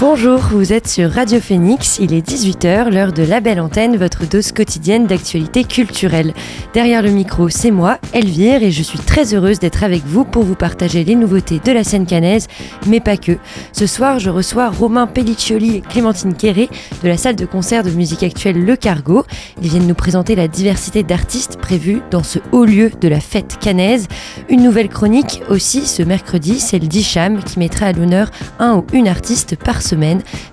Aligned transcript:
Bonjour, 0.00 0.38
vous 0.38 0.72
êtes 0.72 0.86
sur 0.86 1.10
Radio 1.10 1.40
Phoenix, 1.40 1.98
il 2.00 2.14
est 2.14 2.24
18h, 2.24 2.88
l'heure 2.88 3.12
de 3.12 3.24
la 3.24 3.40
belle 3.40 3.60
antenne, 3.60 3.96
votre 3.96 4.28
dose 4.28 4.52
quotidienne 4.52 5.08
d'actualité 5.08 5.64
culturelle. 5.64 6.34
Derrière 6.72 7.02
le 7.02 7.10
micro, 7.10 7.48
c'est 7.48 7.72
moi, 7.72 7.98
Elvire, 8.12 8.62
et 8.62 8.70
je 8.70 8.84
suis 8.84 9.00
très 9.00 9.34
heureuse 9.34 9.58
d'être 9.58 9.82
avec 9.82 10.04
vous 10.06 10.22
pour 10.22 10.44
vous 10.44 10.54
partager 10.54 11.02
les 11.02 11.16
nouveautés 11.16 11.60
de 11.64 11.72
la 11.72 11.82
scène 11.82 12.06
canaise, 12.06 12.46
mais 12.86 13.00
pas 13.00 13.16
que. 13.16 13.38
Ce 13.72 13.88
soir, 13.88 14.20
je 14.20 14.30
reçois 14.30 14.70
Romain 14.70 15.08
Pelliccioli 15.08 15.74
et 15.74 15.80
Clémentine 15.80 16.34
Quéré 16.34 16.70
de 17.02 17.08
la 17.08 17.16
salle 17.16 17.34
de 17.34 17.44
concert 17.44 17.82
de 17.82 17.90
musique 17.90 18.22
actuelle 18.22 18.64
Le 18.64 18.76
Cargo. 18.76 19.24
Ils 19.60 19.68
viennent 19.68 19.88
nous 19.88 19.94
présenter 19.94 20.36
la 20.36 20.46
diversité 20.46 21.02
d'artistes 21.02 21.56
prévus 21.56 22.02
dans 22.12 22.22
ce 22.22 22.38
haut 22.52 22.64
lieu 22.64 22.92
de 23.00 23.08
la 23.08 23.18
fête 23.18 23.58
canaise. 23.60 24.06
Une 24.48 24.62
nouvelle 24.62 24.90
chronique 24.90 25.42
aussi 25.48 25.86
ce 25.86 26.04
mercredi, 26.04 26.60
celle 26.60 26.86
d'Icham 26.86 27.42
qui 27.42 27.58
mettra 27.58 27.86
à 27.86 27.92
l'honneur 27.92 28.30
un 28.60 28.76
ou 28.76 28.86
une 28.92 29.08
artiste 29.08 29.56
par 29.56 29.82
semaine. 29.82 29.88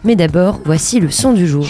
Mais 0.04 0.16
d'abord, 0.16 0.60
voici 0.66 1.00
le 1.00 1.12
son 1.12 1.34
du 1.34 1.48
jour. 1.48 1.68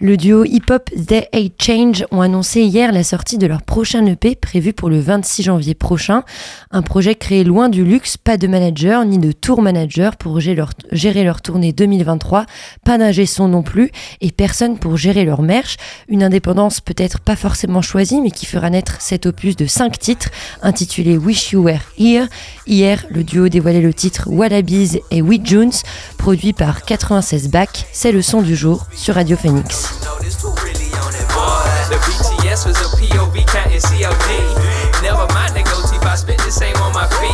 Le 0.00 0.16
duo 0.16 0.44
hip-hop 0.44 0.90
The 0.94 1.26
Eight 1.32 1.60
Change 1.60 2.06
ont 2.12 2.20
annoncé 2.20 2.60
hier 2.60 2.92
la 2.92 3.02
sortie 3.02 3.36
de 3.36 3.48
leur 3.48 3.62
prochain 3.62 4.06
EP 4.06 4.36
prévu 4.36 4.72
pour 4.72 4.90
le 4.90 5.00
26 5.00 5.42
janvier 5.42 5.74
prochain. 5.74 6.22
Un 6.70 6.82
projet 6.82 7.16
créé 7.16 7.42
loin 7.42 7.68
du 7.68 7.84
luxe, 7.84 8.16
pas 8.16 8.36
de 8.36 8.46
manager 8.46 9.04
ni 9.04 9.18
de 9.18 9.32
tour 9.32 9.60
manager 9.60 10.16
pour 10.16 10.38
gérer 10.38 11.24
leur, 11.24 11.42
tournée 11.42 11.72
2023, 11.72 12.46
pas 12.84 12.96
d'ingé 12.96 13.26
son 13.26 13.48
non 13.48 13.62
plus 13.62 13.90
et 14.20 14.30
personne 14.30 14.78
pour 14.78 14.96
gérer 14.96 15.24
leur 15.24 15.42
merch. 15.42 15.78
Une 16.06 16.22
indépendance 16.22 16.80
peut-être 16.80 17.18
pas 17.18 17.34
forcément 17.34 17.82
choisie 17.82 18.20
mais 18.20 18.30
qui 18.30 18.46
fera 18.46 18.70
naître 18.70 18.98
cet 19.00 19.26
opus 19.26 19.56
de 19.56 19.66
5 19.66 19.98
titres 19.98 20.30
intitulé 20.62 21.18
Wish 21.18 21.50
You 21.50 21.64
Were 21.64 21.80
Here. 21.98 22.28
Hier, 22.68 23.04
le 23.10 23.24
duo 23.24 23.48
dévoilait 23.48 23.80
le 23.80 23.92
titre 23.92 24.28
Wallabies 24.30 25.00
et 25.10 25.22
We 25.22 25.40
Jones, 25.42 25.72
produit 26.18 26.52
par 26.52 26.82
96 26.82 27.48
Back. 27.48 27.86
C'est 27.92 28.12
le 28.12 28.22
son 28.22 28.42
du 28.42 28.54
jour 28.54 28.86
sur 28.94 29.16
Radio 29.16 29.36
Phoenix. 29.36 29.87
The 31.88 31.96
BTS 32.04 32.68
was 32.68 32.76
a 32.84 32.88
POV 33.00 33.48
counting 33.48 33.80
COD. 33.80 34.28
Never 35.00 35.24
mind 35.32 35.56
the 35.56 35.64
goatee, 35.64 35.96
I 36.04 36.16
spit 36.16 36.36
the 36.44 36.52
same 36.52 36.76
on 36.84 36.92
my 36.92 37.08
feet. 37.16 37.32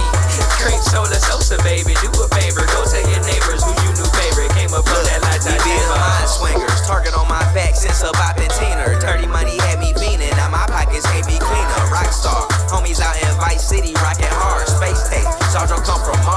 Cream 0.62 0.78
soda, 0.78 1.18
Sosa, 1.18 1.58
baby, 1.66 1.94
do 1.98 2.10
a 2.14 2.26
favor. 2.30 2.62
Go 2.70 2.86
tell 2.86 3.02
your 3.06 3.22
neighbors 3.26 3.66
who 3.66 3.74
your 3.82 3.94
new 3.98 4.06
favorite. 4.14 4.50
Came 4.54 4.70
up 4.74 4.86
on 4.86 5.02
that 5.10 5.26
light 5.26 5.42
We 5.42 5.58
been 5.58 5.86
mind 5.90 6.30
swingers, 6.30 6.80
target 6.86 7.14
on 7.18 7.26
my 7.26 7.42
back 7.50 7.74
since 7.74 8.02
a 8.06 8.10
bopping 8.14 8.50
teener. 8.54 8.98
Dirty 8.98 9.26
money 9.26 9.58
had 9.66 9.78
me 9.78 9.94
fiending, 9.94 10.34
now 10.38 10.50
my 10.50 10.66
pockets 10.70 11.06
can't 11.10 11.26
be 11.26 11.38
cleaner. 11.38 11.82
Rockstar, 11.90 12.46
homies 12.70 13.02
out 13.02 13.18
in 13.18 13.30
Vice 13.38 13.62
City, 13.66 13.94
rocking 14.02 14.30
hard. 14.38 14.66
Space 14.70 15.02
tape, 15.10 15.26
Sandro 15.50 15.78
come 15.82 16.02
from 16.02 16.18
Mars, 16.22 16.33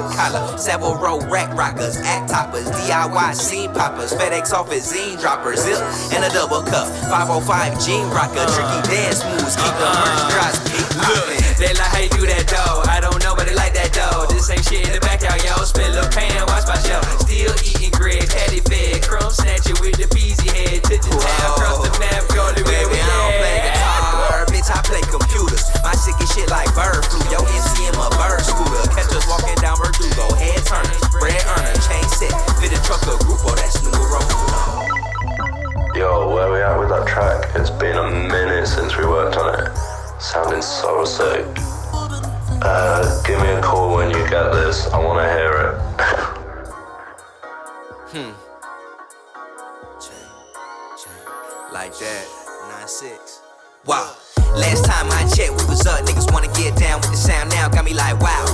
Pop 0.00 0.16
collar, 0.16 0.56
several 0.56 0.96
row 0.96 1.20
rack 1.28 1.52
rockers, 1.52 1.98
act 1.98 2.30
toppers, 2.30 2.64
DIY 2.70 3.34
scene 3.34 3.70
poppers, 3.72 4.12
FedEx 4.12 4.50
office 4.52 4.88
zine 4.88 5.20
droppers, 5.20 5.60
zip 5.60 5.76
and 6.16 6.24
a 6.24 6.30
double 6.32 6.62
cup. 6.62 6.88
505 7.12 7.84
jean 7.84 8.08
rocker, 8.08 8.40
tricky 8.48 8.80
uh-huh. 8.80 8.88
dance 8.88 9.20
moves, 9.28 9.56
keep 9.60 9.76
the 9.76 9.84
uh-huh. 9.84 10.00
merch 10.00 10.24
drops, 10.32 10.58
keep 10.72 10.88
popping. 10.96 11.44
They 11.60 11.76
like 11.76 11.92
how 11.92 12.00
you 12.00 12.08
do 12.16 12.24
that 12.32 12.48
though. 12.48 12.80
I 12.88 13.00
don't 13.04 13.20
know, 13.20 13.36
but 13.36 13.44
they 13.44 13.54
like 13.54 13.76
that 13.76 13.92
though. 13.92 14.24
This 14.32 14.48
ain't 14.48 14.64
shit 14.64 14.88
in 14.88 14.92
the 14.96 15.00
backyard, 15.04 15.44
yo. 15.44 15.52
Spit 15.68 15.92
little 15.92 16.08
pan, 16.08 16.48
watch 16.48 16.64
my 16.64 16.80
show. 16.80 17.00
Still 17.20 17.52
eating 17.60 17.92
grits, 17.92 18.32
patty 18.32 18.64
fed, 18.64 19.04
crumb 19.04 19.28
snatcher 19.28 19.76
with 19.84 20.00
the 20.00 20.08
peasy 20.08 20.48
head. 20.48 20.80
Took 20.80 21.04
the 21.04 21.12
town, 21.12 21.52
cross 21.60 21.84
the 21.84 21.92
map, 22.00 22.24
go 22.32 22.48
to 22.56 22.62
where 22.64 22.88
we 22.88 22.96
don't 22.96 23.36
play 23.36 23.68
at. 23.68 23.79
I 24.70 24.80
play 24.86 25.02
computers. 25.02 25.66
My 25.82 25.92
shit 25.98 26.14
get 26.18 26.28
shit 26.30 26.48
like 26.50 26.70
bird 26.74 27.02
flu. 27.10 27.18
Yo, 27.30 27.42
MC 27.42 27.90
in 27.90 27.94
my 27.98 28.08
bird 28.14 28.40
scooter. 28.40 28.86
Catch 28.94 29.10
us 29.10 29.26
walking 29.26 29.58
down 29.58 29.76
Verdugo. 29.76 30.30
Head 30.38 30.62
turner, 30.64 30.98
bread 31.18 31.42
earner, 31.58 31.74
chain 31.82 32.06
set. 32.14 32.30
Fit 32.62 32.70
a 32.70 32.78
truck 32.86 33.02
or 33.10 33.18
group, 33.26 33.42
oh, 33.42 33.54
that's 33.58 33.82
new 33.82 33.90
road. 33.90 34.30
Yo, 35.96 36.32
where 36.32 36.52
we 36.52 36.62
at 36.62 36.78
with 36.78 36.88
that 36.88 37.06
track? 37.06 37.50
It's 37.56 37.70
been 37.70 37.96
a 37.98 38.10
minute 38.10 38.66
since 38.66 38.96
we 38.96 39.04
worked 39.04 39.36
on 39.36 39.58
it. 39.58 39.76
Sounding 40.20 40.62
so 40.62 41.04
sick. 41.04 41.46
Uh, 42.62 43.22
give 43.24 43.40
me 43.40 43.48
a 43.48 43.60
call 43.60 43.96
when 43.96 44.10
you 44.10 44.22
get 44.28 44.52
this. 44.52 44.86
I 44.88 44.98
want 44.98 45.18
to 45.20 45.28
hear 45.34 45.52
it. 45.66 46.36
Hmm. 48.10 48.32
Like 51.72 51.96
that, 51.98 52.26
9-6. 52.82 53.40
Wow. 53.86 54.19
Last 54.56 54.84
time 54.84 55.06
I 55.10 55.28
checked, 55.30 55.54
we 55.58 55.64
was 55.66 55.86
up. 55.86 56.04
Niggas 56.06 56.32
wanna 56.32 56.50
get 56.58 56.76
down 56.76 57.00
with 57.00 57.10
the 57.10 57.16
sound 57.16 57.50
now. 57.50 57.68
Got 57.68 57.84
me 57.84 57.94
like, 57.94 58.18
wow. 58.20 58.44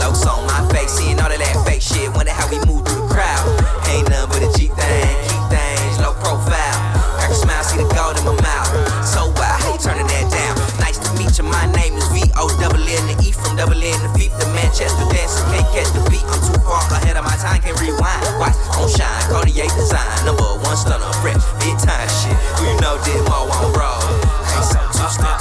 Locs 0.00 0.26
on 0.26 0.46
my 0.46 0.60
face, 0.72 0.92
seeing 0.92 1.18
all 1.20 1.30
of 1.30 1.38
that 1.38 1.56
fake 1.66 1.82
shit. 1.82 2.12
Wonder 2.14 2.32
how 2.32 2.48
we 2.50 2.58
move 2.66 2.86
through 2.86 3.06
the 3.06 3.14
crowd. 3.14 3.44
Ain't 3.88 4.08
nothing 4.08 4.28
but 4.28 4.42
a 4.44 4.50
G 4.58 4.68
thing. 4.68 5.14
Keep 5.28 5.44
things 5.48 5.96
low 6.00 6.12
profile. 6.20 6.76
Crack 7.16 7.30
a 7.30 7.34
smile, 7.34 7.64
see 7.64 7.78
the 7.78 7.88
gold 7.94 8.18
in 8.18 8.24
my 8.24 8.36
mouth. 8.42 8.68
So? 9.04 9.32
How 9.36 9.72
you 9.72 9.78
turning 9.80 10.06
that 10.06 10.28
down? 10.28 10.54
Nice 10.78 10.98
to 11.00 11.10
meet 11.16 11.32
you. 11.38 11.44
My 11.44 11.64
name 11.72 11.96
is 11.96 12.04
V.O. 12.12 12.44
Double 12.60 12.76
N 12.76 13.02
the 13.08 13.16
E 13.24 13.32
from 13.32 13.56
double 13.56 13.80
N 13.80 13.96
the 14.04 14.10
feet. 14.18 14.32
The 14.36 14.46
Manchester 14.52 15.08
dancer 15.08 15.42
can't 15.48 15.66
catch 15.72 15.90
the 15.96 16.04
beat. 16.12 16.24
I'm 16.28 16.40
too 16.44 16.60
far 16.62 16.84
ahead 16.92 17.16
of 17.16 17.24
my 17.24 17.36
time, 17.40 17.60
can't 17.62 17.80
rewind. 17.80 18.20
Watch 18.36 18.56
on 18.76 18.88
shine, 18.92 19.24
Cartier 19.32 19.64
design. 19.72 20.24
Number 20.28 20.44
one 20.60 20.76
stunner, 20.76 21.08
fresh, 21.24 21.40
big 21.64 21.76
time 21.80 22.08
shit. 22.20 22.36
Who 22.60 22.68
you 22.68 22.76
know 22.84 23.00
did 23.02 23.20
more 23.24 23.48
on 23.48 23.72
roll? 23.72 24.25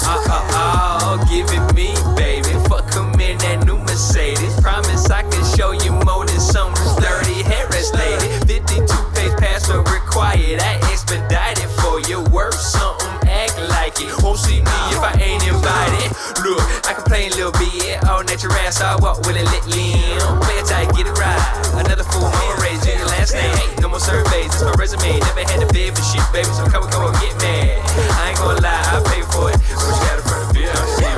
Oh, 0.04 1.26
give 1.30 1.48
it 1.52 1.74
me, 1.74 1.96
baby. 2.16 2.46
In 3.26 3.38
that 3.40 3.66
new 3.66 3.78
Mercedes. 3.78 4.60
Promise 4.62 5.10
I 5.10 5.24
can 5.24 5.44
show 5.58 5.72
you 5.72 5.92
more 6.06 6.26
than 6.26 6.40
some 6.40 6.74
dirty 7.02 7.42
Harris 7.44 7.94
lady. 7.94 8.28
52 8.46 8.86
page 9.16 9.36
password 9.38 9.90
required. 9.90 10.62
I 10.62 10.78
expedited 10.92 11.70
for 11.82 12.00
you. 12.02 12.22
Worth 12.30 12.54
something, 12.54 13.08
act 13.28 13.58
like 13.70 14.00
it. 14.00 14.14
Won't 14.22 14.40
see 14.40 14.62
me 14.62 14.78
if 14.94 15.00
I 15.00 15.18
ain't. 15.20 15.45
Look, 16.44 16.62
I 16.86 16.94
can 16.94 17.04
play 17.04 17.28
a 17.28 17.34
little 17.34 17.52
bit. 17.56 18.04
All 18.06 18.24
natural 18.24 18.54
ass, 18.66 18.82
I 18.82 18.96
walk 18.98 19.20
with 19.26 19.38
a 19.38 19.44
lit 19.44 19.66
limb. 19.68 20.20
Play 20.42 20.58
it 20.60 20.68
tight, 20.68 20.90
get 20.96 21.08
it 21.08 21.16
right. 21.18 21.42
Another 21.80 22.04
fool, 22.04 22.28
mama 22.30 22.62
raised 22.62 22.86
your 22.86 23.06
last 23.06 23.34
name. 23.34 23.56
Hey, 23.56 23.82
no 23.82 23.90
more 23.90 24.00
surveys, 24.00 24.54
it's 24.54 24.64
my 24.64 24.74
resume. 24.78 25.20
Never 25.20 25.44
had 25.46 25.60
to 25.62 25.70
bid 25.74 25.96
for 25.96 26.04
shit, 26.04 26.26
baby. 26.32 26.50
So 26.54 26.66
come 26.68 26.84
on, 26.84 26.92
come 26.92 27.04
on, 27.06 27.14
get 27.22 27.34
mad. 27.42 27.82
I 28.20 28.30
ain't 28.30 28.38
gonna 28.38 28.62
lie, 28.62 28.84
I 28.86 29.02
pay 29.10 29.22
for 29.34 29.50
it. 29.50 29.58
What 29.76 29.92
you 29.92 30.06
got 30.06 30.18
in 30.18 30.24
front 30.24 30.50
of 30.50 30.56
me? 30.56 31.15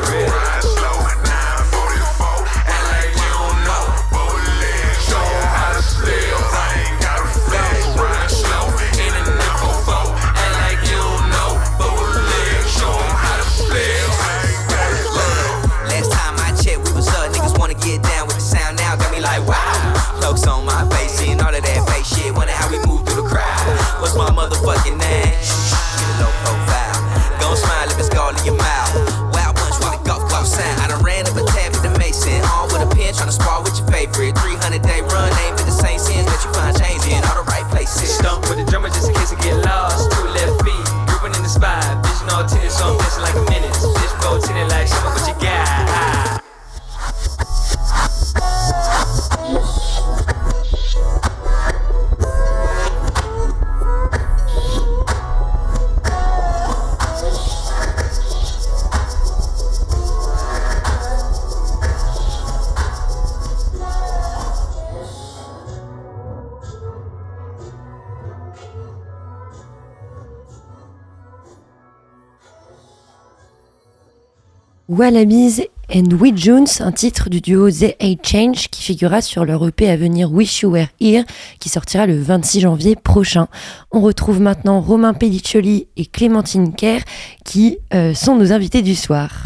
Wallabies 74.97 75.61
and 75.93 76.11
We 76.19 76.31
Jones, 76.35 76.81
un 76.81 76.91
titre 76.91 77.29
du 77.29 77.39
duo 77.39 77.69
The 77.69 77.95
Eight 77.99 78.25
Change 78.25 78.67
qui 78.69 78.81
figurera 78.81 79.21
sur 79.21 79.45
leur 79.45 79.67
EP 79.67 79.87
à 79.87 79.95
venir 79.95 80.33
Wish 80.33 80.61
You 80.61 80.71
Were 80.71 80.87
Here 80.99 81.23
qui 81.59 81.69
sortira 81.69 82.07
le 82.07 82.19
26 82.19 82.61
janvier 82.61 82.95
prochain. 82.95 83.47
On 83.91 84.01
retrouve 84.01 84.41
maintenant 84.41 84.81
Romain 84.81 85.13
Pelliccioli 85.13 85.87
et 85.97 86.05
Clémentine 86.07 86.73
Kerr 86.73 87.01
qui 87.45 87.77
euh, 87.93 88.15
sont 88.15 88.35
nos 88.35 88.51
invités 88.51 88.81
du 88.81 88.95
soir. 88.95 89.43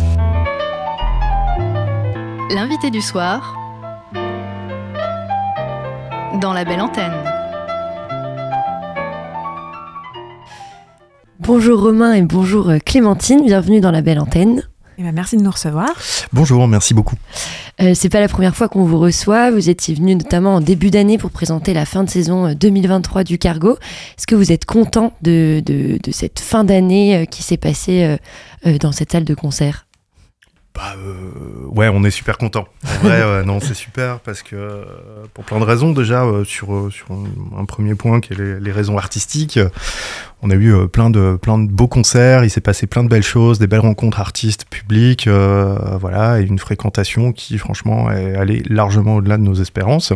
L'invité 2.50 2.89
du 2.89 3.01
soir 3.01 3.57
dans 6.39 6.53
la 6.53 6.63
belle 6.63 6.80
antenne. 6.80 7.12
Bonjour 11.39 11.81
Romain 11.81 12.13
et 12.13 12.21
bonjour 12.21 12.69
euh, 12.69 12.77
Clémentine, 12.77 13.44
bienvenue 13.44 13.81
dans 13.81 13.92
la 13.92 14.01
belle 14.01 14.19
antenne. 14.19 14.63
Eh 15.01 15.03
ben, 15.03 15.13
merci 15.13 15.36
de 15.36 15.42
nous 15.42 15.50
recevoir. 15.50 15.89
Bonjour, 16.31 16.68
merci 16.68 16.94
beaucoup. 16.94 17.15
Euh, 17.81 17.94
c'est 17.95 18.09
pas 18.09 18.19
la 18.19 18.27
première 18.27 18.56
fois 18.56 18.69
qu'on 18.69 18.83
vous 18.83 19.00
reçoit. 19.00 19.50
Vous 19.50 19.68
étiez 19.68 19.95
venu 19.95 20.13
notamment 20.13 20.57
en 20.57 20.62
début 20.62 20.92
d'année 20.92 21.18
pour 21.18 21.31
présenter 21.31 21.74
la 21.74 21.88
fin 21.88 22.03
de 22.03 22.09
saison 22.09 22.53
2023 22.53 23.21
euh, 23.21 23.24
du 23.24 23.39
Cargo. 23.39 23.80
Est-ce 24.15 24.27
que 24.27 24.36
vous 24.36 24.51
êtes 24.51 24.65
content 24.65 25.13
de, 25.24 25.63
de, 25.65 25.98
de 26.03 26.12
cette 26.12 26.39
fin 26.39 26.63
d'année 26.63 27.15
euh, 27.15 27.25
qui 27.25 27.42
s'est 27.42 27.57
passée 27.57 28.15
euh, 28.68 28.77
dans 28.77 28.92
cette 28.92 29.12
salle 29.12 29.25
de 29.25 29.33
concert? 29.33 29.88
Bah 30.73 30.95
euh, 30.97 31.68
ouais, 31.68 31.89
on 31.89 32.03
est 32.06 32.12
super 32.12 32.38
content. 32.38 32.65
En 32.85 33.06
vrai, 33.06 33.21
euh, 33.21 33.44
non, 33.44 33.59
c'est 33.59 33.73
super 33.73 34.19
parce 34.19 34.41
que 34.41 34.56
euh, 34.56 34.85
pour 35.33 35.44
plein 35.44 35.59
de 35.59 35.65
raisons 35.65 35.91
déjà 35.91 36.23
euh, 36.23 36.45
sur 36.45 36.91
sur 36.91 37.07
un, 37.57 37.65
premier 37.65 37.95
point 37.95 38.21
qui 38.21 38.33
est 38.33 38.38
les, 38.38 38.59
les 38.59 38.71
raisons 38.71 38.97
artistiques. 38.97 39.59
on 40.41 40.50
a 40.50 40.56
eu 40.56 40.88
plein 40.88 41.09
de 41.09 41.38
plein 41.41 41.57
de 41.57 41.69
beaux 41.69 41.88
concerts. 41.89 42.45
Il 42.45 42.50
s'est 42.50 42.62
passé 42.62 42.88
plein 42.88 43.03
de 43.03 43.09
belles 43.09 43.21
choses, 43.23 43.59
des 43.59 43.68
belles 43.68 43.79
rencontres 43.81 44.19
artistes 44.21 44.65
publics, 44.69 45.27
euh, 45.27 45.77
voilà, 46.00 46.39
et 46.39 46.44
une 46.44 46.59
fréquentation 46.59 47.33
qui 47.33 47.57
franchement 47.57 48.09
est 48.09 48.35
allée 48.35 48.63
largement 48.69 49.17
au-delà 49.17 49.38
de 49.38 49.44
nos 49.44 49.56
espérances. 49.56 50.13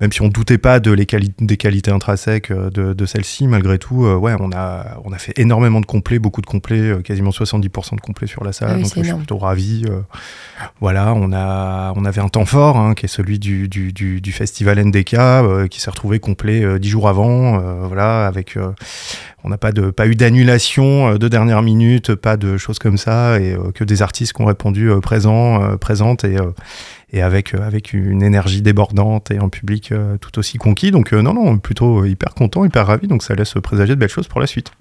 Même 0.00 0.10
si 0.10 0.22
on 0.22 0.28
doutait 0.28 0.58
pas 0.58 0.80
de 0.80 0.90
les 0.90 1.06
quali- 1.06 1.32
des 1.38 1.56
qualités 1.56 1.90
intrinsèques 1.92 2.50
euh, 2.50 2.68
de, 2.68 2.94
de 2.94 3.06
celle-ci, 3.06 3.46
malgré 3.46 3.78
tout, 3.78 4.04
euh, 4.04 4.16
ouais, 4.16 4.34
on 4.40 4.50
a, 4.52 4.98
on 5.04 5.12
a 5.12 5.18
fait 5.18 5.32
énormément 5.38 5.80
de 5.80 5.86
complets, 5.86 6.18
beaucoup 6.18 6.40
de 6.40 6.46
complets, 6.46 6.80
euh, 6.80 7.00
quasiment 7.00 7.30
70% 7.30 7.94
de 7.94 8.00
complets 8.00 8.26
sur 8.26 8.42
la 8.42 8.52
salle. 8.52 8.70
Ah 8.72 8.74
oui, 8.76 8.82
donc 8.82 8.92
je 8.96 9.02
suis 9.04 9.14
plutôt 9.18 9.38
ravi. 9.38 9.84
euh, 9.88 10.00
voilà, 10.80 11.14
on, 11.14 11.32
a, 11.32 11.92
on 11.94 12.04
avait 12.04 12.20
un 12.20 12.28
temps 12.28 12.44
fort, 12.44 12.76
hein, 12.76 12.94
qui 12.94 13.04
est 13.06 13.08
celui 13.08 13.38
du, 13.38 13.68
du, 13.68 13.92
du, 13.92 14.20
du 14.20 14.32
festival 14.32 14.78
NDK, 14.84 15.16
qui 15.70 15.80
s'est 15.80 15.90
retrouvé 15.90 16.18
complet 16.18 16.78
dix 16.80 16.88
jours 16.88 17.08
avant. 17.08 17.58
voilà, 17.86 18.26
avec, 18.26 18.58
on 19.44 19.48
n'a 19.48 19.58
pas, 19.58 19.72
de, 19.72 19.90
pas 19.90 20.06
eu 20.08 20.14
d'annulation 20.16 21.16
de 21.16 21.28
dernière 21.28 21.62
minute, 21.62 22.14
pas 22.14 22.36
de 22.36 22.56
choses 22.56 22.78
comme 22.80 22.98
ça, 22.98 23.38
et 23.40 23.56
que 23.74 23.84
des 23.84 24.02
artistes 24.02 24.32
qui 24.32 24.42
ont 24.42 24.46
répondu 24.46 24.90
présents, 25.02 25.76
présentes, 25.78 26.24
et, 26.24 26.36
et 27.14 27.22
avec, 27.22 27.54
euh, 27.54 27.62
avec 27.62 27.92
une 27.92 28.22
énergie 28.22 28.60
débordante 28.60 29.30
et 29.30 29.38
un 29.38 29.48
public 29.48 29.92
euh, 29.92 30.18
tout 30.18 30.38
aussi 30.38 30.58
conquis. 30.58 30.90
Donc 30.90 31.14
euh, 31.14 31.22
non, 31.22 31.32
non, 31.32 31.58
plutôt 31.58 32.04
hyper 32.04 32.34
content, 32.34 32.64
hyper 32.64 32.86
ravi, 32.86 33.06
donc 33.06 33.22
ça 33.22 33.34
laisse 33.34 33.54
présager 33.62 33.94
de 33.94 34.00
belles 34.00 34.08
choses 34.08 34.28
pour 34.28 34.40
la 34.40 34.46
suite. 34.46 34.72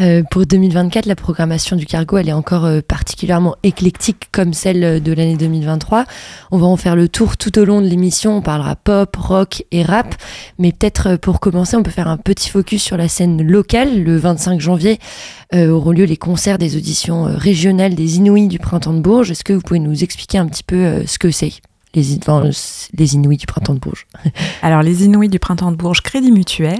Euh, 0.00 0.22
Pour 0.30 0.46
2024, 0.46 1.06
la 1.06 1.16
programmation 1.16 1.74
du 1.74 1.84
Cargo, 1.84 2.18
elle 2.18 2.28
est 2.28 2.32
encore 2.32 2.66
euh, 2.66 2.80
particulièrement 2.86 3.56
éclectique 3.64 4.28
comme 4.30 4.52
celle 4.52 4.84
euh, 4.84 5.00
de 5.00 5.12
l'année 5.12 5.36
2023. 5.36 6.04
On 6.52 6.58
va 6.58 6.66
en 6.66 6.76
faire 6.76 6.94
le 6.94 7.08
tour 7.08 7.36
tout 7.36 7.58
au 7.58 7.64
long 7.64 7.82
de 7.82 7.88
l'émission. 7.88 8.36
On 8.36 8.40
parlera 8.40 8.76
pop, 8.76 9.16
rock 9.16 9.64
et 9.72 9.82
rap. 9.82 10.14
Mais 10.58 10.70
peut-être 10.70 11.16
pour 11.16 11.40
commencer, 11.40 11.76
on 11.76 11.82
peut 11.82 11.90
faire 11.90 12.06
un 12.06 12.16
petit 12.16 12.48
focus 12.48 12.80
sur 12.80 12.96
la 12.96 13.08
scène 13.08 13.42
locale. 13.42 14.04
Le 14.04 14.16
25 14.16 14.60
janvier 14.60 14.98
auront 15.54 15.92
lieu 15.92 16.04
les 16.04 16.18
concerts 16.18 16.58
des 16.58 16.76
auditions 16.76 17.24
régionales 17.24 17.94
des 17.94 18.18
Inouïs 18.18 18.48
du 18.48 18.58
Printemps 18.58 18.92
de 18.92 19.00
Bourges. 19.00 19.30
Est-ce 19.30 19.44
que 19.44 19.54
vous 19.54 19.62
pouvez 19.62 19.80
nous 19.80 20.04
expliquer 20.04 20.38
un 20.38 20.46
petit 20.46 20.62
peu 20.62 21.06
ce 21.06 21.18
que 21.18 21.30
c'est? 21.30 21.52
Les, 21.94 22.18
enfin, 22.18 22.50
les 22.96 23.14
Inouïs 23.14 23.38
du 23.38 23.46
Printemps 23.46 23.74
de 23.74 23.78
Bourges 23.78 24.06
Alors, 24.62 24.82
les 24.82 25.04
Inouïs 25.04 25.28
du 25.28 25.38
Printemps 25.38 25.70
de 25.70 25.76
Bourges 25.76 26.02
Crédit 26.02 26.32
Mutuel, 26.32 26.78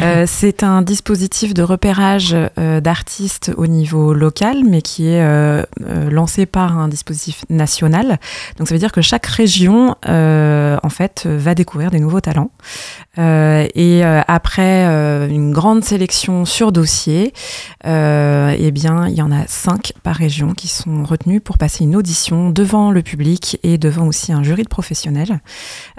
euh, 0.00 0.24
c'est 0.26 0.62
un 0.62 0.82
dispositif 0.82 1.52
de 1.54 1.62
repérage 1.62 2.34
euh, 2.58 2.80
d'artistes 2.80 3.52
au 3.56 3.66
niveau 3.66 4.14
local, 4.14 4.62
mais 4.66 4.82
qui 4.82 5.08
est 5.08 5.22
euh, 5.22 5.64
lancé 6.10 6.46
par 6.46 6.78
un 6.78 6.88
dispositif 6.88 7.44
national. 7.50 8.18
Donc, 8.56 8.68
ça 8.68 8.74
veut 8.74 8.78
dire 8.78 8.92
que 8.92 9.02
chaque 9.02 9.26
région, 9.26 9.94
en 10.06 10.90
fait, 10.90 11.26
va 11.26 11.54
découvrir 11.54 11.90
des 11.90 12.00
nouveaux 12.00 12.20
talents. 12.20 12.50
Et 13.18 14.02
après 14.04 14.84
une 15.28 15.52
grande 15.52 15.84
sélection 15.84 16.44
sur 16.44 16.72
dossier, 16.72 17.32
eh 17.84 18.70
bien, 18.72 19.08
il 19.08 19.14
y 19.14 19.22
en 19.22 19.32
a 19.32 19.46
cinq 19.46 19.92
par 20.02 20.16
région 20.16 20.54
qui 20.54 20.68
sont 20.68 21.04
retenus 21.04 21.40
pour 21.44 21.58
passer 21.58 21.84
une 21.84 21.96
audition 21.96 22.50
devant 22.50 22.90
le 22.90 23.02
public 23.02 23.58
et 23.62 23.78
devant 23.78 24.06
aussi 24.06 24.29
un 24.32 24.42
jury 24.42 24.62
de 24.62 24.68
professionnels. 24.68 25.40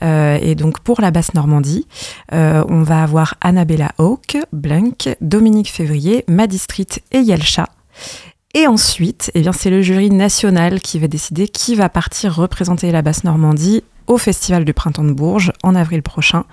Euh, 0.02 0.38
et 0.42 0.56
donc, 0.56 0.80
pour 0.80 1.02
la 1.02 1.12
Basse-Normandie, 1.12 1.88
euh, 2.34 2.64
on 2.70 2.84
va 2.84 3.04
avoir 3.04 3.36
Annabella 3.42 3.92
Hawke, 3.98 4.38
Blunk, 4.52 5.16
Dominique 5.22 5.72
Février, 5.72 6.24
Maddy 6.28 6.58
Street 6.58 6.88
et 7.12 7.20
Yelcha. 7.20 7.68
Et 8.54 8.68
ensuite, 8.68 9.32
eh 9.34 9.42
bien, 9.42 9.54
c'est 9.54 9.70
le 9.70 9.82
jury 9.82 10.10
national 10.10 10.82
qui 10.82 11.00
va 11.00 11.08
décider 11.08 11.48
qui 11.48 11.76
va 11.76 11.88
partir 11.88 12.36
représenter 12.36 12.92
la 12.92 13.02
Basse-Normandie 13.02 13.84
au 14.08 14.18
Festival 14.18 14.66
du 14.66 14.74
Printemps 14.74 15.06
de 15.06 15.14
Bourges 15.14 15.54
en 15.64 15.74
avril 15.74 16.02
prochain, 16.02 16.44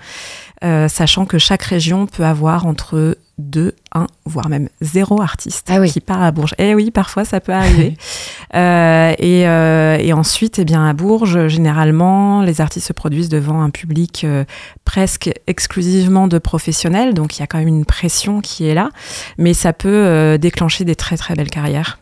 euh, 0.63 0.87
sachant 0.87 1.25
que 1.25 1.37
chaque 1.37 1.63
région 1.63 2.05
peut 2.05 2.23
avoir 2.23 2.65
entre 2.65 3.17
2, 3.39 3.73
1, 3.93 4.07
voire 4.25 4.49
même 4.49 4.69
0 4.81 5.21
artistes 5.21 5.67
Ah 5.71 5.79
oui. 5.79 5.89
qui 5.91 5.99
part 5.99 6.21
à 6.21 6.31
Bourges. 6.31 6.53
Et 6.57 6.75
oui, 6.75 6.91
parfois 6.91 7.25
ça 7.25 7.39
peut 7.39 7.53
arriver. 7.53 7.95
Euh, 8.55 9.13
et, 9.19 9.47
euh, 9.47 9.97
et 9.99 10.11
ensuite, 10.11 10.57
eh 10.57 10.65
bien, 10.65 10.83
à 10.83 10.93
Bourges, 10.93 11.47
généralement, 11.49 12.41
les 12.41 12.61
artistes 12.61 12.87
se 12.87 12.93
produisent 12.93 13.29
devant 13.29 13.61
un 13.61 13.69
public 13.69 14.23
euh, 14.23 14.43
presque 14.85 15.29
exclusivement 15.45 16.27
de 16.27 16.39
professionnels, 16.39 17.13
donc 17.13 17.37
il 17.37 17.41
y 17.41 17.43
a 17.43 17.47
quand 17.47 17.59
même 17.59 17.67
une 17.67 17.85
pression 17.85 18.41
qui 18.41 18.67
est 18.67 18.73
là, 18.73 18.89
mais 19.37 19.53
ça 19.53 19.71
peut 19.71 20.39
déclencher 20.39 20.83
des 20.83 20.95
très 20.95 21.15
très 21.15 21.35
belles 21.35 21.51
carrières. 21.51 21.99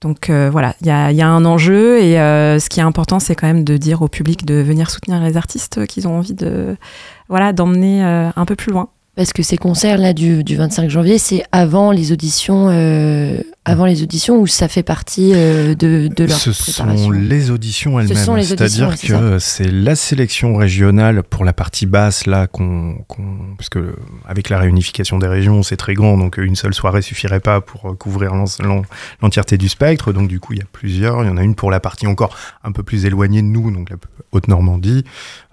Donc 0.00 0.30
euh, 0.30 0.48
voilà, 0.50 0.74
il 0.80 0.86
y 0.86 0.90
a, 0.90 1.10
il 1.12 1.16
y 1.16 1.22
a 1.22 1.28
un 1.28 1.44
enjeu 1.44 2.00
et 2.00 2.18
euh, 2.18 2.58
ce 2.58 2.70
qui 2.70 2.80
est 2.80 2.82
important, 2.82 3.18
c'est 3.20 3.34
quand 3.34 3.46
même 3.46 3.64
de 3.64 3.76
dire 3.76 4.00
au 4.00 4.08
public 4.08 4.46
de 4.46 4.54
venir 4.54 4.90
soutenir 4.90 5.20
les 5.22 5.36
artistes 5.36 5.86
qu'ils 5.86 6.08
ont 6.08 6.16
envie 6.16 6.32
de 6.32 6.76
voilà 7.28 7.52
d'emmener 7.52 8.02
euh, 8.04 8.30
un 8.34 8.44
peu 8.46 8.56
plus 8.56 8.72
loin. 8.72 8.88
Parce 9.20 9.34
que 9.34 9.42
ces 9.42 9.58
concerts-là 9.58 10.14
du, 10.14 10.42
du 10.44 10.56
25 10.56 10.88
janvier, 10.88 11.18
c'est 11.18 11.42
avant 11.52 11.92
les 11.92 12.10
auditions, 12.10 12.68
euh, 12.70 13.36
avant 13.66 13.84
les 13.84 14.02
auditions 14.02 14.38
ou 14.40 14.46
ça 14.46 14.68
fait 14.68 14.82
partie 14.82 15.32
euh, 15.34 15.74
de, 15.74 16.08
de 16.08 16.24
leur 16.24 16.38
Ce 16.38 16.50
préparation 16.50 17.04
sont 17.04 17.10
les 17.10 17.50
auditions 17.50 18.00
elles-mêmes. 18.00 18.42
C'est-à-dire 18.42 18.88
ouais, 18.88 18.96
que 18.96 19.38
c'est 19.38 19.70
la 19.70 19.94
sélection 19.94 20.56
régionale 20.56 21.22
pour 21.22 21.44
la 21.44 21.52
partie 21.52 21.84
basse, 21.86 22.26
là, 22.26 22.46
qu'on. 22.46 22.96
parce 23.58 23.68
que 23.68 23.94
avec 24.26 24.48
la 24.48 24.58
réunification 24.58 25.18
des 25.18 25.26
régions, 25.28 25.62
c'est 25.62 25.76
très 25.76 25.92
grand, 25.94 26.16
donc 26.16 26.38
une 26.38 26.56
seule 26.56 26.72
soirée 26.74 27.02
suffirait 27.02 27.40
pas 27.40 27.60
pour 27.60 27.96
couvrir 27.98 28.34
l'en- 28.34 28.44
l'en- 28.60 28.82
l'entièreté 29.22 29.58
du 29.58 29.68
spectre. 29.68 30.12
Donc, 30.12 30.28
du 30.28 30.40
coup, 30.40 30.54
il 30.54 30.60
y 30.60 30.62
a 30.62 30.66
plusieurs. 30.72 31.22
Il 31.22 31.26
y 31.26 31.30
en 31.30 31.36
a 31.36 31.42
une 31.42 31.54
pour 31.54 31.70
la 31.70 31.80
partie 31.80 32.06
encore 32.06 32.34
un 32.64 32.72
peu 32.72 32.82
plus 32.82 33.04
éloignée 33.04 33.42
de 33.42 33.46
nous, 33.46 33.70
donc 33.70 33.90
la 33.90 33.96
Haute-Normandie, 34.32 35.04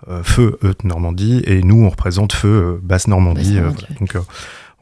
euh, 0.07 0.23
Feu 0.23 0.57
Haute-Normandie, 0.63 1.43
et 1.45 1.61
nous, 1.61 1.83
on 1.83 1.89
représente 1.89 2.31
Feu 2.31 2.47
euh, 2.47 2.79
Basse-Normandie. 2.81 3.57
euh, 3.57 3.69
voilà. 3.69 3.87
Donc, 3.99 4.15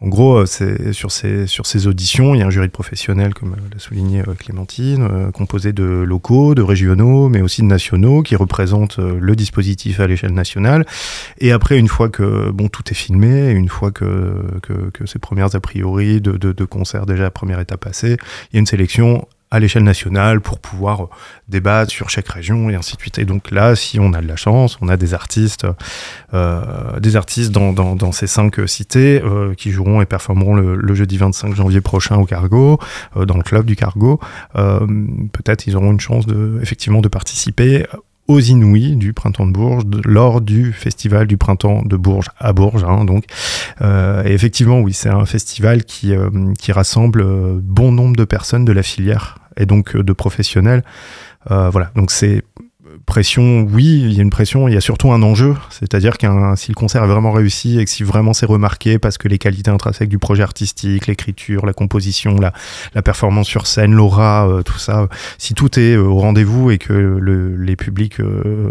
en 0.06 0.10
gros, 0.10 0.36
euh, 0.38 0.46
sur 0.94 1.12
ces, 1.12 1.48
sur 1.48 1.66
ces 1.66 1.88
auditions, 1.88 2.36
il 2.36 2.40
y 2.40 2.44
a 2.44 2.46
un 2.46 2.52
jury 2.52 2.68
de 2.68 2.72
professionnels, 2.72 3.34
comme 3.34 3.54
euh, 3.54 3.74
l'a 3.74 3.80
souligné 3.80 4.22
euh, 4.22 4.36
Clémentine, 4.36 5.32
composé 5.34 5.74
de 5.74 5.84
locaux, 5.84 6.54
de 6.54 6.62
régionaux, 6.62 7.28
mais 7.28 7.42
aussi 7.42 7.64
de 7.64 7.68
nationaux, 7.68 8.22
qui 8.22 8.36
représentent 8.36 9.00
le 9.00 9.36
dispositif 9.36 10.00
à 10.00 10.06
l'échelle 10.06 10.34
nationale. 10.34 10.86
Et 11.40 11.52
après, 11.52 11.80
une 11.80 11.88
fois 11.88 12.10
que 12.10 12.52
bon, 12.52 12.68
tout 12.68 12.84
est 12.92 12.94
filmé, 12.96 13.50
une 13.50 13.70
fois 13.70 13.92
que, 13.92 14.60
que, 14.62 15.06
ces 15.08 15.18
premières 15.18 15.56
a 15.56 15.60
priori 15.60 16.22
de, 16.22 16.34
de, 16.34 16.52
de 16.52 16.66
concerts, 16.66 17.08
déjà 17.08 17.32
première 17.32 17.60
étape 17.60 17.82
passée, 17.82 18.18
il 18.52 18.56
y 18.56 18.58
a 18.58 18.60
une 18.60 18.66
sélection 18.68 19.28
à 19.52 19.60
l'échelle 19.60 19.84
nationale 19.84 20.42
pour 20.42 20.60
pouvoir 20.60 21.04
euh, 21.04 21.08
débattre 21.48 21.92
sur 21.92 22.10
chaque 22.10 22.28
région 22.28 22.70
et 22.70 22.76
ainsi 22.76 22.96
de 22.96 23.02
suite. 23.02 23.20
Et 23.20 23.26
donc 23.26 23.52
là, 23.52 23.76
si 23.76 24.00
on 24.00 24.14
a 24.14 24.22
de 24.22 24.28
la 24.28 24.36
chance, 24.36 24.78
on 24.82 24.90
a 24.90 24.98
des 24.98 25.14
artistes, 25.14 25.68
euh, 26.34 27.00
des 27.00 27.16
artistes 27.16 27.52
dans, 27.52 27.74
dans, 27.74 28.12
ces 28.12 28.28
cinq 28.28 28.68
cités 28.68 29.22
euh, 29.24 29.54
qui 29.54 29.72
joueront 29.72 30.02
et 30.02 30.06
performeront 30.06 30.56
le, 30.56 30.76
le 30.76 30.96
jeudi 30.96 31.18
25 31.18 31.56
janvier 31.56 31.82
prochain 31.82 32.18
au 32.18 32.26
Cargo, 32.26 32.80
euh, 33.16 33.26
dans 33.26 33.38
le 33.38 33.44
club 33.44 33.66
du 33.66 33.76
Cargo. 33.76 34.20
Peut-être 34.54 35.68
ils 35.68 35.76
auront 35.76 35.92
une 35.92 36.00
chance 36.00 36.26
de, 36.26 36.60
effectivement 36.62 37.02
de 37.02 37.08
participer 37.08 37.86
aux 38.28 38.40
Inouïs 38.40 38.96
du 38.96 39.14
printemps 39.14 39.46
de 39.46 39.52
Bourges 39.52 39.84
lors 40.04 40.42
du 40.42 40.74
festival 40.74 41.28
du 41.28 41.38
printemps 41.38 41.84
de 41.84 41.96
Bourges 41.96 42.30
à 42.40 42.54
Bourges 42.54 42.84
hein, 42.84 43.06
donc. 43.06 43.26
Euh, 43.82 44.24
et 44.24 44.32
effectivement 44.32 44.80
oui 44.80 44.94
c'est 44.94 45.10
un 45.10 45.26
festival 45.26 45.84
qui 45.84 46.16
euh, 46.16 46.30
qui 46.58 46.72
rassemble 46.72 47.22
euh, 47.22 47.60
bon 47.62 47.92
nombre 47.92 48.16
de 48.16 48.26
personnes 48.26 48.66
de 48.66 48.72
la 48.72 48.84
filière 48.84 49.38
et 49.58 49.66
donc 49.66 49.96
de 49.96 50.14
professionnels. 50.14 50.84
Voilà 51.48 51.92
donc 51.96 52.10
c'est 52.10 52.42
pression, 53.06 53.68
oui, 53.72 54.02
il 54.04 54.14
y 54.14 54.20
a 54.20 54.24
une 54.24 54.30
pression, 54.30 54.68
il 54.68 54.74
y 54.74 54.78
a 54.78 54.82
surtout 54.82 55.12
un 55.12 55.22
enjeu, 55.22 55.56
c'est-à-dire 55.70 56.18
qu'un 56.18 56.56
si 56.56 56.72
le 56.72 56.76
concert 56.76 57.04
est 57.04 57.08
vraiment 57.08 57.32
réussi 57.32 57.80
et 57.80 57.86
que 57.86 57.92
si 57.92 58.04
vraiment 58.04 58.34
c'est 58.34 58.46
remarqué 58.46 59.00
parce 59.00 59.18
que 59.18 59.28
les 59.28 59.38
qualités 59.38 59.72
intrinsèques 59.72 60.10
du 60.10 60.18
projet 60.18 60.44
artistique, 60.44 61.08
l'écriture, 61.08 61.66
la 61.66 61.74
composition, 61.74 62.36
la, 62.36 62.52
la 62.94 63.02
performance 63.02 63.48
sur 63.48 63.68
scène, 63.68 63.94
l'aura, 63.94 64.48
euh, 64.48 64.64
tout 64.64 64.80
ça, 64.80 65.08
si 65.38 65.54
tout 65.54 65.80
est 65.80 65.96
au 65.96 66.18
rendez-vous 66.18 66.72
et 66.72 66.78
que 66.78 66.94
le, 66.94 67.56
les 67.56 67.76
publics 67.76 68.18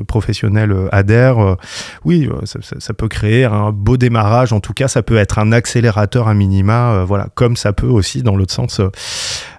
professionnels 0.07 0.75
adhèrent, 0.93 1.57
oui, 2.05 2.29
ça, 2.45 2.61
ça, 2.63 2.77
ça, 2.79 2.95
peut 2.95 3.09
créer 3.09 3.45
un 3.45 3.71
beau 3.71 3.97
démarrage, 3.97 4.53
en 4.53 4.61
tout 4.61 4.73
cas 4.73 4.89
ça 4.89 5.03
peut 5.03 5.17
être 5.17 5.39
un 5.39 5.53
accélérateur 5.53 6.29
à 6.29 6.35
minima, 6.35 7.05
voilà, 7.05 7.29
comme 7.35 7.57
ça 7.57 7.73
peut 7.73 7.87
aussi 7.87 8.23
dans 8.23 8.37
l'autre 8.37 8.55
sens 8.55 8.81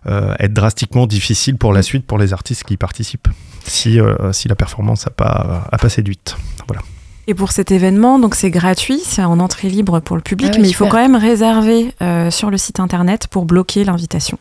être 0.07 0.53
drastiquement 0.53 1.07
difficile 1.07 1.57
pour 1.57 1.73
la 1.73 1.81
suite 1.81 2.05
pour 2.05 2.17
les 2.17 2.33
artistes 2.33 2.63
qui 2.63 2.77
participent 2.77 3.27
si, 3.67 3.99
euh, 3.99 4.31
si 4.31 4.47
la 4.47 4.55
performance 4.55 5.05
n'a 5.05 5.11
pas, 5.11 5.67
a 5.71 5.77
pas 5.77 5.89
séduite. 5.89 6.37
Voilà. 6.67 6.81
Et 7.27 7.33
pour 7.33 7.51
cet 7.51 7.71
événement, 7.71 8.19
donc 8.19 8.35
c'est 8.35 8.51
gratuit, 8.51 9.01
c'est 9.03 9.23
en 9.23 9.39
entrée 9.39 9.69
libre 9.69 9.99
pour 9.99 10.15
le 10.15 10.21
public, 10.21 10.51
ah 10.53 10.57
mais 10.59 10.69
il 10.69 10.73
faut 10.73 10.85
quand 10.85 10.97
même 10.97 11.15
réserver 11.15 11.91
euh, 12.01 12.29
sur 12.29 12.51
le 12.51 12.57
site 12.57 12.79
internet 12.79 13.27
pour 13.27 13.45
bloquer 13.45 13.83
l'invitation. 13.83 14.37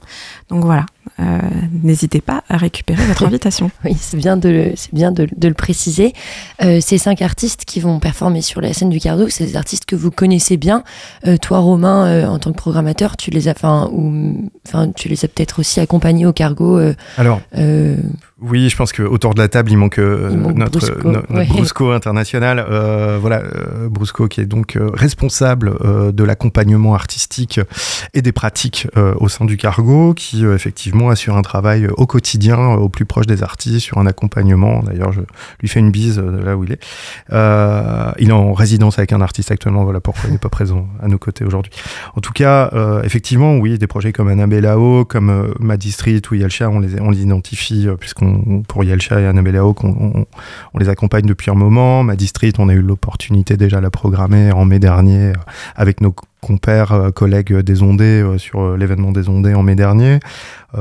Donc 0.50 0.64
voilà, 0.64 0.84
euh, 1.20 1.38
n'hésitez 1.82 2.20
pas 2.20 2.42
à 2.48 2.56
récupérer 2.56 3.04
votre 3.06 3.24
invitation. 3.26 3.70
oui, 3.84 3.96
c'est 3.98 4.16
bien 4.16 4.36
de 4.36 4.48
le, 4.48 4.72
c'est 4.76 4.92
bien 4.92 5.12
de, 5.12 5.28
de 5.36 5.48
le 5.48 5.54
préciser. 5.54 6.12
Euh, 6.62 6.80
ces 6.80 6.98
cinq 6.98 7.22
artistes 7.22 7.64
qui 7.64 7.80
vont 7.80 8.00
performer 8.00 8.42
sur 8.42 8.60
la 8.60 8.72
scène 8.72 8.90
du 8.90 8.98
Cardo, 8.98 9.28
c'est 9.28 9.46
des 9.46 9.56
artistes 9.56 9.84
que 9.84 9.96
vous 9.96 10.10
connaissez 10.10 10.56
bien. 10.56 10.82
Euh, 11.26 11.36
toi, 11.36 11.58
Romain, 11.58 12.06
euh, 12.06 12.26
en 12.26 12.38
tant 12.38 12.52
que 12.52 12.56
programmateur, 12.56 13.16
tu 13.16 13.30
les 13.30 13.48
as, 13.48 13.52
enfin, 13.52 13.88
ou, 13.92 14.50
enfin, 14.66 14.90
tu 14.92 15.08
les 15.08 15.24
as 15.24 15.28
peut-être 15.28 15.60
aussi 15.60 15.80
accompagnés 15.80 16.26
au 16.26 16.32
Cargo. 16.32 16.78
Euh, 16.78 16.94
Alors. 17.16 17.40
Oui, 18.40 18.68
je 18.68 18.76
pense 18.76 18.92
qu'autour 18.92 19.34
de 19.34 19.40
la 19.40 19.48
table, 19.48 19.70
il 19.70 19.78
manque, 19.78 19.98
euh, 19.98 20.28
il 20.30 20.38
manque 20.38 20.56
notre, 20.56 20.78
Brusco, 20.78 21.08
no, 21.08 21.12
notre 21.12 21.34
ouais. 21.34 21.46
Brusco 21.46 21.90
international. 21.92 22.58
Euh, 22.68 23.16
voilà, 23.18 23.38
euh, 23.38 23.88
Brusco 23.88 24.28
qui 24.28 24.40
est 24.40 24.44
donc 24.46 24.76
responsable 24.92 25.72
de 26.12 26.24
l'accompagnement 26.24 26.94
artistique 26.94 27.60
et 28.12 28.22
des 28.22 28.32
pratiques 28.32 28.88
au 28.96 29.28
sein 29.28 29.44
du 29.44 29.56
cargo, 29.56 30.14
qui 30.14 30.44
effectivement 30.44 30.93
assure 31.08 31.36
un 31.36 31.42
travail 31.42 31.88
au 31.88 32.06
quotidien, 32.06 32.58
au 32.58 32.88
plus 32.88 33.04
proche 33.04 33.26
des 33.26 33.42
artistes, 33.42 33.80
sur 33.80 33.98
un 33.98 34.06
accompagnement. 34.06 34.82
D'ailleurs, 34.82 35.12
je 35.12 35.20
lui 35.60 35.68
fais 35.68 35.80
une 35.80 35.90
bise 35.90 36.16
de 36.16 36.42
là 36.44 36.56
où 36.56 36.64
il 36.64 36.72
est. 36.72 36.82
il 38.18 38.28
est 38.28 38.32
en 38.32 38.52
résidence 38.52 38.98
avec 38.98 39.12
un 39.12 39.20
artiste 39.20 39.50
actuellement, 39.50 39.84
voilà 39.84 40.00
pourquoi 40.00 40.24
il 40.28 40.32
n'est 40.32 40.38
pas 40.38 40.48
présent 40.48 40.86
à 41.02 41.08
nos 41.08 41.18
côtés 41.18 41.44
aujourd'hui. 41.44 41.72
En 42.16 42.20
tout 42.20 42.32
cas, 42.32 42.70
effectivement, 43.04 43.56
oui, 43.56 43.78
des 43.78 43.86
projets 43.86 44.12
comme 44.12 44.28
Annabellao, 44.28 45.04
comme 45.04 45.54
Madistrict 45.60 46.30
ou 46.30 46.34
Yalcha, 46.34 46.68
on 46.68 46.80
les, 46.80 47.00
on 47.00 47.10
les 47.10 47.22
identifie 47.22 47.88
puisqu'on 47.98 48.62
pour 48.62 48.84
Yelcha 48.84 49.20
et 49.20 49.26
Annabelle 49.26 49.56
Hawk, 49.56 49.84
on, 49.84 49.88
on, 49.88 50.26
on, 50.74 50.78
les 50.78 50.88
accompagne 50.88 51.26
depuis 51.26 51.50
un 51.50 51.54
moment. 51.54 52.02
Ma 52.02 52.16
district, 52.16 52.58
on 52.58 52.68
a 52.68 52.74
eu 52.74 52.82
l'opportunité 52.82 53.56
déjà 53.56 53.78
de 53.78 53.82
la 53.82 53.90
programmer 53.90 54.52
en 54.52 54.64
mai 54.64 54.78
dernier 54.78 55.32
avec 55.76 56.00
nos 56.00 56.14
compères, 56.44 56.92
euh, 56.92 57.10
collègues 57.10 57.56
des 57.60 57.82
Ondés 57.82 58.22
euh, 58.22 58.36
sur 58.36 58.60
euh, 58.60 58.76
l'événement 58.76 59.12
des 59.12 59.30
Ondés 59.30 59.54
en 59.54 59.62
mai 59.62 59.74
dernier. 59.74 60.18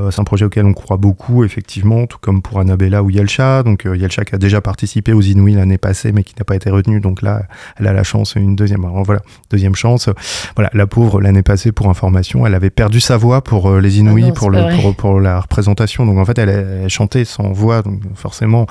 c'est 0.10 0.20
un 0.20 0.24
projet 0.24 0.46
auquel 0.46 0.66
on 0.66 0.74
croit 0.74 0.98
beaucoup, 0.98 1.44
effectivement, 1.44 2.08
tout 2.08 2.18
comme 2.20 2.42
pour 2.42 2.60
Annabella 2.60 3.04
ou 3.04 3.12
Yelcha. 3.12 3.62
Donc 3.62 3.86
Yelcha 3.86 4.26
qui 4.26 4.34
a 4.34 4.40
déjà 4.40 4.60
participé 4.60 5.14
aux 5.14 5.22
Inouïs 5.22 5.54
l'année 5.54 5.78
passée, 5.78 6.12
mais 6.12 6.24
qui 6.24 6.34
n'a 6.40 6.44
pas 6.44 6.56
été 6.56 6.72
retenue. 6.72 7.00
Donc 7.00 7.22
là, 7.22 7.44
elle 7.78 7.86
a 7.86 7.94
la 7.94 8.02
chance, 8.02 8.34
une 8.36 8.56
deuxième, 8.56 8.84
alors 8.86 9.04
voilà, 9.04 9.22
deuxième 9.52 9.76
chance. 9.76 10.10
Voilà, 10.56 10.72
la 10.74 10.88
pauvre 10.88 11.22
l'année 11.22 11.44
passée, 11.44 11.72
pour 11.72 11.90
information, 11.90 12.48
elle 12.48 12.56
avait 12.56 12.72
perdu 12.72 13.00
sa 13.00 13.18
voix 13.18 13.44
pour 13.44 13.70
les 13.78 14.00
Inouïs, 14.00 14.24
ah 14.24 14.28
non, 14.30 14.34
pour, 14.34 14.50
le, 14.50 14.82
pour, 14.82 14.96
pour, 14.96 15.20
la 15.20 15.42
représentation. 15.42 16.08
Donc 16.08 16.18
en 16.18 16.26
fait, 16.26 16.40
elle, 16.40 16.50
elle 16.50 16.90
chantait 16.90 17.24
sans 17.24 17.52
voix, 17.52 17.84
donc 17.84 18.02
forcément, 18.16 18.66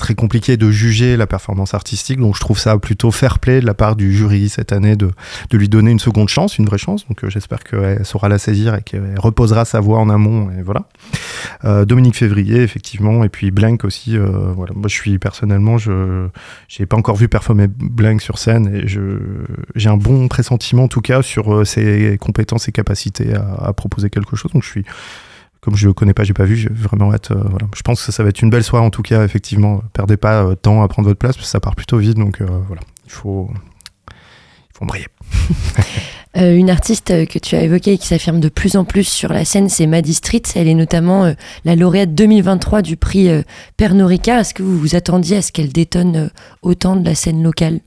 très 0.00 0.14
compliqué 0.14 0.56
de 0.56 0.70
juger 0.70 1.16
la 1.16 1.28
performance 1.28 1.74
artistique. 1.74 2.18
Donc 2.18 2.34
je 2.34 2.40
trouve 2.40 2.58
ça 2.58 2.76
plutôt 2.78 3.12
fair 3.12 3.38
play 3.38 3.60
de 3.60 3.66
la 3.66 3.74
part 3.74 3.94
du 3.94 4.12
jury 4.12 4.48
cette 4.48 4.72
année 4.72 4.96
de, 4.96 5.10
de 5.50 5.58
lui 5.58 5.68
donner 5.68 5.92
une 5.92 6.00
seconde 6.00 6.28
chance, 6.28 6.58
une 6.58 6.66
vraie 6.66 6.78
chance. 6.78 7.06
Donc 7.06 7.22
euh, 7.22 7.30
j'espère 7.30 7.62
qu'elle 7.62 8.04
saura 8.04 8.28
la 8.28 8.38
saisir 8.38 8.74
et 8.74 8.82
qu'elle 8.82 9.18
reposera 9.18 9.64
sa 9.64 9.78
voix 9.78 9.98
en 9.98 10.10
amont. 10.10 10.50
Et 10.50 10.62
voilà. 10.62 10.84
Euh, 11.64 11.84
Dominique 11.84 12.16
Février, 12.16 12.62
effectivement, 12.62 13.22
et 13.22 13.28
puis 13.28 13.50
Blank 13.50 13.84
aussi. 13.84 14.16
Euh, 14.16 14.52
voilà. 14.56 14.72
Moi 14.74 14.88
je 14.88 14.94
suis 14.94 15.18
personnellement, 15.18 15.78
je 15.78 16.26
j'ai 16.68 16.86
pas 16.86 16.96
encore 16.96 17.16
vu 17.16 17.28
performer 17.28 17.68
Blank 17.68 18.20
sur 18.22 18.38
scène 18.38 18.74
et 18.74 18.88
j'ai 18.88 19.88
un 19.88 19.96
bon 19.96 20.28
pressentiment 20.28 20.84
en 20.84 20.88
tout 20.88 21.02
cas 21.02 21.22
sur 21.22 21.66
ses 21.66 22.16
compétences 22.20 22.68
et 22.68 22.72
capacités 22.72 23.34
à, 23.34 23.66
à 23.66 23.72
proposer 23.72 24.10
quelque 24.10 24.34
chose. 24.34 24.50
Donc 24.52 24.64
je 24.64 24.68
suis 24.68 24.84
comme 25.60 25.76
je 25.76 25.86
le 25.86 25.92
connais 25.92 26.14
pas, 26.14 26.24
j'ai 26.24 26.34
pas 26.34 26.44
vu, 26.44 26.68
vraiment. 26.70 27.12
Euh, 27.12 27.16
voilà. 27.28 27.66
Je 27.74 27.82
pense 27.82 28.04
que 28.04 28.12
ça 28.12 28.22
va 28.22 28.30
être 28.30 28.40
une 28.40 28.50
belle 28.50 28.64
soirée 28.64 28.84
en 28.84 28.90
tout 28.90 29.02
cas, 29.02 29.24
effectivement. 29.24 29.82
Perdez 29.92 30.16
pas 30.16 30.44
euh, 30.44 30.54
temps 30.54 30.82
à 30.82 30.88
prendre 30.88 31.08
votre 31.08 31.18
place 31.18 31.36
parce 31.36 31.46
que 31.46 31.50
ça 31.50 31.60
part 31.60 31.76
plutôt 31.76 31.98
vite, 31.98 32.16
donc 32.16 32.40
euh, 32.40 32.46
voilà, 32.66 32.82
il 33.04 33.12
faut, 33.12 33.50
il. 34.94 35.06
Euh, 36.36 36.54
une 36.54 36.70
artiste 36.70 37.26
que 37.26 37.40
tu 37.40 37.56
as 37.56 37.62
évoquée 37.64 37.94
et 37.94 37.98
qui 37.98 38.06
s'affirme 38.06 38.38
de 38.38 38.48
plus 38.48 38.76
en 38.76 38.84
plus 38.84 39.02
sur 39.02 39.32
la 39.32 39.44
scène, 39.44 39.68
c'est 39.68 39.88
Maddie 39.88 40.14
Street. 40.14 40.42
Elle 40.54 40.68
est 40.68 40.74
notamment 40.74 41.24
euh, 41.24 41.32
la 41.64 41.74
lauréate 41.74 42.14
2023 42.14 42.82
du 42.82 42.96
prix 42.96 43.28
euh, 43.28 43.42
Pernod 43.76 44.06
Ricard. 44.06 44.38
Est-ce 44.38 44.54
que 44.54 44.62
vous 44.62 44.78
vous 44.78 44.94
attendiez 44.94 45.38
à 45.38 45.42
ce 45.42 45.50
qu'elle 45.50 45.72
détonne 45.72 46.30
autant 46.62 46.94
de 46.94 47.04
la 47.04 47.16
scène 47.16 47.42
locale? 47.42 47.80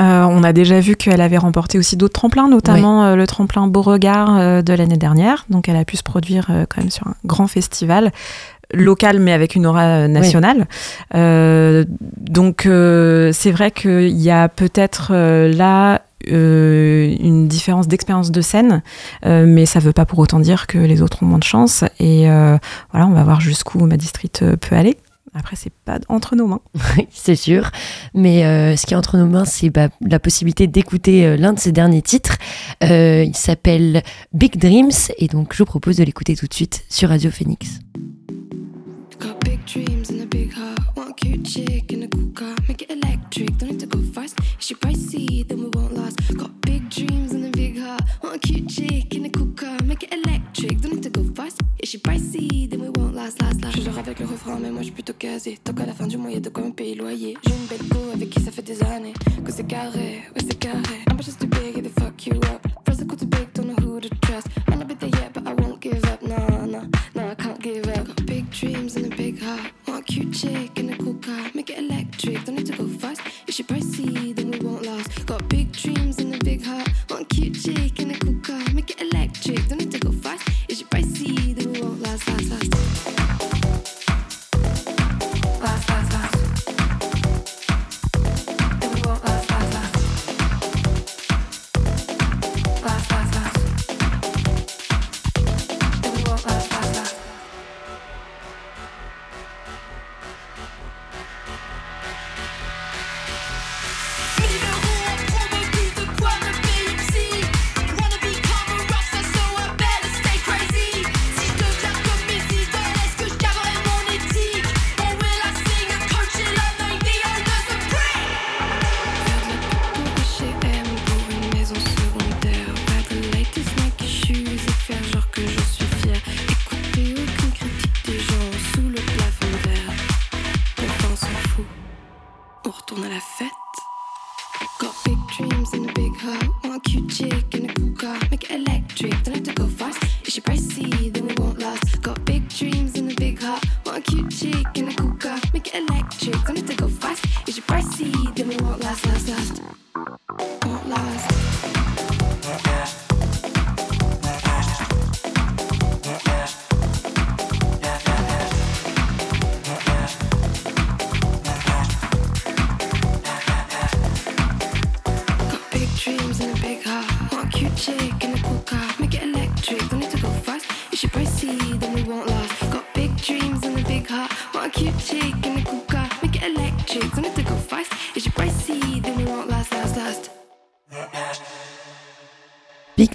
Euh, 0.00 0.24
on 0.24 0.42
a 0.42 0.52
déjà 0.52 0.80
vu 0.80 0.96
qu'elle 0.96 1.20
avait 1.20 1.38
remporté 1.38 1.78
aussi 1.78 1.96
d'autres 1.96 2.14
tremplins, 2.14 2.48
notamment 2.48 3.02
oui. 3.02 3.06
euh, 3.08 3.16
le 3.16 3.26
tremplin 3.26 3.66
Beauregard 3.66 4.38
euh, 4.38 4.62
de 4.62 4.72
l'année 4.72 4.96
dernière. 4.96 5.46
Donc 5.50 5.68
elle 5.68 5.76
a 5.76 5.84
pu 5.84 5.96
se 5.96 6.02
produire 6.02 6.46
quand 6.68 6.80
même 6.80 6.90
sur 6.90 7.06
un 7.06 7.14
grand 7.24 7.46
festival 7.46 8.12
local 8.72 9.18
mais 9.18 9.32
avec 9.32 9.56
une 9.56 9.66
aura 9.66 10.06
nationale. 10.06 10.68
Oui. 11.12 11.86
donc 12.20 12.62
c'est 12.62 13.50
vrai 13.50 13.70
qu'il 13.72 14.16
y 14.16 14.30
a 14.30 14.48
peut-être 14.48 15.12
là 15.12 16.00
euh, 16.28 17.16
une 17.18 17.48
différence 17.48 17.88
d'expérience 17.88 18.30
de 18.30 18.40
scène, 18.42 18.82
euh, 19.24 19.46
mais 19.46 19.64
ça 19.64 19.78
ne 19.78 19.84
veut 19.84 19.92
pas 19.92 20.04
pour 20.04 20.18
autant 20.18 20.38
dire 20.38 20.66
que 20.66 20.76
les 20.76 21.00
autres 21.00 21.22
ont 21.22 21.26
moins 21.26 21.38
de 21.38 21.44
chance. 21.44 21.82
Et 21.98 22.30
euh, 22.30 22.58
voilà, 22.90 23.06
on 23.06 23.12
va 23.12 23.24
voir 23.24 23.40
jusqu'où 23.40 23.86
ma 23.86 23.96
district 23.96 24.44
peut 24.56 24.76
aller. 24.76 24.98
Après, 25.34 25.54
c'est 25.54 25.72
pas 25.72 25.98
entre 26.08 26.34
nos 26.34 26.46
mains. 26.46 26.60
c'est 27.10 27.36
sûr. 27.36 27.70
Mais 28.14 28.44
euh, 28.44 28.76
ce 28.76 28.86
qui 28.86 28.94
est 28.94 28.96
entre 28.96 29.16
nos 29.16 29.26
mains, 29.26 29.44
c'est 29.44 29.70
bah, 29.70 29.88
la 30.00 30.18
possibilité 30.18 30.66
d'écouter 30.66 31.24
euh, 31.24 31.36
l'un 31.36 31.52
de 31.52 31.60
ses 31.60 31.72
derniers 31.72 32.02
titres. 32.02 32.36
Euh, 32.82 33.24
il 33.24 33.36
s'appelle 33.36 34.02
Big 34.32 34.58
Dreams. 34.58 34.90
Et 35.18 35.28
donc, 35.28 35.52
je 35.52 35.58
vous 35.58 35.66
propose 35.66 35.96
de 35.96 36.04
l'écouter 36.04 36.34
tout 36.34 36.46
de 36.46 36.54
suite 36.54 36.84
sur 36.88 37.10
Radio 37.10 37.30
Phoenix. 37.30 37.78
Got 39.20 39.38
big 39.44 39.60
dreams 39.66 40.10
and 40.10 40.22
a 40.22 40.26
big 40.26 40.50
heart. 40.54 40.80
Want 40.96 41.10
a 41.10 41.14
cute 41.14 41.46
chick 41.46 41.92
in 41.92 42.02
a 42.04 42.08
cool 42.08 42.32
car. 42.34 42.56
Make 42.66 42.82
it 42.82 42.90
electric, 42.90 43.60
If 51.90 51.94
she 51.94 51.98
pricey, 51.98 52.70
then 52.70 52.82
we 52.82 52.88
won't 52.90 53.16
last, 53.16 53.42
last, 53.42 53.64
last. 53.64 53.76
Je 53.76 53.82
genre 53.82 53.98
avec 53.98 54.20
le 54.20 54.26
refrain, 54.26 54.60
mais 54.60 54.70
moi 54.70 54.78
je 54.78 54.84
suis 54.84 54.92
plutôt 54.92 55.12
casé. 55.12 55.58
Tant 55.64 55.72
qu'à 55.72 55.86
la 55.86 55.92
fin 55.92 56.06
du 56.06 56.16
mois, 56.18 56.30
y'a 56.30 56.38
de 56.38 56.48
quoi 56.48 56.62
me 56.62 56.70
payer 56.70 56.94
loyer. 56.94 57.36
J'ai 57.44 57.52
une 57.52 57.66
belle 57.66 57.88
go 57.88 57.98
avec 58.14 58.30
qui 58.30 58.40
ça 58.40 58.52
fait 58.52 58.62
des 58.62 58.80
années. 58.84 59.12
Que 59.44 59.50
c'est 59.50 59.66
carré, 59.66 60.22
ouais 60.32 60.42
c'est 60.48 60.56
carré. 60.56 61.02
I'm 61.10 61.20
just 61.20 61.40
too 61.40 61.48
big 61.48 61.84
and 61.84 61.90
fuck 62.00 62.26
you 62.28 62.36
up. 62.54 62.64
First 62.86 63.00
I 63.00 63.06
go 63.06 63.16
too 63.16 63.26
big, 63.26 63.52
don't 63.54 63.66
know 63.66 63.74
who 63.74 63.98
to 63.98 64.08
trust. 64.20 64.46
I'm 64.68 64.78
not 64.78 65.00
there 65.00 65.08
yet, 65.08 65.32
but 65.32 65.48
I 65.48 65.54
won't 65.54 65.80
give 65.80 66.04
up. 66.04 66.22
Nah, 66.22 66.64
nah, 66.64 66.84
nah, 67.16 67.32
I 67.32 67.34
can't 67.34 67.60
give 67.60 67.88
up. 67.88 68.06
Got 68.06 68.24
big 68.24 68.48
dreams 68.52 68.94
and 68.94 69.12
a 69.12 69.16
big 69.16 69.42
heart. 69.42 69.72
Want 69.88 70.02
a 70.02 70.04
cute 70.04 70.32
chick 70.32 70.78
in 70.78 70.90
a 70.90 70.96
cool 70.96 71.14
car. 71.14 71.50
Make 71.54 71.70
it 71.70 71.78
electric, 71.80 72.44
don't 72.44 72.54
need 72.54 72.66
to 72.66 72.76
go 72.76 72.86
fast. 72.86 73.20
If 73.48 73.54
she 73.54 73.64
pricey, 73.64 74.32
then 74.36 74.52
we 74.52 74.60
won't 74.60 74.86
last. 74.86 75.26
Got 75.26 75.48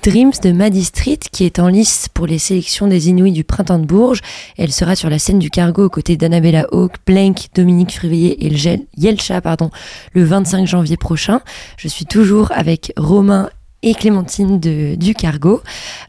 Dreams 0.05 0.33
de 0.43 0.51
Maddie 0.51 0.83
Street 0.83 1.17
qui 1.31 1.45
est 1.45 1.57
en 1.57 1.67
lice 1.67 2.09
pour 2.13 2.27
les 2.27 2.37
sélections 2.37 2.85
des 2.85 3.09
Inouïs 3.09 3.31
du 3.31 3.43
Printemps 3.43 3.79
de 3.79 3.87
Bourges. 3.87 4.21
Elle 4.55 4.71
sera 4.71 4.95
sur 4.95 5.09
la 5.09 5.17
scène 5.17 5.39
du 5.39 5.49
Cargo 5.49 5.85
aux 5.85 5.89
côtés 5.89 6.15
d'Annabella 6.15 6.67
Hawke, 6.71 6.97
Blank, 7.07 7.47
Dominique 7.55 7.91
Frivillier 7.91 8.37
et 8.39 8.79
Yelcha 8.97 9.41
pardon, 9.41 9.71
le 10.13 10.23
25 10.23 10.67
janvier 10.67 10.95
prochain. 10.95 11.41
Je 11.77 11.87
suis 11.87 12.05
toujours 12.05 12.51
avec 12.51 12.93
Romain 12.97 13.49
et 13.81 13.95
Clémentine 13.95 14.59
de, 14.59 14.93
du 14.93 15.15
Cargo. 15.15 15.63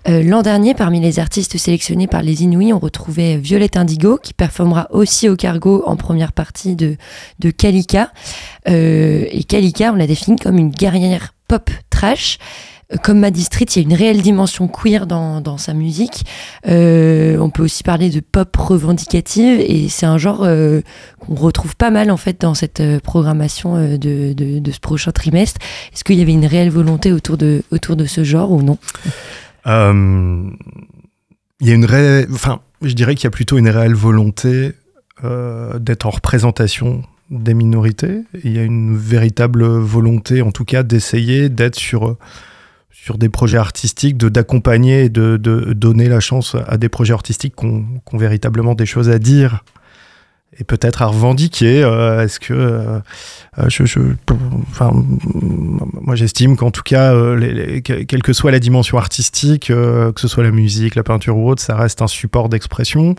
Euh, 0.08 0.22
L'an 0.22 0.42
dernier, 0.42 0.74
parmi 0.74 1.00
les 1.00 1.18
artistes 1.18 1.56
sélectionnés 1.56 2.06
par 2.06 2.20
les 2.20 2.42
Inouïs, 2.42 2.74
on 2.74 2.78
retrouvait 2.78 3.38
Violette 3.38 3.78
Indigo 3.78 4.18
qui 4.22 4.34
performera 4.34 4.88
aussi 4.90 5.30
au 5.30 5.36
Cargo 5.36 5.82
en 5.86 5.96
première 5.96 6.32
partie 6.32 6.76
de, 6.76 6.96
de 7.38 7.50
Kalika. 7.50 8.12
Euh, 8.68 9.24
et 9.30 9.42
Kalika, 9.44 9.90
on 9.92 9.96
l'a 9.96 10.06
définie 10.06 10.38
comme 10.38 10.58
une 10.58 10.70
guerrière 10.70 11.32
pop 11.48 11.70
trash. 11.88 12.38
Comme 13.02 13.18
Maddie 13.18 13.42
Street, 13.42 13.64
il 13.64 13.82
y 13.82 13.84
a 13.84 13.88
une 13.88 13.94
réelle 13.94 14.22
dimension 14.22 14.68
queer 14.68 15.08
dans, 15.08 15.40
dans 15.40 15.58
sa 15.58 15.74
musique. 15.74 16.24
Euh, 16.68 17.36
on 17.38 17.50
peut 17.50 17.64
aussi 17.64 17.82
parler 17.82 18.10
de 18.10 18.20
pop 18.20 18.56
revendicative 18.56 19.58
et 19.58 19.88
c'est 19.88 20.06
un 20.06 20.18
genre 20.18 20.44
euh, 20.44 20.82
qu'on 21.18 21.34
retrouve 21.34 21.74
pas 21.74 21.90
mal 21.90 22.12
en 22.12 22.16
fait 22.16 22.40
dans 22.40 22.54
cette 22.54 22.78
euh, 22.78 23.00
programmation 23.00 23.96
de, 23.96 24.32
de, 24.32 24.70
ce 24.70 24.78
prochain 24.78 25.10
trimestre. 25.10 25.60
Est-ce 25.92 26.04
qu'il 26.04 26.16
y 26.16 26.22
avait 26.22 26.32
une 26.32 26.46
réelle 26.46 26.70
volonté 26.70 27.12
autour 27.12 27.36
de, 27.36 27.64
autour 27.72 27.96
de 27.96 28.04
ce 28.04 28.22
genre 28.22 28.52
ou 28.52 28.62
non? 28.62 28.78
Il 29.66 31.66
y 31.66 31.72
a 31.72 31.74
une 31.74 31.86
réelle, 31.86 32.28
enfin, 32.32 32.60
je 32.82 32.92
dirais 32.92 33.16
qu'il 33.16 33.24
y 33.24 33.26
a 33.26 33.30
plutôt 33.30 33.58
une 33.58 33.68
réelle 33.68 33.94
volonté 33.94 34.70
d'être 35.24 36.06
en 36.06 36.10
représentation 36.10 37.02
des 37.30 37.54
minorités. 37.54 38.20
Il 38.44 38.54
y 38.54 38.60
a 38.60 38.62
une 38.62 38.96
véritable 38.96 39.66
volonté, 39.66 40.40
en 40.40 40.52
tout 40.52 40.64
cas, 40.64 40.84
d'essayer 40.84 41.48
d'être 41.48 41.74
sur 41.74 42.16
sur 43.02 43.18
des 43.18 43.28
projets 43.28 43.58
artistiques, 43.58 44.16
de 44.16 44.28
d'accompagner 44.28 45.04
et 45.04 45.08
de, 45.08 45.36
de 45.36 45.72
donner 45.74 46.08
la 46.08 46.18
chance 46.20 46.56
à 46.66 46.76
des 46.76 46.88
projets 46.88 47.12
artistiques 47.12 47.54
qui 47.56 47.66
ont, 47.66 47.84
véritablement 48.14 48.74
des 48.74 48.86
choses 48.86 49.08
à 49.10 49.18
dire 49.18 49.62
et 50.58 50.64
peut-être 50.64 51.02
à 51.02 51.06
revendiquer. 51.06 51.84
Euh, 51.84 52.24
Est-ce 52.24 52.40
que 52.40 52.54
euh, 52.54 52.98
euh, 53.58 53.68
je, 53.68 53.84
je- 53.84 54.00
enfin, 54.70 54.90
moi 56.00 56.14
j'estime 56.16 56.56
qu'en 56.56 56.70
tout 56.70 56.82
cas, 56.82 57.14
euh, 57.14 57.36
les- 57.36 57.52
les- 57.52 57.82
que- 57.82 58.02
quelle 58.04 58.22
que 58.22 58.32
soit 58.32 58.50
la 58.50 58.58
dimension 58.60 58.96
artistique, 58.98 59.70
euh, 59.70 60.10
que 60.12 60.20
ce 60.20 60.28
soit 60.28 60.42
la 60.44 60.50
musique, 60.50 60.94
la 60.94 61.02
peinture 61.04 61.36
ou 61.36 61.48
autre, 61.50 61.62
ça 61.62 61.76
reste 61.76 62.00
un 62.02 62.06
support 62.08 62.48
d'expression. 62.48 63.14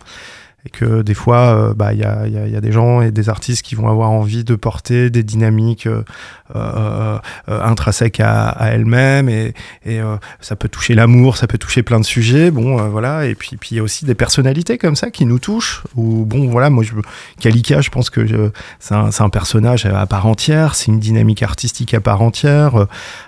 Et 0.66 0.70
que 0.70 1.02
des 1.04 1.14
fois, 1.14 1.56
euh, 1.70 1.74
bah, 1.76 1.94
il 1.94 2.00
y, 2.00 2.04
a, 2.04 2.28
y 2.28 2.38
a- 2.38 2.48
y 2.48 2.56
a 2.56 2.62
des 2.62 2.72
gens 2.74 3.02
et 3.02 3.12
des 3.12 3.30
artistes 3.30 3.62
qui 3.62 3.76
vont 3.76 3.88
avoir 3.88 4.10
envie 4.10 4.44
de 4.44 4.56
porter 4.56 5.10
des 5.12 5.24
dynamiques 5.24 5.88
euh, 6.56 7.18
euh, 7.50 7.62
intrinsèques 7.64 8.20
à, 8.20 8.50
à 8.50 8.70
elles-mêmes. 8.70 9.30
Et, 9.30 9.54
et 9.86 10.00
euh, 10.00 10.16
ça 10.40 10.56
peut 10.56 10.70
toucher 10.70 10.96
l'amour, 10.96 11.38
ça 11.38 11.48
peut 11.48 11.58
toucher 11.58 11.84
plein 11.84 12.00
de 12.00 12.06
sujets. 12.06 12.52
Bon, 12.52 12.78
voilà. 12.90 13.26
Et 13.26 13.36
puis, 13.36 13.58
puis 13.58 13.70
il 13.72 13.78
y 13.78 13.80
a 13.80 13.84
aussi 13.84 14.06
des 14.06 14.16
personnalités 14.16 14.78
comme 14.78 14.96
ça 14.96 15.12
qui 15.12 15.26
nous 15.26 15.40
touchent. 15.40 15.84
Ou 15.96 16.26
bon, 16.26 16.48
voilà, 16.48 16.70
moi, 16.70 16.84
je, 16.84 16.94
Kalika, 17.40 17.82
je 17.82 17.90
pense 17.90 18.10
que 18.10 18.52
c'est 18.80 18.94
un, 18.96 19.30
personnage 19.30 19.86
à 19.86 20.06
part 20.06 20.26
entière, 20.26 20.76
c'est 20.76 20.88
une 20.88 21.00
dynamique 21.00 21.44
artistique 21.44 21.94
à 21.94 22.00
part 22.00 22.22
entière. 22.22 22.88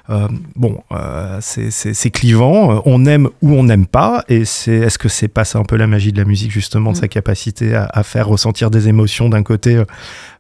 Euh, 0.10 0.27
bon, 0.55 0.82
euh, 0.91 1.38
c'est- 1.41 2.10
clivant, 2.10 2.82
on 2.86 3.05
aime 3.05 3.27
ou 3.41 3.53
on 3.53 3.63
n'aime 3.63 3.86
pas, 3.86 4.23
et 4.29 4.43
c'est 4.45 4.73
est-ce 4.73 4.97
que 4.97 5.10
c'est 5.10 5.27
pas 5.27 5.45
ça 5.45 5.60
un 5.60 5.63
peu 5.63 5.75
la 5.75 5.86
magie 5.86 6.12
de 6.12 6.17
la 6.17 6.25
musique 6.25 6.51
justement, 6.51 6.93
de 6.93 6.97
sa 6.97 7.08
capacité 7.08 7.75
à, 7.75 7.88
à 7.93 8.01
faire 8.03 8.27
ressentir 8.27 8.71
des 8.71 8.88
émotions 8.88 9.29
d'un 9.29 9.43
côté 9.43 9.84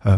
euh, 0.07 0.17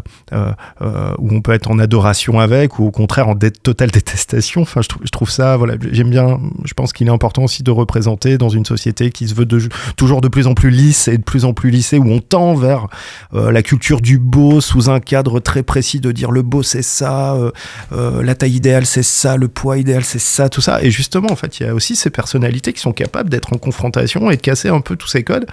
où 1.18 1.34
on 1.34 1.42
peut 1.42 1.52
être 1.54 1.70
en 1.72 1.80
adoration 1.80 2.40
avec, 2.40 2.51
ou 2.80 2.86
au 2.86 2.92
contraire 2.92 3.28
en 3.28 3.36
totale 3.36 3.92
détestation. 3.92 4.62
Enfin, 4.62 4.82
je, 4.82 4.88
trou- 4.88 5.00
je 5.04 5.10
trouve 5.10 5.30
ça, 5.30 5.58
voilà, 5.58 5.76
j'aime 5.92 6.10
bien. 6.10 6.40
Je 6.66 6.74
pense 6.74 6.94
qu'il 6.94 7.08
est 7.08 7.12
important 7.12 7.44
aussi 7.44 7.64
de 7.64 7.72
représenter 7.72 8.38
dans 8.38 8.50
une 8.50 8.66
société 8.66 9.10
qui 9.12 9.28
se 9.28 9.34
veut 9.34 9.48
toujours 9.96 10.22
de 10.22 10.28
plus 10.28 10.48
en 10.48 10.54
plus 10.54 10.70
lisse 10.70 11.08
et 11.08 11.18
de 11.18 11.24
plus 11.24 11.46
en 11.46 11.54
plus 11.54 11.70
lissée, 11.70 11.98
où 11.98 12.10
on 12.10 12.20
tend 12.20 12.54
vers 12.56 12.88
euh, 13.34 13.52
la 13.52 13.62
culture 13.62 14.02
du 14.02 14.20
beau 14.20 14.62
sous 14.62 14.90
un 14.90 15.00
cadre 15.00 15.40
très 15.40 15.64
précis 15.64 16.00
de 16.00 16.12
dire 16.12 16.32
le 16.32 16.42
beau 16.42 16.64
c'est 16.64 16.82
ça, 16.82 17.36
euh, 17.36 17.52
euh, 17.92 18.24
la 18.24 18.36
taille 18.36 18.56
idéale 18.56 18.86
c'est 18.86 19.04
ça, 19.04 19.38
le 19.38 19.48
poids 19.48 19.78
idéal 19.78 20.04
c'est 20.04 20.20
ça, 20.20 20.50
tout 20.50 20.62
ça. 20.62 20.82
Et 20.84 20.92
justement, 20.92 21.32
en 21.32 21.36
fait, 21.36 21.60
il 21.60 21.66
y 21.66 21.70
a 21.70 21.74
aussi 21.74 21.96
ces 21.96 22.10
personnalités 22.10 22.74
qui 22.74 22.82
sont 22.82 22.94
capables 22.94 23.30
d'être 23.30 23.54
en 23.54 23.58
confrontation 23.58 24.30
et 24.32 24.36
de 24.38 24.42
casser 24.42 24.70
un 24.70 24.82
peu 24.82 24.96
tous 24.96 25.08
ces 25.08 25.24
codes 25.24 25.46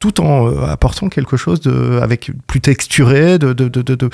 tout 0.00 0.20
en 0.20 0.46
euh, 0.46 0.66
apportant 0.66 1.08
quelque 1.08 1.36
chose 1.36 1.60
de 1.60 1.98
avec 2.00 2.30
plus 2.46 2.60
texturé 2.60 3.38
de, 3.38 3.52
de, 3.52 3.68
de, 3.68 3.82
de, 3.82 4.10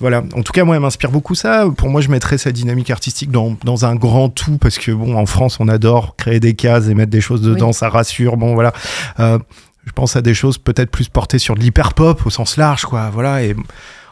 voilà. 0.00 0.22
En 0.34 0.42
tout 0.42 0.52
cas 0.52 0.64
moi 0.64 0.76
elle 0.76 0.82
m'inspire 0.82 1.10
beaucoup 1.10 1.34
ça. 1.34 1.66
Pour 1.76 1.90
moi 1.90 2.00
je 2.00 2.08
mettrais 2.08 2.38
sa 2.38 2.50
dynamique 2.50 2.90
artistique 2.90 3.30
dans, 3.30 3.56
dans 3.64 3.84
un 3.84 3.94
grand 3.94 4.30
tout 4.30 4.56
parce 4.56 4.78
que 4.78 4.90
bon 4.90 5.16
en 5.16 5.26
France 5.26 5.58
on 5.60 5.68
adore 5.68 6.16
créer 6.16 6.40
des 6.40 6.54
cases 6.54 6.88
et 6.88 6.94
mettre 6.94 7.10
des 7.10 7.20
choses 7.20 7.42
dedans 7.42 7.72
ça 7.72 7.88
rassure 7.90 8.36
bon 8.36 8.54
voilà. 8.54 8.72
Euh, 9.20 9.38
je 9.86 9.92
pense 9.92 10.16
à 10.16 10.22
des 10.22 10.32
choses 10.32 10.56
peut-être 10.56 10.90
plus 10.90 11.08
portées 11.10 11.38
sur 11.38 11.54
de 11.54 11.60
l'hyper 11.60 11.92
pop 11.92 12.24
au 12.24 12.30
sens 12.30 12.56
large 12.56 12.86
quoi 12.86 13.10
voilà. 13.10 13.42
Et 13.42 13.54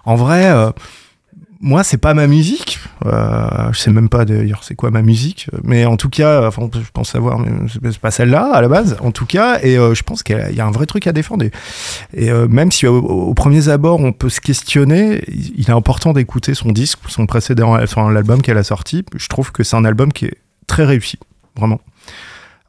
en 0.05 0.17
vrai 0.17 0.51
euh, 0.51 0.71
moi, 1.63 1.85
c'est 1.85 1.97
pas 1.97 2.13
ma 2.13 2.27
musique. 2.27 2.81
Euh, 3.07 3.47
je 3.73 3.79
sais 3.79 3.91
même 3.93 4.09
pas 4.09 4.25
d'ailleurs 4.25 4.65
c'est 4.65 4.75
quoi 4.75 4.91
ma 4.91 5.01
musique. 5.01 5.49
Mais 5.63 5.85
en 5.87 5.97
tout 5.97 6.09
cas, 6.11 6.47
enfin, 6.47 6.69
je 6.75 6.91
pense 6.93 7.11
savoir, 7.11 7.39
mais 7.39 7.51
c'est 7.73 7.99
pas 7.99 8.11
celle-là 8.11 8.51
à 8.53 8.61
la 8.61 8.69
base, 8.69 8.97
en 9.01 9.13
tout 9.13 9.27
cas. 9.27 9.61
Et 9.63 9.79
euh, 9.79 9.95
je 9.95 10.03
pense 10.03 10.23
qu'il 10.23 10.37
y 10.37 10.61
a- 10.61 10.67
un 10.67 10.71
vrai 10.73 10.87
truc 10.87 11.07
à 11.07 11.13
défendre. 11.13 11.45
Et, 12.15 12.31
euh, 12.31 12.49
même 12.49 12.73
si 12.73 12.87
au, 12.87 12.99
au 12.99 13.33
premiers 13.35 13.69
abords 13.69 14.01
on 14.01 14.13
peut 14.13 14.29
se 14.29 14.41
questionner, 14.41 15.23
il 15.29 15.65
est 15.69 15.71
important 15.73 16.13
d'écouter 16.13 16.55
son 16.55 16.71
disque, 16.73 16.99
son 17.09 17.27
précédent, 17.27 17.81
enfin 17.81 18.11
l'album 18.11 18.43
qu'elle 18.43 18.59
a 18.59 18.65
sorti. 18.65 19.05
Je 19.17 19.29
trouve 19.29 19.53
que 19.53 19.63
c'est 19.63 19.77
un 19.77 19.85
album 19.85 20.13
qui 20.13 20.27
est 20.27 20.37
très 20.67 20.85
réussi, 20.85 21.19
vraiment. 21.57 21.81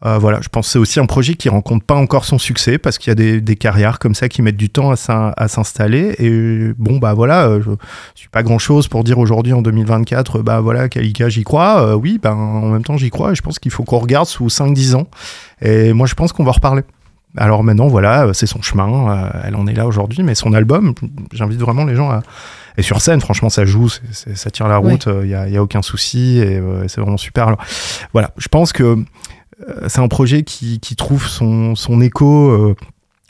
Euh, 0.06 0.18
voilà, 0.18 0.39
je 0.42 0.50
pense 0.50 0.66
que 0.68 0.72
c'est 0.74 0.80
aussi 0.80 1.00
un 1.00 1.06
projet 1.06 1.36
qui 1.36 1.48
rencontre 1.48 1.86
pas 1.86 1.96
encore 1.96 2.26
son 2.26 2.38
succès 2.38 2.78
parce 2.78 2.98
qu'il 2.98 3.10
y 3.10 3.13
a 3.13 3.16
des, 3.16 3.39
des 3.39 3.56
carrières 3.56 4.00
comme 4.00 4.16
ça 4.16 4.28
qui 4.28 4.42
mettent 4.42 4.58
du 4.58 4.70
temps 4.70 4.92
à 4.92 4.98
s'in- 4.98 5.32
à 5.38 5.48
s'installer. 5.48 6.16
Et 6.20 6.74
bon, 6.78 6.98
bah 6.98 7.13
voilà, 7.13 7.46
euh, 7.48 7.62
je 7.63 7.70
suis 8.20 8.28
pas 8.28 8.44
grand 8.44 8.60
chose 8.60 8.89
pour 8.89 9.06
dire 9.06 9.18
aujourd'hui 9.18 9.54
en 9.54 9.62
2024, 9.62 10.39
bah 10.42 10.60
voilà, 10.60 10.89
Kalika, 10.89 11.30
j'y 11.30 11.44
crois. 11.46 11.82
Euh, 11.88 11.94
oui, 11.96 12.20
ben 12.22 12.34
en 12.34 12.68
même 12.70 12.84
temps, 12.84 12.98
j'y 12.98 13.10
crois 13.12 13.32
et 13.32 13.36
je 13.36 13.42
pense 13.42 13.60
qu'il 13.60 13.72
faut 13.72 13.84
qu'on 13.86 14.00
regarde 14.00 14.28
sous 14.28 14.48
5-10 14.48 14.96
ans. 14.96 15.08
Et 15.62 15.94
moi, 15.94 16.06
je 16.06 16.16
pense 16.16 16.34
qu'on 16.34 16.44
va 16.44 16.52
reparler. 16.52 16.82
Alors 17.38 17.63
maintenant, 17.63 17.88
voilà, 17.88 18.30
c'est 18.34 18.46
son 18.46 18.62
chemin, 18.62 19.32
elle 19.44 19.56
en 19.56 19.66
est 19.68 19.74
là 19.74 19.88
aujourd'hui, 19.88 20.22
mais 20.22 20.36
son 20.36 20.54
album, 20.54 20.94
j'invite 21.32 21.60
vraiment 21.60 21.84
les 21.86 21.96
gens 21.96 22.12
à. 22.12 22.22
Et 22.78 22.82
sur 22.84 23.02
scène, 23.02 23.22
franchement, 23.22 23.50
ça 23.50 23.66
joue, 23.66 23.88
ça 24.12 24.52
tire 24.52 24.68
la 24.68 24.78
route, 24.78 25.08
il 25.08 25.28
n'y 25.28 25.34
a, 25.34 25.48
y 25.48 25.58
a 25.58 25.63
aucun 25.63 25.82
souci, 25.82 26.39
et 26.39 26.62
c'est 26.88 27.02
vraiment 27.02 27.18
super. 27.18 27.48
Alors, 27.48 27.63
voilà, 28.13 28.32
je 28.38 28.48
pense 28.50 28.72
que 28.74 28.98
c'est 29.88 30.00
un 30.02 30.08
projet 30.08 30.44
qui, 30.44 30.80
qui 30.80 30.96
trouve 30.96 31.28
son, 31.28 31.76
son 31.76 32.02
écho 32.02 32.50
euh, 32.50 32.76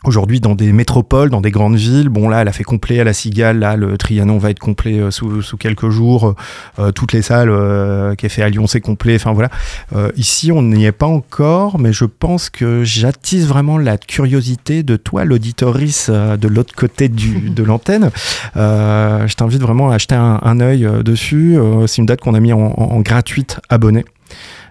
aujourd'hui 0.05 0.41
dans 0.41 0.53
des 0.53 0.73
métropoles, 0.73 1.29
dans 1.29 1.39
des 1.39 1.49
grandes 1.51 1.77
villes. 1.77 2.09
Bon, 2.09 2.27
là, 2.27 2.41
elle 2.41 2.49
a 2.49 2.51
fait 2.51 2.65
complet 2.65 2.99
à 2.99 3.05
la 3.05 3.13
Cigale, 3.13 3.59
là, 3.59 3.77
le 3.77 3.97
Trianon 3.97 4.37
va 4.37 4.49
être 4.49 4.59
complet 4.59 4.99
euh, 4.99 5.11
sous, 5.11 5.41
sous 5.41 5.55
quelques 5.55 5.87
jours. 5.89 6.35
Euh, 6.77 6.91
toutes 6.91 7.13
les 7.13 7.21
salles 7.21 7.49
euh, 7.49 8.13
qu'elle 8.15 8.29
fait 8.29 8.41
à 8.43 8.49
Lyon, 8.49 8.67
c'est 8.67 8.81
complet. 8.81 9.15
Enfin, 9.15 9.31
voilà. 9.31 9.49
Euh, 9.95 10.11
ici, 10.17 10.51
on 10.51 10.61
n'y 10.61 10.83
est 10.85 10.91
pas 10.91 11.05
encore, 11.05 11.79
mais 11.79 11.93
je 11.93 12.03
pense 12.03 12.49
que 12.49 12.83
j'attise 12.83 13.47
vraiment 13.47 13.77
la 13.77 13.97
curiosité 13.97 14.83
de 14.83 14.97
toi, 14.97 15.23
l'auditorice 15.23 16.07
euh, 16.11 16.35
de 16.35 16.49
l'autre 16.49 16.75
côté 16.75 17.07
du, 17.07 17.49
de 17.49 17.63
l'antenne. 17.63 18.09
Euh, 18.57 19.25
je 19.27 19.35
t'invite 19.35 19.61
vraiment 19.61 19.89
à 19.91 19.95
acheter 19.95 20.15
un, 20.15 20.39
un 20.43 20.59
œil 20.59 20.85
euh, 20.85 21.01
dessus. 21.01 21.57
Euh, 21.57 21.87
c'est 21.87 22.01
une 22.01 22.07
date 22.07 22.19
qu'on 22.19 22.33
a 22.33 22.41
mis 22.41 22.51
en, 22.51 22.59
en- 22.59 22.91
en 22.91 22.99
gratuite 22.99 23.61
abonnée. 23.69 24.03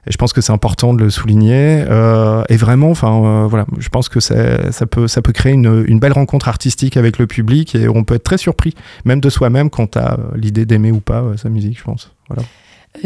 Et 0.06 0.10
je 0.10 0.16
pense 0.16 0.32
que 0.32 0.40
c'est 0.40 0.52
important 0.52 0.94
de 0.94 1.02
le 1.02 1.10
souligner. 1.10 1.84
Euh, 1.88 2.42
et 2.48 2.56
vraiment, 2.56 2.90
enfin, 2.90 3.22
euh, 3.24 3.46
voilà, 3.46 3.66
je 3.78 3.88
pense 3.88 4.08
que 4.08 4.18
ça 4.18 4.86
peut, 4.90 5.06
ça 5.06 5.22
peut 5.22 5.32
créer 5.32 5.52
une, 5.52 5.84
une 5.86 6.00
belle 6.00 6.12
rencontre 6.12 6.48
artistique 6.48 6.96
avec 6.96 7.18
le 7.18 7.26
public 7.26 7.74
et 7.74 7.88
on 7.88 8.02
peut 8.02 8.16
être 8.16 8.24
très 8.24 8.38
surpris, 8.38 8.74
même 9.04 9.20
de 9.20 9.30
soi-même, 9.30 9.70
quant 9.70 9.88
à 9.94 10.14
euh, 10.14 10.16
l'idée 10.34 10.66
d'aimer 10.66 10.90
ou 10.90 11.00
pas 11.00 11.24
sa 11.36 11.48
musique, 11.48 11.78
je 11.78 11.84
pense. 11.84 12.10
Voilà. 12.28 12.42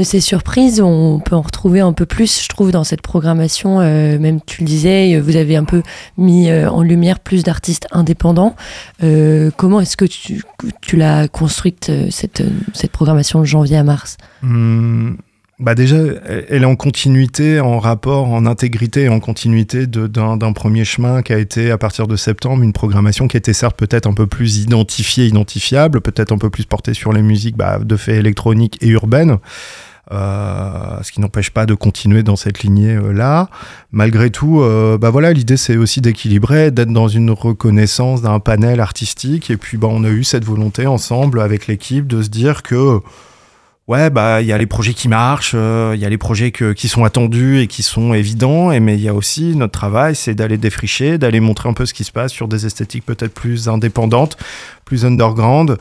Ces 0.03 0.21
surprises, 0.21 0.81
on 0.81 1.21
peut 1.21 1.37
en 1.37 1.43
retrouver 1.43 1.79
un 1.79 1.93
peu 1.93 2.07
plus, 2.07 2.43
je 2.43 2.49
trouve, 2.49 2.73
dans 2.73 2.83
cette 2.83 3.03
programmation. 3.03 3.79
Euh, 3.81 4.19
même 4.19 4.41
tu 4.45 4.63
le 4.63 4.67
disais, 4.67 5.21
vous 5.21 5.37
avez 5.37 5.55
un 5.55 5.63
peu 5.63 5.83
mis 6.19 6.51
en 6.51 6.83
lumière 6.83 7.21
plus 7.21 7.45
d'artistes 7.45 7.87
indépendants. 7.93 8.57
Euh, 9.05 9.53
comment 9.57 9.81
est-ce 9.81 9.97
que 9.97 10.05
tu, 10.05 10.43
tu 10.81 10.97
l'as 10.97 11.29
construite, 11.29 11.93
cette, 12.11 12.43
cette 12.75 12.91
programmation 12.91 13.39
de 13.39 13.45
janvier 13.45 13.77
à 13.77 13.85
mars? 13.85 14.17
Hum, 14.43 15.19
bah 15.59 15.75
déjà, 15.75 15.97
elle 15.97 16.63
est 16.63 16.67
en 16.67 16.77
continuité, 16.77 17.61
en 17.61 17.79
rapport, 17.79 18.29
en 18.29 18.45
intégrité 18.45 19.05
et 19.05 19.09
en 19.09 19.21
continuité 19.21 19.87
d'un 19.87 20.53
premier 20.53 20.85
chemin 20.85 21.23
qui 21.23 21.33
a 21.33 21.39
été, 21.39 21.71
à 21.71 21.79
partir 21.79 22.07
de 22.07 22.17
septembre, 22.17 22.63
une 22.63 22.75
programmation 22.75 23.27
qui 23.27 23.39
était 23.39 23.55
certes 23.55 23.77
peut-être 23.77 24.07
un 24.07 24.13
peu 24.13 24.27
plus 24.27 24.59
identifiée, 24.59 25.27
identifiable, 25.27 26.03
peut-être 26.03 26.33
un 26.33 26.39
peu 26.39 26.51
plus 26.51 26.67
portée 26.67 26.93
sur 26.93 27.11
les 27.11 27.23
musiques 27.23 27.57
bah, 27.57 27.79
de 27.79 27.97
fait 27.97 28.17
électroniques 28.17 28.77
et 28.83 28.89
urbaines. 28.89 29.39
Euh, 30.13 31.03
ce 31.03 31.11
qui 31.11 31.21
n'empêche 31.21 31.51
pas 31.51 31.67
de 31.67 31.75
continuer 31.75 32.23
dans 32.23 32.37
cette 32.37 32.63
lignée-là. 32.63 33.49
Malgré 33.91 34.31
tout, 34.31 34.61
euh, 34.61 34.99
bah 34.99 35.11
voilà, 35.11 35.33
l'idée 35.33 35.57
c'est 35.57 35.77
aussi 35.77 36.01
d'équilibrer, 36.01 36.71
d'être 36.71 36.93
dans 36.93 37.09
une 37.09 37.33
reconnaissance 37.33 38.23
d'un 38.23 38.39
panel 38.39 38.79
artistique. 38.79 39.51
Et 39.51 39.57
puis 39.57 39.79
bah, 39.79 39.89
on 39.91 40.05
a 40.05 40.11
eu 40.11 40.23
cette 40.23 40.45
volonté 40.45 40.87
ensemble 40.87 41.41
avec 41.41 41.67
l'équipe 41.67 42.07
de 42.07 42.23
se 42.23 42.29
dire 42.29 42.63
que 42.63 43.01
Ouais, 43.89 44.11
bah 44.11 44.43
il 44.43 44.49
y 44.49 44.53
a 44.53 44.59
les 44.59 44.67
projets 44.67 44.95
qui 44.95 45.07
marchent, 45.07 45.53
euh, 45.55 45.93
il 45.95 46.01
y 46.01 46.05
a 46.05 46.09
les 46.09 46.19
projets 46.19 46.51
qui 46.51 46.89
sont 46.89 47.05
attendus 47.05 47.61
et 47.61 47.69
qui 47.69 47.85
sont 47.85 48.15
évidents, 48.15 48.71
mais 48.81 48.97
il 48.97 49.01
y 49.01 49.09
a 49.09 49.15
aussi 49.15 49.55
notre 49.55 49.75
travail, 49.79 50.17
c'est 50.17 50.35
d'aller 50.35 50.59
défricher, 50.59 51.19
d'aller 51.19 51.39
montrer 51.39 51.69
un 51.69 51.73
peu 51.73 51.87
ce 51.87 51.95
qui 51.95 52.03
se 52.03 52.11
passe 52.11 52.33
sur 52.33 52.49
des 52.49 52.67
esthétiques 52.67 53.07
peut-être 53.07 53.33
plus 53.33 53.69
indépendantes, 53.69 54.37
plus 54.87 55.05
underground. 55.05 55.77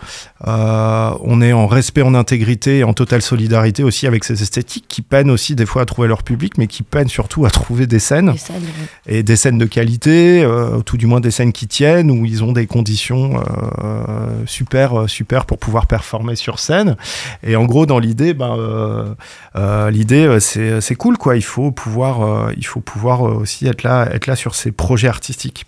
Euh, 0.48 1.12
on 1.22 1.42
est 1.42 1.54
en 1.54 1.68
respect, 1.68 2.02
en 2.02 2.14
intégrité 2.16 2.80
et 2.80 2.84
en 2.84 2.94
totale 2.94 3.22
solidarité 3.22 3.84
aussi 3.84 4.08
avec 4.08 4.24
ces 4.26 4.42
esthétiques 4.42 4.86
qui 4.90 5.02
peinent 5.02 5.30
aussi 5.30 5.56
des 5.56 5.66
fois 5.66 5.84
à 5.84 5.86
trouver 5.86 6.08
leur 6.10 6.24
public, 6.24 6.58
mais 6.58 6.68
qui 6.68 6.84
peinent 6.84 7.08
surtout 7.08 7.46
à 7.46 7.50
trouver 7.50 7.88
des 7.88 8.00
scènes 8.00 8.32
Et 8.36 8.38
ça, 8.38 8.54
le- 9.08 9.14
et 9.16 9.24
des 9.24 9.36
scènes 9.38 9.60
de 9.60 9.66
qualité, 9.66 10.44
euh, 10.44 10.80
tout 10.82 10.98
du 10.98 11.06
moins 11.06 11.22
des 11.22 11.32
scènes 11.32 11.54
qui 11.54 11.68
tiennent, 11.68 12.10
où 12.12 12.26
ils 12.26 12.44
ont 12.44 12.52
des 12.52 12.66
conditions 12.68 13.40
euh, 13.84 14.28
super, 14.48 15.08
super 15.08 15.46
pour 15.46 15.60
pouvoir 15.60 15.86
performer 15.86 16.36
sur 16.36 16.58
scène. 16.60 16.98
Et 17.44 17.56
en 17.56 17.66
gros, 17.66 17.86
dans 17.86 18.00
l'idée, 18.00 18.34
ben, 18.34 19.16
l'idée, 19.92 20.38
c'est, 20.40 20.82
c'est 20.82 20.96
cool, 20.96 21.18
quoi. 21.18 21.36
Il 21.36 21.44
faut 21.44 21.72
pouvoir, 21.72 22.52
il 22.58 22.66
faut 22.66 22.82
pouvoir 22.82 23.22
aussi 23.22 23.68
être 23.68 23.84
là, 23.84 24.10
être 24.12 24.26
là 24.26 24.36
sur 24.36 24.56
ces 24.56 24.72
projets 24.72 25.08
artistiques. 25.08 25.66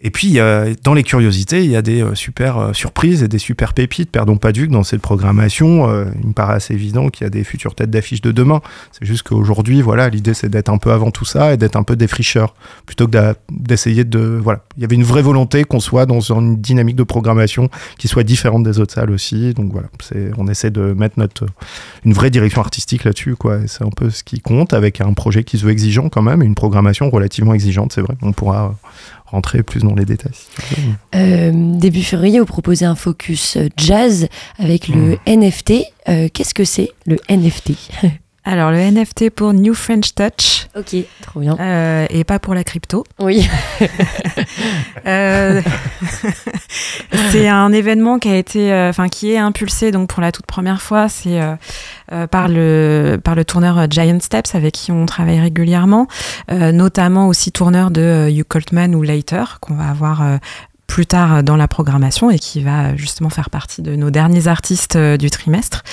Et 0.00 0.10
puis, 0.10 0.38
euh, 0.38 0.74
dans 0.84 0.94
les 0.94 1.02
curiosités, 1.02 1.64
il 1.64 1.70
y 1.70 1.76
a 1.76 1.82
des 1.82 2.02
euh, 2.02 2.14
super 2.14 2.58
euh, 2.58 2.72
surprises 2.72 3.24
et 3.24 3.28
des 3.28 3.38
super 3.38 3.74
pépites. 3.74 4.10
Perdons 4.10 4.36
pas 4.36 4.52
que 4.52 4.66
dans 4.66 4.84
cette 4.84 5.02
programmation, 5.02 5.88
il 6.20 6.28
me 6.28 6.32
paraît 6.32 6.54
assez 6.54 6.74
évident 6.74 7.08
qu'il 7.08 7.24
y 7.24 7.26
a 7.26 7.30
des 7.30 7.44
futures 7.44 7.74
têtes 7.74 7.90
d'affiche 7.90 8.20
de 8.20 8.32
demain. 8.32 8.60
C'est 8.92 9.04
juste 9.04 9.22
qu'aujourd'hui, 9.24 9.82
voilà, 9.82 10.08
l'idée 10.08 10.34
c'est 10.34 10.48
d'être 10.48 10.68
un 10.68 10.78
peu 10.78 10.92
avant 10.92 11.10
tout 11.10 11.24
ça 11.24 11.52
et 11.52 11.56
d'être 11.56 11.76
un 11.76 11.82
peu 11.82 11.96
défricheur, 11.96 12.54
plutôt 12.86 13.06
que 13.06 13.34
d'essayer 13.50 14.04
de, 14.04 14.40
voilà. 14.42 14.64
Il 14.76 14.82
y 14.82 14.84
avait 14.84 14.96
une 14.96 15.04
vraie 15.04 15.22
volonté 15.22 15.64
qu'on 15.64 15.80
soit 15.80 16.06
dans 16.06 16.20
une 16.20 16.56
dynamique 16.56 16.96
de 16.96 17.02
programmation 17.02 17.68
qui 17.98 18.08
soit 18.08 18.24
différente 18.24 18.62
des 18.62 18.80
autres 18.80 18.94
salles 18.94 19.10
aussi. 19.10 19.54
Donc 19.54 19.72
voilà, 19.72 19.88
on 20.36 20.48
essaie 20.48 20.70
de 20.70 20.92
mettre 20.92 21.18
notre, 21.18 21.46
une 22.04 22.12
vraie 22.12 22.30
direction 22.30 22.60
artistique 22.60 23.04
là-dessus, 23.04 23.36
quoi. 23.36 23.58
C'est 23.66 23.84
un 23.84 23.90
peu 23.90 24.10
ce 24.10 24.24
qui 24.24 24.40
compte 24.40 24.72
avec 24.72 25.00
un 25.00 25.12
projet 25.12 25.44
qui 25.44 25.58
se 25.58 25.64
veut 25.64 25.72
exigeant 25.72 26.08
quand 26.08 26.22
même, 26.22 26.42
et 26.42 26.46
une 26.46 26.54
programmation 26.54 27.10
relativement 27.10 27.54
exigeante, 27.54 27.92
c'est 27.92 28.02
vrai. 28.02 28.16
On 28.22 28.32
pourra 28.32 28.74
rentrer 29.30 29.62
plus 29.62 29.80
dans 29.80 29.94
les 29.94 30.04
détails. 30.04 30.32
Euh, 31.14 31.52
début 31.54 32.02
février, 32.02 32.38
vous 32.38 32.46
proposez 32.46 32.84
un 32.84 32.94
focus 32.94 33.56
euh, 33.56 33.68
jazz 33.76 34.28
avec 34.58 34.88
le 34.88 35.18
NFT. 35.26 35.84
Euh, 36.08 36.28
Qu'est-ce 36.32 36.54
que 36.54 36.64
c'est 36.64 36.90
le 37.06 37.16
NFT 37.28 37.72
Alors, 38.50 38.70
le 38.70 38.78
NFT 38.78 39.28
pour 39.28 39.52
New 39.52 39.74
French 39.74 40.14
Touch 40.14 40.68
Ok, 40.74 40.96
trop 41.20 41.40
bien. 41.40 41.54
euh, 41.60 42.06
et 42.08 42.24
pas 42.24 42.38
pour 42.38 42.54
la 42.54 42.64
crypto. 42.64 43.04
Oui. 43.18 43.46
Euh, 45.06 45.62
c'est 47.30 47.48
un 47.48 47.72
événement 47.72 48.18
qui 48.18 48.28
a 48.28 48.36
été, 48.36 48.72
euh, 48.72 48.92
qui 49.10 49.32
est 49.32 49.38
impulsé 49.38 49.90
donc 49.90 50.08
pour 50.08 50.20
la 50.20 50.32
toute 50.32 50.44
première 50.44 50.82
fois. 50.82 51.08
C'est 51.08 51.40
par 52.30 52.48
le 52.48 53.18
par 53.22 53.34
le 53.34 53.44
tourneur 53.44 53.86
Giant 53.88 54.18
Steps 54.20 54.54
avec 54.54 54.74
qui 54.74 54.92
on 54.92 55.06
travaille 55.06 55.40
régulièrement, 55.40 56.08
notamment 56.50 57.28
aussi 57.28 57.52
tourneur 57.52 57.90
de 57.90 58.28
Hugh 58.30 58.44
Coltman 58.46 58.94
ou 58.94 59.02
Later 59.02 59.58
qu'on 59.60 59.74
va 59.74 59.88
avoir. 59.88 60.22
Euh, 60.88 60.94
plus 60.98 61.06
tard 61.06 61.42
dans 61.42 61.56
la 61.56 61.68
programmation 61.68 62.30
et 62.30 62.38
qui 62.38 62.62
va 62.62 62.96
justement 62.96 63.30
faire 63.30 63.50
partie 63.50 63.82
de 63.82 63.94
nos 63.94 64.10
derniers 64.10 64.48
artistes 64.48 64.96
euh, 64.96 65.16
du 65.16 65.30
trimestre. 65.30 65.84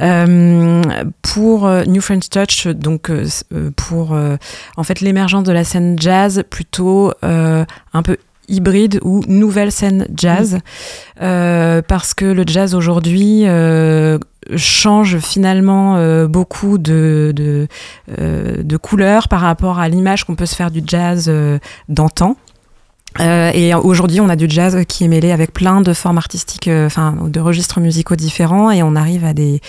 Euh, 0.00 0.82
pour 1.22 1.66
euh, 1.66 1.84
New 1.84 2.00
French 2.00 2.28
Touch, 2.28 2.66
donc 2.66 3.10
euh, 3.10 3.26
euh, 3.52 3.70
pour 3.76 4.14
euh, 4.14 4.36
en 4.76 4.82
fait 4.82 5.00
l'émergence 5.00 5.44
de 5.44 5.52
la 5.52 5.64
scène 5.64 5.96
jazz 5.98 6.42
plutôt 6.50 7.12
euh, 7.24 7.64
un 7.92 8.02
peu 8.02 8.16
hybride 8.48 8.98
ou 9.02 9.20
nouvelle 9.28 9.70
scène 9.70 10.06
jazz 10.16 10.58
Euh, 11.20 11.82
parce 11.82 12.14
que 12.14 12.24
le 12.24 12.44
jazz 12.46 12.76
aujourd'hui 12.76 13.42
euh, 13.46 14.18
change 14.56 15.18
finalement 15.18 15.96
euh, 15.96 16.28
beaucoup 16.28 16.78
de, 16.78 17.32
de, 17.34 17.66
euh, 18.20 18.62
de 18.62 18.76
couleurs 18.76 19.26
par 19.26 19.40
rapport 19.40 19.80
à 19.80 19.88
l'image 19.88 20.24
qu'on 20.24 20.36
peut 20.36 20.46
se 20.46 20.54
faire 20.54 20.70
du 20.70 20.80
jazz 20.86 21.26
euh, 21.28 21.58
d'antan. 21.88 22.36
Euh, 23.20 23.50
et 23.54 23.74
aujourd'hui, 23.74 24.20
on 24.20 24.28
a 24.28 24.36
du 24.36 24.46
jazz 24.48 24.84
qui 24.86 25.04
est 25.04 25.08
mêlé 25.08 25.32
avec 25.32 25.52
plein 25.52 25.80
de 25.80 25.92
formes 25.92 26.18
artistiques, 26.18 26.68
euh, 26.68 26.86
enfin, 26.86 27.16
de 27.26 27.40
registres 27.40 27.80
musicaux 27.80 28.16
différents, 28.16 28.70
et 28.70 28.82
on 28.82 28.94
arrive 28.96 29.24
à 29.24 29.32
des 29.32 29.60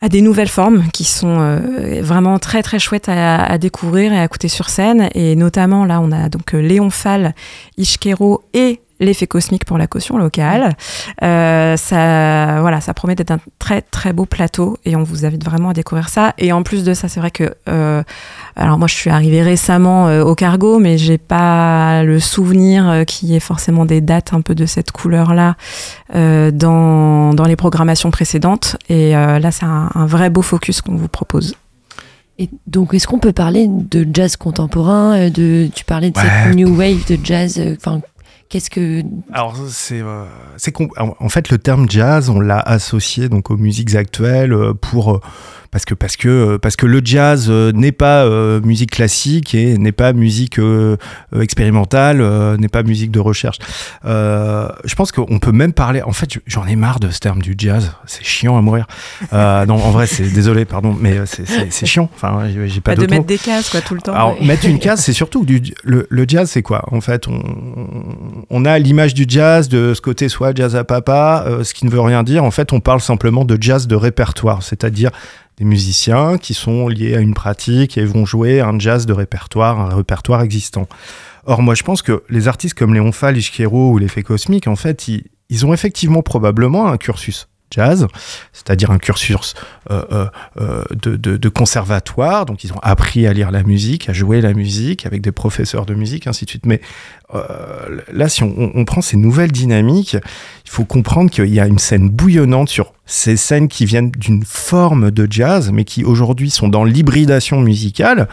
à 0.00 0.08
des 0.08 0.22
nouvelles 0.22 0.48
formes 0.48 0.84
qui 0.92 1.02
sont 1.02 1.38
euh, 1.40 2.00
vraiment 2.02 2.38
très 2.38 2.62
très 2.62 2.78
chouettes 2.78 3.08
à, 3.08 3.42
à 3.42 3.58
découvrir 3.58 4.12
et 4.12 4.18
à 4.20 4.24
écouter 4.24 4.46
sur 4.46 4.68
scène. 4.68 5.08
Et 5.14 5.34
notamment 5.34 5.84
là, 5.84 6.00
on 6.00 6.12
a 6.12 6.28
donc 6.28 6.52
Léon 6.52 6.90
Fall, 6.90 7.34
Ishkero 7.78 8.44
et 8.54 8.80
l'effet 9.00 9.26
cosmique 9.26 9.64
pour 9.64 9.78
la 9.78 9.86
caution 9.86 10.18
locale. 10.18 10.76
Euh, 11.22 11.76
ça, 11.76 12.60
voilà, 12.60 12.80
ça 12.80 12.94
promet 12.94 13.14
d'être 13.14 13.30
un 13.30 13.38
très 13.58 13.80
très 13.82 14.12
beau 14.12 14.24
plateau 14.24 14.76
et 14.84 14.96
on 14.96 15.02
vous 15.02 15.24
invite 15.24 15.44
vraiment 15.44 15.70
à 15.70 15.72
découvrir 15.72 16.08
ça. 16.08 16.34
Et 16.38 16.52
en 16.52 16.62
plus 16.62 16.84
de 16.84 16.94
ça, 16.94 17.08
c'est 17.08 17.20
vrai 17.20 17.30
que, 17.30 17.54
euh, 17.68 18.02
alors 18.56 18.78
moi 18.78 18.88
je 18.88 18.94
suis 18.94 19.10
arrivée 19.10 19.42
récemment 19.42 20.08
euh, 20.08 20.22
au 20.24 20.34
cargo, 20.34 20.78
mais 20.78 20.98
j'ai 20.98 21.18
pas 21.18 22.02
le 22.02 22.18
souvenir 22.20 22.88
euh, 22.88 23.04
qu'il 23.04 23.28
y 23.28 23.36
ait 23.36 23.40
forcément 23.40 23.84
des 23.84 24.00
dates 24.00 24.32
un 24.32 24.40
peu 24.40 24.54
de 24.54 24.66
cette 24.66 24.90
couleur-là 24.92 25.56
euh, 26.14 26.50
dans, 26.50 27.34
dans 27.34 27.44
les 27.44 27.56
programmations 27.56 28.10
précédentes. 28.10 28.76
Et 28.88 29.16
euh, 29.16 29.38
là, 29.38 29.50
c'est 29.50 29.64
un, 29.64 29.90
un 29.94 30.06
vrai 30.06 30.30
beau 30.30 30.42
focus 30.42 30.80
qu'on 30.82 30.96
vous 30.96 31.08
propose. 31.08 31.54
Et 32.40 32.48
donc, 32.68 32.94
est-ce 32.94 33.08
qu'on 33.08 33.18
peut 33.18 33.32
parler 33.32 33.66
de 33.68 34.06
jazz 34.12 34.36
contemporain 34.36 35.28
de, 35.28 35.68
Tu 35.74 35.84
parlais 35.84 36.10
de 36.10 36.18
Ouais. 36.18 36.24
cette 36.44 36.54
new 36.54 36.68
wave 36.76 37.04
de 37.08 37.18
jazz. 37.22 37.58
euh, 37.58 37.74
Enfin, 37.76 38.00
qu'est-ce 38.48 38.70
que. 38.70 39.02
Alors 39.32 39.56
c'est 39.68 40.00
euh, 40.00 40.24
en 40.96 41.28
fait 41.28 41.50
le 41.50 41.58
terme 41.58 41.88
jazz 41.88 42.30
on 42.30 42.40
l'a 42.40 42.60
associé 42.60 43.28
donc 43.28 43.50
aux 43.50 43.56
musiques 43.56 43.94
actuelles 43.94 44.52
euh, 44.52 44.74
pour 44.74 45.16
euh, 45.16 45.20
parce 45.70 45.84
que 45.84 45.94
parce 45.94 46.16
que 46.16 46.28
euh, 46.28 46.58
parce 46.58 46.76
que 46.76 46.86
le 46.86 47.00
jazz 47.04 47.46
euh, 47.50 47.72
n'est 47.72 47.92
pas 47.92 48.24
euh, 48.24 48.60
musique 48.62 48.90
classique 48.92 49.54
et 49.54 49.76
n'est 49.78 49.92
pas 49.92 50.12
musique 50.12 50.58
expérimentale 51.38 52.22
n'est 52.58 52.68
pas 52.68 52.82
musique 52.82 53.10
de 53.10 53.20
recherche. 53.20 53.58
Je 54.04 54.94
pense 54.94 55.12
qu'on 55.12 55.38
peut 55.38 55.52
même 55.52 55.72
parler 55.72 56.02
en 56.02 56.12
fait 56.12 56.38
j'en 56.46 56.66
ai 56.66 56.76
marre 56.76 57.00
de 57.00 57.10
ce 57.10 57.20
terme 57.20 57.40
du 57.42 57.54
jazz 57.56 57.92
c'est 58.06 58.24
chiant 58.24 58.56
à 58.56 58.62
mourir. 58.62 58.86
Non 59.32 59.74
en 59.74 59.90
vrai 59.90 60.06
c'est 60.06 60.32
désolé 60.32 60.64
pardon 60.64 60.96
mais 60.98 61.20
c'est- 61.26 61.86
chiant 61.86 62.10
enfin 62.14 62.48
j'ai 62.66 62.80
pas 62.80 62.94
Pas 62.94 63.02
de 63.02 63.10
mettre 63.10 63.26
des 63.26 63.38
cases, 63.38 63.70
quoi, 63.70 63.80
tout 63.80 63.94
le 63.94 64.00
temps. 64.00 64.12
Alors, 64.14 64.40
ouais. 64.40 64.46
mettre 64.46 64.66
une 64.66 64.78
case, 64.78 65.00
c'est 65.00 65.12
surtout 65.12 65.44
du, 65.44 65.62
le, 65.84 66.06
le 66.08 66.24
jazz, 66.26 66.50
c'est 66.50 66.62
quoi? 66.62 66.82
En 66.92 67.00
fait, 67.00 67.28
on, 67.28 67.42
on 68.50 68.64
a 68.64 68.78
l'image 68.78 69.14
du 69.14 69.24
jazz, 69.28 69.68
de 69.68 69.94
ce 69.94 70.00
côté 70.00 70.28
soit 70.28 70.54
jazz 70.56 70.76
à 70.76 70.84
papa, 70.84 71.44
ce 71.62 71.74
qui 71.74 71.86
ne 71.86 71.90
veut 71.90 72.00
rien 72.00 72.22
dire. 72.22 72.44
En 72.44 72.50
fait, 72.50 72.72
on 72.72 72.80
parle 72.80 73.00
simplement 73.00 73.44
de 73.44 73.56
jazz 73.60 73.86
de 73.86 73.94
répertoire, 73.94 74.62
c'est-à-dire 74.62 75.10
des 75.58 75.64
musiciens 75.64 76.38
qui 76.38 76.54
sont 76.54 76.88
liés 76.88 77.14
à 77.16 77.20
une 77.20 77.34
pratique 77.34 77.98
et 77.98 78.04
vont 78.04 78.24
jouer 78.24 78.60
un 78.60 78.78
jazz 78.78 79.06
de 79.06 79.12
répertoire, 79.12 79.80
un 79.80 79.94
répertoire 79.94 80.42
existant. 80.42 80.88
Or, 81.46 81.62
moi, 81.62 81.74
je 81.74 81.82
pense 81.82 82.02
que 82.02 82.22
les 82.28 82.46
artistes 82.46 82.78
comme 82.78 82.94
Léon 82.94 83.10
Fall, 83.12 83.36
Ishkero 83.36 83.90
ou 83.90 83.98
l'effet 83.98 84.22
cosmique, 84.22 84.68
en 84.68 84.76
fait, 84.76 85.08
ils, 85.08 85.66
ont 85.66 85.72
effectivement 85.72 86.22
probablement 86.22 86.88
un 86.88 86.96
cursus 86.96 87.48
jazz, 87.70 88.06
c'est-à-dire 88.52 88.90
un 88.90 88.98
cursus 88.98 89.54
euh, 89.90 90.02
euh, 90.12 90.26
euh, 90.60 90.84
de, 90.90 91.16
de- 91.16 91.36
de 91.36 91.48
conservatoire, 91.48 92.46
donc 92.46 92.64
ils 92.64 92.72
ont 92.72 92.78
appris 92.82 93.26
à 93.26 93.32
lire 93.34 93.50
la 93.50 93.62
musique, 93.62 94.08
à 94.08 94.14
jouer 94.14 94.40
la 94.40 94.54
musique 94.54 95.04
avec 95.04 95.20
des 95.20 95.32
professeurs 95.32 95.84
de 95.84 95.94
musique, 95.94 96.26
ainsi 96.26 96.44
de 96.46 96.50
suite. 96.50 96.64
Mais 96.66 96.80
euh, 97.34 98.00
là, 98.10 98.28
si 98.28 98.42
on, 98.42 98.84
prend 98.86 99.02
ces 99.02 99.18
nouvelles 99.18 99.52
dynamiques, 99.52 100.16
il 100.64 100.70
faut 100.70 100.84
comprendre 100.84 101.30
qu'il 101.30 101.52
y 101.52 101.60
a 101.60 101.66
une 101.66 101.78
scène 101.78 102.08
bouillonnante 102.08 102.70
sur 102.70 102.92
ces 103.04 103.36
scènes 103.38 103.68
qui 103.68 103.86
viennent 103.86 104.10
d'une 104.10 104.44
forme 104.44 105.10
de 105.10 105.26
jazz, 105.30 105.70
mais 105.72 105.84
qui 105.84 106.04
aujourd'hui 106.04 106.50
sont 106.50 106.68
dans 106.68 106.84
l'hybridation 106.84 107.60
musicale, 107.60 108.28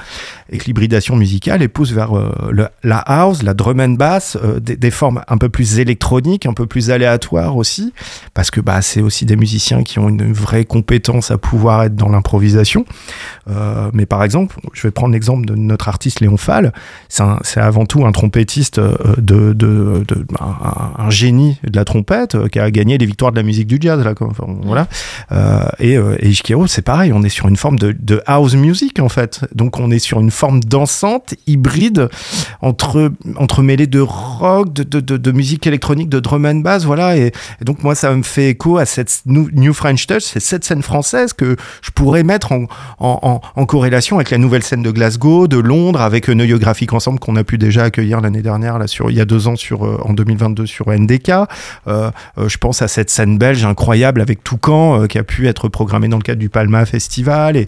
et 0.50 0.58
que 0.58 0.66
l'hybridation 0.66 1.16
musicale 1.16 1.62
elle 1.62 1.70
pousse 1.70 1.92
vers 1.92 2.18
euh, 2.18 2.68
la 2.84 2.98
house, 2.98 3.42
la 3.42 3.54
drum 3.54 3.80
and 3.80 3.90
bass, 3.92 4.38
euh, 4.42 4.60
des, 4.60 4.92
formes 4.92 5.24
un 5.28 5.38
peu 5.38 5.48
plus 5.48 5.80
électroniques, 5.80 6.46
un 6.46 6.54
peu 6.54 6.66
plus 6.66 6.92
aléatoires 6.92 7.56
aussi, 7.56 7.94
parce 8.34 8.52
que 8.52 8.60
bah, 8.60 8.82
c'est 8.82 9.02
aussi 9.02 9.26
des 9.26 9.38
musiciens 9.38 9.84
qui 9.84 10.00
ont 10.00 10.10
une 10.10 10.32
vraie 10.32 10.66
compétence 10.66 11.32
à 11.32 11.38
pouvoir 11.38 11.84
être 11.84 11.96
dans 11.96 12.10
l'improvisation. 12.10 12.86
Mais 13.94 14.06
par 14.06 14.24
exemple, 14.24 14.58
je 14.74 14.82
vais 14.82 14.92
prendre 14.92 15.14
l'exemple 15.14 15.46
de 15.46 15.56
notre 15.56 15.88
artiste 15.88 16.20
Léon 16.20 16.38
Fall, 16.38 16.74
c'est 17.08 17.60
avant 17.60 17.86
tout 17.86 18.06
un 18.06 18.12
trompettiste 18.12 18.80
de, 19.18 19.54
de, 19.54 20.04
de- 20.08 20.26
un, 20.40 21.10
génie 21.10 21.58
de 21.64 21.76
la 21.76 21.86
trompette 21.86 22.36
euh, 22.36 22.48
qui 22.48 22.60
a 22.60 22.70
gagné 22.72 22.98
les 22.98 23.06
victoires 23.06 23.32
de 23.32 23.38
la 23.38 23.44
musique 23.44 23.68
du 23.68 23.78
jazz 23.80 24.04
là 24.04 24.14
quoi. 24.14 24.28
Enfin, 24.30 24.46
voilà. 24.64 24.88
Euh, 25.32 25.66
et, 25.80 25.98
euh, 25.98 26.16
et 26.20 26.34
c'est 26.68 26.82
pareil 26.82 27.12
on 27.14 27.24
est 27.24 27.30
sur 27.30 27.48
une 27.48 27.58
forme 27.58 27.78
de, 27.80 28.22
house 28.26 28.56
music 28.56 29.00
en 29.00 29.10
fait. 29.10 29.42
Donc 29.54 29.80
on 29.80 29.92
est 29.92 30.00
sur 30.00 30.20
une 30.20 30.32
forme 30.32 30.60
dansante 30.62 31.36
hybride 31.48 32.10
entre 32.62 33.12
entremêlée 33.38 33.88
de 33.88 34.00
rock 34.00 34.74
de, 34.74 35.00
de, 35.00 35.32
musique 35.32 35.68
électronique 35.68 36.10
de 36.10 36.20
drum 36.20 36.46
and 36.46 36.56
bass 36.56 36.86
voilà. 36.86 37.18
Et, 37.18 37.32
donc 37.62 37.84
moi 37.84 37.96
ça 37.96 38.14
me 38.16 38.24
fait 38.24 38.50
écho 38.50 38.78
à 38.78 38.86
cette 38.86 39.22
new, 39.26 39.74
French 39.74 40.08
touch. 40.08 40.24
C'est 40.24 40.40
cette 40.40 40.64
scène 40.64 40.82
française 40.82 41.34
que 41.34 41.56
je 41.82 41.92
pourrais 41.92 42.24
mettre 42.24 42.52
en, 42.52 42.66
en, 43.00 43.42
en, 43.56 43.66
corrélation 43.66 44.18
avec 44.18 44.32
la 44.32 44.38
nouvelle 44.38 44.64
scène 44.64 44.84
de 44.84 44.92
Glasgow 44.92 45.48
de 45.48 45.58
Londres 45.58 46.02
avec 46.02 46.30
Neuil 46.30 46.58
Graphique 46.60 46.94
Ensemble 46.94 47.20
qu'on 47.20 47.36
a 47.36 47.44
pu 47.44 47.58
déjà 47.58 47.84
accueillir 47.84 48.22
l'année 48.22 48.42
dernière 48.42 48.75
sur 48.88 49.10
il 49.10 49.18
y 49.18 49.22
a 49.22 49.26
deux 49.26 49.48
ans 49.48 49.56
sur 49.56 49.86
euh, 49.86 49.98
en 50.04 50.14
2022 50.14 50.66
sur 50.66 50.90
NDK 50.90 51.30
euh, 51.30 51.46
euh, 52.38 52.50
je 52.50 52.58
pense 52.58 52.82
à 52.82 52.88
cette 52.88 53.10
scène 53.10 53.38
belge 53.38 53.66
incroyable 53.66 54.22
avec 54.22 54.44
Toucan 54.44 55.08
qui 55.08 55.18
a 55.18 55.24
pu 55.24 55.48
être 55.48 55.68
programmée 55.68 56.08
dans 56.08 56.18
le 56.18 56.24
cadre 56.24 56.40
du 56.40 56.50
Palma 56.50 56.86
Festival 56.86 57.58
et 57.58 57.68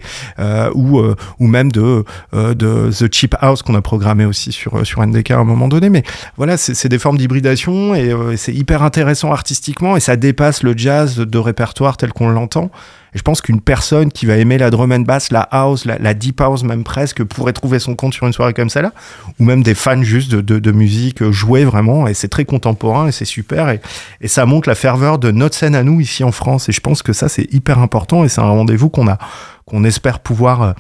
ou 0.74 1.02
ou 1.39 1.48
même 1.48 1.72
de 1.72 2.04
de 2.34 2.89
The 2.91 3.13
Cheap 3.13 3.36
House 3.39 3.62
qu'on 3.62 3.76
a 3.76 3.82
programmé 3.82 4.26
aussi 4.26 4.52
sur 4.52 4.86
sur 4.86 5.06
NDK 5.06 5.32
à 5.32 5.38
un 5.38 5.43
moment 5.43 5.67
donné. 5.67 5.89
Mais 5.89 6.04
voilà 6.36 6.58
c'est 6.58 6.89
des 6.89 7.00
formes 7.00 7.17
d'hybridation 7.17 7.96
et 7.96 8.13
c'est 8.36 8.54
hyper 8.54 8.84
intéressant 8.84 9.32
artistiquement 9.32 9.98
et 9.98 10.00
ça 10.00 10.15
dépasse 10.15 10.63
le 10.63 10.78
jazz 10.78 11.17
de 11.17 11.38
répertoire 11.38 11.98
tel 11.98 12.13
qu'on 12.13 12.30
l'entend 12.30 12.72
je 13.13 13.22
pense 13.22 13.41
qu'une 13.41 13.62
personne 13.62 14.12
qui 14.12 14.26
va 14.26 14.38
aimer 14.38 14.58
la 14.58 14.70
drum 14.70 14.91
and 14.91 15.02
bass, 15.02 15.32
la 15.32 15.41
house, 15.41 15.86
la, 15.86 16.13
deep 16.13 16.41
house 16.41 16.63
même 16.63 16.84
presque, 16.84 17.24
pourrait 17.24 17.54
trouver 17.54 17.80
son 17.80 17.96
compte 17.96 18.13
sur 18.13 18.28
une 18.28 18.34
soirée 18.34 18.54
comme 18.54 18.70
celle-là. 18.70 18.93
Ou 19.39 19.46
même 19.46 19.63
des 19.63 19.76
fans 19.76 20.04
juste 20.04 20.32
de, 20.36 20.72
musique 20.72 21.22
euh, 21.22 21.32
jouée 21.32 21.65
vraiment. 21.65 22.08
Et 22.08 22.13
c'est 22.13 22.28
très 22.28 22.46
contemporain 22.46 23.08
et 23.08 23.12
c'est 23.12 23.26
super. 23.26 23.70
Et, 23.70 23.80
ça 24.28 24.46
montre 24.46 24.67
la 24.67 24.76
ferveur 24.76 25.20
de 25.20 25.32
notre 25.32 25.56
scène 25.56 25.76
à 25.76 25.84
nous 25.84 26.02
ici 26.02 26.24
en 26.24 26.32
France. 26.32 26.70
Et 26.70 26.72
je 26.72 26.82
pense 26.82 27.02
que 27.02 27.13
ça, 27.13 27.30
c'est 27.30 27.52
hyper 27.54 27.80
important. 27.80 28.24
Et 28.24 28.30
c'est 28.30 28.41
un 28.41 28.50
rendez-vous 28.50 28.89
qu'on 28.89 29.08
a, 29.08 29.17
qu'on 29.65 29.84
espère 29.84 30.20
pouvoir 30.20 30.62
euh, 30.62 30.74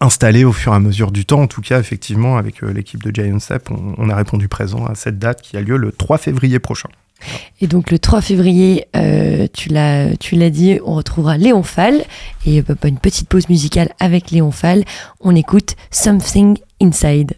installer 0.00 0.44
au 0.44 0.52
fur 0.52 0.72
et 0.72 0.76
à 0.76 0.80
mesure 0.80 1.12
du 1.12 1.24
temps. 1.24 1.42
En 1.42 1.46
tout 1.46 1.62
cas, 1.62 1.78
effectivement, 1.78 2.36
avec 2.38 2.62
euh, 2.62 2.72
l'équipe 2.72 3.02
de 3.02 3.14
Giant 3.14 3.38
Step, 3.38 3.70
on 3.70 4.10
a 4.10 4.16
répondu 4.16 4.48
présent 4.48 4.84
à 4.86 4.94
cette 4.94 5.18
date 5.18 5.42
qui 5.42 5.56
a 5.56 5.60
lieu 5.60 5.76
le 5.76 5.92
3 5.92 6.18
février 6.18 6.58
prochain. 6.58 6.88
Et 7.60 7.66
donc 7.66 7.90
le 7.90 7.98
3 7.98 8.20
février, 8.20 8.86
euh, 8.96 9.46
tu 9.52 9.68
l'as 9.70 10.50
dit, 10.50 10.78
on 10.84 10.94
retrouvera 10.94 11.36
Léon 11.38 11.62
Fall. 11.62 12.04
Et 12.44 12.60
euh, 12.60 12.62
bah, 12.68 12.88
une 12.88 12.98
petite 12.98 13.28
pause 13.28 13.48
musicale 13.48 13.90
avec 13.98 14.30
Léon 14.30 14.50
Fall. 14.50 14.84
On 15.20 15.34
écoute 15.34 15.76
Something 15.90 16.58
Inside. 16.80 17.34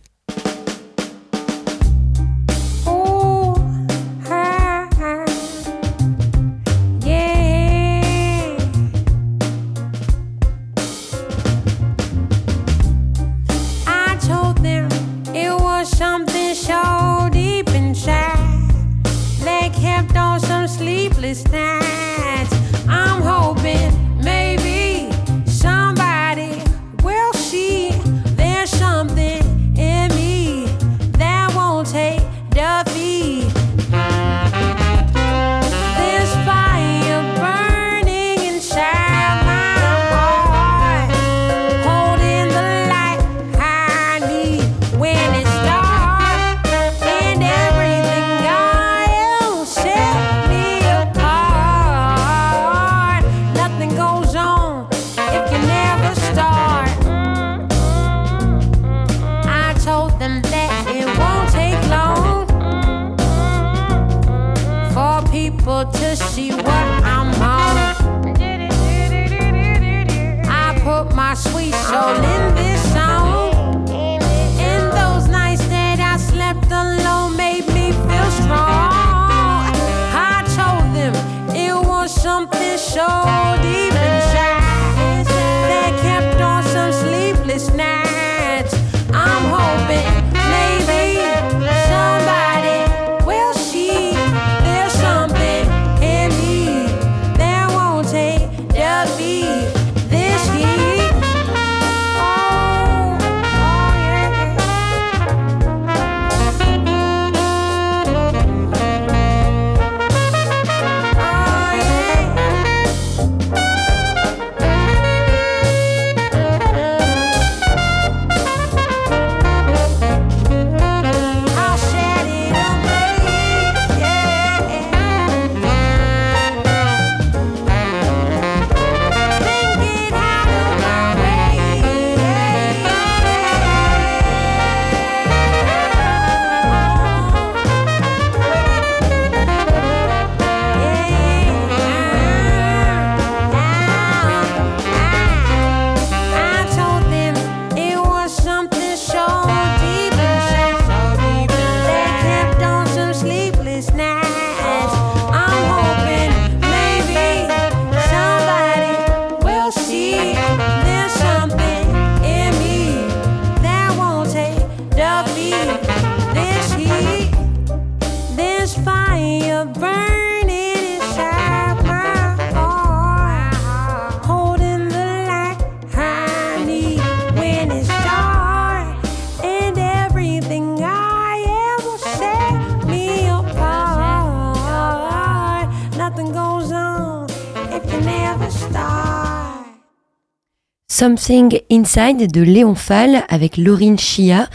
Something 190.99 191.61
Inside 191.71 192.29
de 192.29 192.43
Léon 192.43 192.75
Fall 192.75 193.23
avec 193.29 193.57
Laurine 193.57 194.01
Chia. 194.01 194.49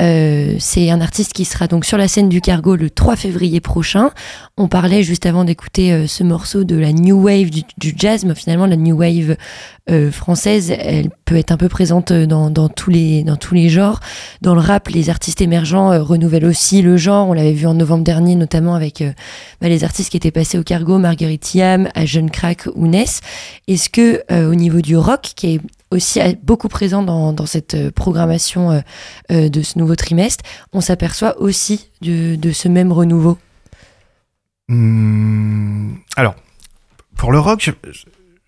Euh, 0.00 0.54
c'est 0.58 0.88
un 0.88 1.02
artiste 1.02 1.34
qui 1.34 1.44
sera 1.44 1.66
donc 1.66 1.84
sur 1.84 1.98
la 1.98 2.08
scène 2.08 2.30
du 2.30 2.40
Cargo 2.40 2.74
le 2.74 2.88
3 2.88 3.16
février 3.16 3.60
prochain. 3.60 4.08
On 4.56 4.66
parlait 4.66 5.02
juste 5.02 5.26
avant 5.26 5.44
d'écouter 5.44 5.92
euh, 5.92 6.06
ce 6.06 6.24
morceau 6.24 6.64
de 6.64 6.74
la 6.76 6.94
new 6.94 7.24
wave 7.24 7.50
du, 7.50 7.92
jazz, 7.94 8.24
mais 8.24 8.34
finalement 8.34 8.64
la 8.64 8.76
new 8.76 8.96
wave 8.96 9.36
euh, 9.90 10.10
française, 10.10 10.70
elle 10.70 11.10
peut 11.26 11.36
être 11.36 11.52
un 11.52 11.58
peu 11.58 11.68
présente 11.68 12.14
dans, 12.14 12.70
tous 12.70 12.88
les, 12.88 13.68
genres. 13.68 14.00
Dans 14.40 14.54
le 14.54 14.62
rap, 14.62 14.88
les 14.88 15.10
artistes 15.10 15.42
émergents 15.42 16.02
renouvellent 16.02 16.46
aussi 16.46 16.80
le 16.80 16.96
genre. 16.96 17.28
On 17.28 17.34
l'avait 17.34 17.52
vu 17.52 17.66
en 17.66 17.74
novembre 17.74 18.04
dernier, 18.04 18.36
notamment 18.36 18.74
avec 18.74 19.04
bah, 19.60 19.68
les 19.68 19.84
artistes 19.84 20.08
qui 20.08 20.16
étaient 20.16 20.30
passés 20.30 20.58
au 20.58 20.62
Cargo, 20.62 20.96
Marguerite 20.96 21.54
Yam, 21.54 21.90
à 21.94 22.06
Jeune 22.06 22.30
Crack 22.30 22.68
ou 22.74 22.86
Ness. 22.86 23.20
Est-ce 23.68 23.90
que 23.90 24.24
au 24.50 24.54
niveau 24.54 24.80
du 24.80 24.96
rock, 24.96 25.32
qui 25.36 25.56
est 25.56 25.60
aussi 25.90 26.20
beaucoup 26.42 26.68
présent 26.68 27.02
dans, 27.02 27.46
cette 27.46 27.74
euh, 27.74 27.90
programmation 27.90 28.70
euh, 28.70 28.80
euh, 29.30 29.48
de 29.48 29.62
ce 29.62 29.78
nouveau 29.78 29.96
trimestre, 29.96 30.44
on 30.72 30.80
s'aperçoit 30.80 31.38
aussi 31.40 31.90
de, 32.00 32.52
ce 32.52 32.68
même 32.68 32.92
renouveau 32.92 33.38
Hmm, 34.68 35.94
alors, 36.14 36.36
pour 37.16 37.32
le 37.32 37.40
rock, 37.40 37.72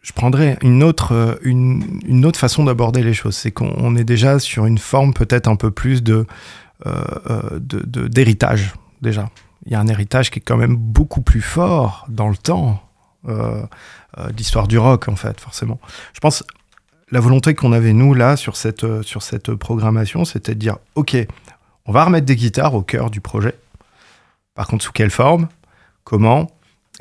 je, 0.02 0.12
prendrais 0.12 0.56
une 0.62 0.84
autre, 0.84 1.40
une, 1.42 2.00
une 2.06 2.24
autre 2.24 2.38
façon 2.38 2.62
d'aborder 2.62 3.02
les 3.02 3.12
choses. 3.12 3.34
C'est 3.34 3.50
qu'on 3.50 3.74
on 3.76 3.96
est 3.96 4.04
déjà 4.04 4.38
sur 4.38 4.66
une 4.66 4.78
forme 4.78 5.14
peut-être 5.14 5.48
un 5.48 5.56
peu 5.56 5.72
plus 5.72 6.04
de, 6.04 6.24
euh, 6.86 7.58
d'héritage, 7.58 8.74
déjà. 9.00 9.30
Il 9.66 9.72
y 9.72 9.74
a 9.74 9.80
un 9.80 9.86
héritage 9.88 10.30
qui 10.30 10.38
est 10.38 10.42
quand 10.42 10.56
même 10.56 10.76
beaucoup 10.76 11.22
plus 11.22 11.40
fort 11.40 12.04
dans 12.08 12.28
le 12.28 12.36
temps 12.36 12.82
euh, 13.28 13.64
d'histoire 14.32 14.66
du 14.66 14.78
rock, 14.78 15.08
en 15.08 15.16
fait, 15.16 15.40
forcément. 15.40 15.80
Je 16.12 16.20
pense 16.20 16.44
la 17.12 17.20
volonté 17.20 17.54
qu'on 17.54 17.72
avait, 17.72 17.92
nous, 17.92 18.14
là, 18.14 18.36
sur 18.36 18.56
cette, 18.56 18.84
euh, 18.84 19.02
sur 19.02 19.22
cette 19.22 19.54
programmation, 19.54 20.24
c'était 20.24 20.54
de 20.54 20.58
dire, 20.60 20.78
OK, 20.94 21.16
on 21.86 21.92
va 21.92 22.04
remettre 22.04 22.26
des 22.26 22.36
guitares 22.36 22.74
au 22.74 22.82
cœur 22.82 23.10
du 23.10 23.20
projet. 23.20 23.54
Par 24.54 24.66
contre, 24.66 24.84
sous 24.84 24.92
quelle 24.92 25.10
forme? 25.10 25.48
Comment? 26.04 26.50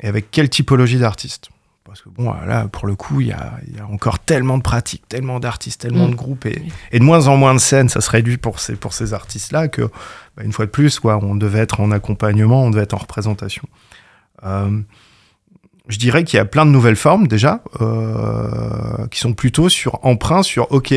Et 0.02 0.06
avec 0.08 0.30
quelle 0.30 0.48
typologie 0.48 0.98
d'artistes? 0.98 1.48
Parce 1.84 2.00
que 2.00 2.08
bon, 2.08 2.32
là, 2.32 2.68
pour 2.68 2.86
le 2.86 2.94
coup, 2.94 3.20
il 3.20 3.26
y 3.28 3.32
a, 3.32 3.54
il 3.66 3.76
y 3.76 3.80
a 3.80 3.86
encore 3.86 4.18
tellement 4.18 4.56
de 4.56 4.62
pratiques, 4.62 5.06
tellement 5.08 5.40
d'artistes, 5.40 5.80
tellement 5.80 6.06
Mm. 6.06 6.10
de 6.10 6.14
groupes, 6.14 6.46
et, 6.46 6.62
et 6.92 6.98
de 6.98 7.04
moins 7.04 7.26
en 7.26 7.36
moins 7.36 7.54
de 7.54 7.58
scènes, 7.58 7.88
ça 7.88 8.00
se 8.00 8.10
réduit 8.10 8.36
pour 8.38 8.60
ces, 8.60 8.76
pour 8.76 8.92
ces 8.92 9.14
artistes-là 9.14 9.68
que, 9.68 9.82
bah, 10.36 10.44
une 10.44 10.52
fois 10.52 10.66
de 10.66 10.70
plus, 10.70 11.00
quoi, 11.00 11.18
on 11.22 11.34
devait 11.34 11.58
être 11.58 11.80
en 11.80 11.90
accompagnement, 11.90 12.62
on 12.64 12.70
devait 12.70 12.84
être 12.84 12.94
en 12.94 12.98
représentation. 12.98 13.64
Euh, 14.44 14.80
je 15.88 15.98
dirais 15.98 16.24
qu'il 16.24 16.36
y 16.36 16.40
a 16.40 16.44
plein 16.44 16.64
de 16.64 16.70
nouvelles 16.70 16.96
formes 16.96 17.26
déjà, 17.26 17.62
euh, 17.80 19.06
qui 19.08 19.18
sont 19.20 19.34
plutôt 19.34 19.68
sur 19.68 20.04
emprunt, 20.04 20.42
sur 20.42 20.70
OK, 20.72 20.94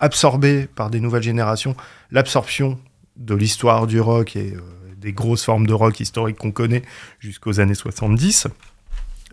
absorbé 0.00 0.66
par 0.66 0.90
des 0.90 1.00
nouvelles 1.00 1.22
générations, 1.22 1.74
l'absorption 2.10 2.78
de 3.16 3.34
l'histoire 3.34 3.86
du 3.86 4.00
rock 4.00 4.36
et 4.36 4.54
euh, 4.54 4.60
des 4.98 5.12
grosses 5.12 5.44
formes 5.44 5.66
de 5.66 5.72
rock 5.72 6.00
historiques 6.00 6.36
qu'on 6.36 6.52
connaît 6.52 6.82
jusqu'aux 7.18 7.60
années 7.60 7.74
70, 7.74 8.48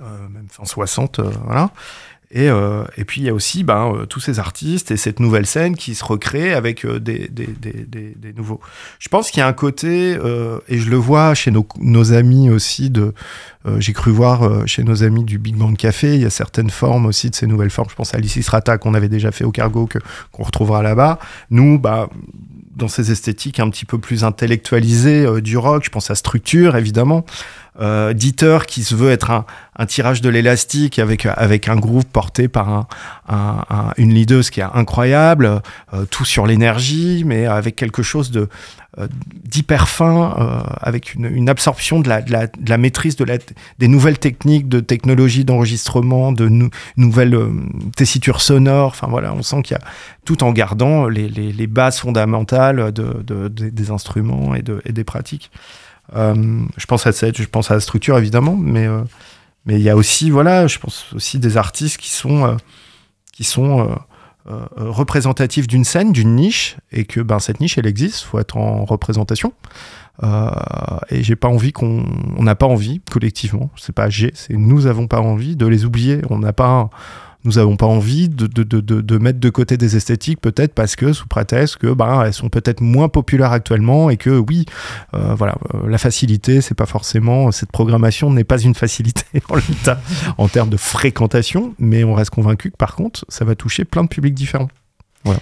euh, 0.01 0.27
même 0.29 0.47
fin 0.49 0.65
60, 0.65 1.19
euh, 1.19 1.29
voilà. 1.45 1.71
Et, 2.35 2.49
euh, 2.49 2.83
et 2.97 3.05
puis 3.05 3.21
il 3.21 3.25
y 3.25 3.29
a 3.29 3.33
aussi 3.33 3.63
ben, 3.63 3.93
euh, 3.93 4.05
tous 4.07 4.19
ces 4.19 4.39
artistes 4.39 4.89
et 4.89 4.97
cette 4.97 5.19
nouvelle 5.19 5.45
scène 5.45 5.75
qui 5.75 5.93
se 5.93 6.03
recrée 6.03 6.51
avec 6.51 6.83
euh, 6.83 6.99
des, 6.99 7.29
nouveaux. 8.35 8.59
Je 8.97 9.07
pense 9.07 9.29
qu'il 9.29 9.39
y 9.39 9.43
a 9.43 9.47
un 9.47 9.53
côté, 9.53 10.17
et 10.67 10.79
je 10.79 10.89
le 10.89 10.95
vois 10.95 11.35
chez 11.35 11.51
nos, 11.51 12.13
amis 12.13 12.49
aussi, 12.49 12.91
j'ai 13.77 13.93
cru 13.93 14.11
voir 14.11 14.67
chez 14.67 14.83
nos 14.83 15.03
amis 15.03 15.23
du 15.23 15.37
Big 15.37 15.55
Band 15.55 15.75
Café, 15.75 16.15
il 16.15 16.21
y 16.21 16.25
a 16.25 16.31
certaines 16.31 16.71
formes 16.71 17.05
aussi 17.05 17.29
de 17.29 17.35
ces 17.35 17.45
nouvelles 17.45 17.69
formes. 17.69 17.89
Je 17.89 17.95
pense 17.95 18.15
à 18.15 18.17
Alice 18.17 18.49
Rata 18.49 18.79
qu'on 18.79 18.95
avait 18.95 19.09
déjà 19.09 19.31
fait 19.31 19.43
au 19.43 19.51
Cargo, 19.51 19.85
que, 19.85 19.99
qu'on 20.31 20.43
retrouvera 20.43 20.81
là-bas. 20.81 21.19
Nous, 21.51 21.77
bah, 21.77 22.09
dans 22.75 22.87
ces 22.87 23.11
esthétiques 23.11 23.59
un 23.59 23.69
petit 23.69 23.85
peu 23.85 23.99
plus 23.99 24.23
intellectualisées 24.23 25.41
du 25.41 25.57
rock, 25.57 25.83
je 25.85 25.91
pense 25.91 26.09
à 26.09 26.15
Structure 26.15 26.75
évidemment, 26.75 27.25
euh, 27.79 28.13
Dieter 28.13 28.59
qui 28.67 28.83
se 28.83 28.93
veut 28.95 29.09
être 29.11 29.31
un, 29.31 29.45
un 29.77 29.85
tirage 29.85 30.21
de 30.21 30.29
l'élastique 30.29 30.99
avec, 30.99 31.25
avec 31.25 31.67
un 31.67 31.75
groupe 31.75 32.07
porté 32.11 32.47
par 32.47 32.69
un, 32.69 32.87
un- 33.27 33.63
un- 33.69 33.93
une 33.97 34.13
leaduse 34.13 34.49
qui 34.51 34.59
est 34.59 34.63
incroyable, 34.73 35.61
euh, 35.93 36.05
tout 36.05 36.25
sur 36.25 36.45
l'énergie, 36.45 37.23
mais 37.25 37.45
avec 37.47 37.75
quelque 37.75 38.03
chose 38.03 38.29
de 38.31 38.47
euh, 38.99 39.07
d'hyper 39.43 39.89
fin, 39.89 40.35
euh, 40.39 40.59
avec 40.79 41.15
une, 41.15 41.25
une 41.25 41.49
absorption 41.49 41.99
de 41.99 42.07
la, 42.09 42.21
de 42.21 42.31
la, 42.31 42.45
de 42.45 42.69
la 42.69 42.77
maîtrise 42.77 43.15
de 43.15 43.23
la, 43.23 43.39
des 43.79 43.87
nouvelles 43.87 44.19
techniques 44.19 44.69
de 44.69 44.79
technologie 44.81 45.43
d'enregistrement, 45.45 46.31
de 46.31 46.47
nou- 46.47 46.69
nouvelles 46.95 47.33
euh, 47.33 47.49
tessitures 47.95 48.39
sonores. 48.41 48.89
Enfin 48.91 49.07
voilà, 49.09 49.33
on 49.33 49.41
sent 49.41 49.63
qu'il 49.63 49.75
y 49.75 49.79
a 49.79 49.83
tout 50.25 50.43
en 50.43 50.51
gardant 50.51 51.07
les, 51.07 51.27
les, 51.27 51.51
les 51.51 51.65
bases 51.67 51.97
fondamentales 51.97 52.91
de, 52.91 53.23
de- 53.25 53.47
de- 53.47 53.69
des 53.69 53.89
instruments 53.89 54.53
et, 54.53 54.63
et 54.85 54.91
des 54.91 55.03
pratiques. 55.03 55.49
Euh, 56.15 56.63
je 56.77 56.85
pense 56.85 57.07
à 57.07 57.11
cette, 57.11 57.41
je 57.41 57.47
pense 57.47 57.71
à 57.71 57.75
la 57.75 57.79
structure 57.79 58.17
évidemment, 58.17 58.55
mais 58.55 58.85
euh, 58.85 59.01
mais 59.65 59.75
il 59.75 59.81
y 59.81 59.89
a 59.89 59.95
aussi 59.95 60.29
voilà, 60.29 60.67
je 60.67 60.79
pense 60.79 61.13
aussi 61.13 61.39
des 61.39 61.57
artistes 61.57 61.97
qui 61.97 62.09
sont 62.09 62.45
euh, 62.45 62.55
qui 63.31 63.43
sont 63.43 63.97
représentatifs 64.75 65.67
d'une 65.67 65.85
scène, 65.85 66.11
d'une 66.11 66.35
niche, 66.35 66.75
et 66.91 67.05
que 67.05 67.21
ben 67.21 67.39
cette 67.39 67.61
niche 67.61 67.77
elle 67.77 67.87
existe, 67.87 68.23
faut 68.23 68.39
être 68.39 68.57
en 68.57 68.83
représentation. 68.83 69.53
Euh, 70.21 70.51
et 71.09 71.23
j'ai 71.23 71.35
pas 71.35 71.47
envie 71.47 71.71
qu'on, 71.71 72.05
on 72.37 72.43
n'a 72.43 72.53
pas 72.53 72.67
envie 72.67 73.01
collectivement, 73.09 73.71
c'est 73.77 73.95
pas 73.95 74.09
j'ai, 74.09 74.31
c'est 74.35 74.53
nous 74.53 74.85
avons 74.85 75.07
pas 75.07 75.19
envie 75.19 75.55
de 75.55 75.65
les 75.65 75.85
oublier. 75.85 76.21
On 76.29 76.37
n'a 76.37 76.53
pas, 76.53 76.89
nous 77.45 77.57
avons 77.57 77.75
pas 77.75 77.85
envie 77.85 78.29
de, 78.29 78.47
de, 78.47 78.63
de, 78.63 78.79
de, 78.79 79.01
de 79.01 79.17
mettre 79.17 79.39
de 79.39 79.49
côté 79.49 79.77
des 79.77 79.95
esthétiques, 79.95 80.39
peut-être 80.39 80.73
parce 80.73 80.95
que 80.95 81.13
sous 81.13 81.27
prétexte 81.27 81.77
que 81.77 81.87
ben 81.93 82.23
elles 82.23 82.33
sont 82.33 82.49
peut-être 82.49 82.81
moins 82.81 83.09
populaires 83.09 83.51
actuellement 83.51 84.09
et 84.09 84.17
que 84.17 84.29
oui, 84.29 84.65
euh, 85.13 85.33
voilà, 85.35 85.55
euh, 85.73 85.89
la 85.89 85.97
facilité, 85.97 86.61
c'est 86.61 86.75
pas 86.75 86.85
forcément 86.85 87.51
cette 87.51 87.71
programmation 87.71 88.31
n'est 88.31 88.43
pas 88.43 88.59
une 88.59 88.75
facilité 88.75 89.25
en 89.49 89.55
l'état 89.55 89.99
en 90.37 90.47
termes 90.47 90.69
de 90.69 90.77
fréquentation, 90.77 91.73
mais 91.79 92.03
on 92.03 92.13
reste 92.13 92.31
convaincu 92.31 92.71
que 92.71 92.77
par 92.77 92.95
contre, 92.95 93.25
ça 93.29 93.45
va 93.45 93.55
toucher 93.55 93.85
plein 93.85 94.03
de 94.03 94.09
publics 94.09 94.33
différents. 94.33 94.69
Oui, 95.25 95.35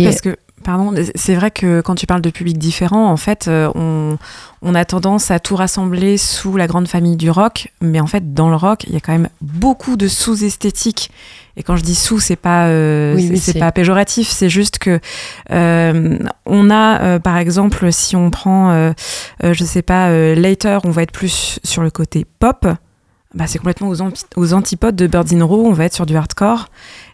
Et- 0.00 0.04
parce 0.04 0.20
que, 0.20 0.36
pardon, 0.62 0.94
c'est 1.14 1.34
vrai 1.34 1.50
que 1.50 1.80
quand 1.82 1.94
tu 1.94 2.06
parles 2.06 2.22
de 2.22 2.30
publics 2.30 2.58
différents, 2.58 3.10
en 3.10 3.16
fait, 3.16 3.48
euh, 3.48 3.70
on, 3.74 4.16
on 4.62 4.74
a 4.74 4.84
tendance 4.84 5.30
à 5.30 5.38
tout 5.40 5.56
rassembler 5.56 6.16
sous 6.16 6.56
la 6.56 6.66
grande 6.66 6.88
famille 6.88 7.16
du 7.16 7.30
rock, 7.30 7.68
mais 7.80 8.00
en 8.00 8.06
fait, 8.06 8.32
dans 8.32 8.48
le 8.48 8.56
rock, 8.56 8.84
il 8.86 8.94
y 8.94 8.96
a 8.96 9.00
quand 9.00 9.12
même 9.12 9.28
beaucoup 9.40 9.96
de 9.96 10.08
sous-esthétiques. 10.08 11.10
Et 11.56 11.62
quand 11.62 11.76
je 11.76 11.82
dis 11.82 11.94
sous, 11.94 12.18
c'est 12.20 12.36
pas, 12.36 12.68
euh, 12.68 13.14
Oui, 13.14 13.22
c'est- 13.26 13.30
oui, 13.32 13.38
c'est 13.38 13.52
c'est- 13.52 13.58
pas 13.58 13.72
péjoratif, 13.72 14.28
c'est 14.28 14.48
juste 14.48 14.78
que 14.78 15.00
euh, 15.50 16.18
on 16.46 16.70
a, 16.70 17.02
euh, 17.02 17.18
par 17.18 17.36
exemple, 17.36 17.92
si 17.92 18.16
on 18.16 18.30
prend, 18.30 18.92
je 19.42 19.64
sais 19.64 19.82
pas, 19.82 20.10
Later, 20.34 20.78
on 20.84 20.90
va 20.90 21.02
être 21.02 21.12
plus 21.12 21.58
sur 21.62 21.82
le 21.82 21.90
côté 21.90 22.24
pop. 22.38 22.66
Bah, 23.34 23.46
c'est 23.46 23.58
complètement 23.58 23.88
aux, 24.36 24.52
antipodes 24.52 24.96
de 24.96 25.06
Birds 25.06 25.32
in 25.32 25.42
Row, 25.44 25.66
on 25.66 25.72
va 25.72 25.84
être 25.86 25.94
sur 25.94 26.06
du 26.06 26.16
hardcore. 26.16 26.66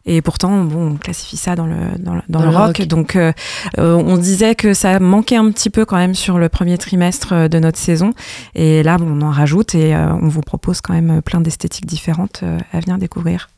Et 0.07 0.22
pourtant, 0.22 0.64
bon, 0.64 0.92
on 0.92 0.96
classifie 0.96 1.37
ça 1.37 1.54
dans 1.54 1.66
le, 1.66 1.76
dans 1.98 2.14
le, 2.14 2.22
dans 2.28 2.40
Dans 2.40 2.46
le 2.46 2.50
le 2.50 2.57
rock. 2.57 2.78
rock. 2.78 2.87
Donc, 2.88 3.14
euh, 3.14 3.33
euh, 3.78 3.94
on 3.94 4.16
disait 4.16 4.54
que 4.54 4.72
ça 4.74 4.98
manquait 5.00 5.37
un 5.37 5.50
petit 5.50 5.70
peu 5.70 5.85
quand 5.85 5.96
même 5.96 6.14
sur 6.14 6.38
le 6.38 6.48
premier 6.48 6.78
trimestre 6.78 7.33
euh, 7.33 7.48
de 7.48 7.59
notre 7.59 7.78
saison. 7.78 8.14
Et 8.54 8.83
là, 8.83 8.96
bon, 8.96 9.07
on 9.18 9.22
en 9.22 9.31
rajoute 9.31 9.74
et 9.74 9.94
euh, 9.94 10.12
on 10.14 10.28
vous 10.28 10.40
propose 10.40 10.81
quand 10.81 10.94
même 10.94 11.20
plein 11.22 11.40
d'esthétiques 11.40 11.87
différentes 11.87 12.40
euh, 12.42 12.59
à 12.72 12.81
venir 12.81 12.98
découvrir. 12.98 13.48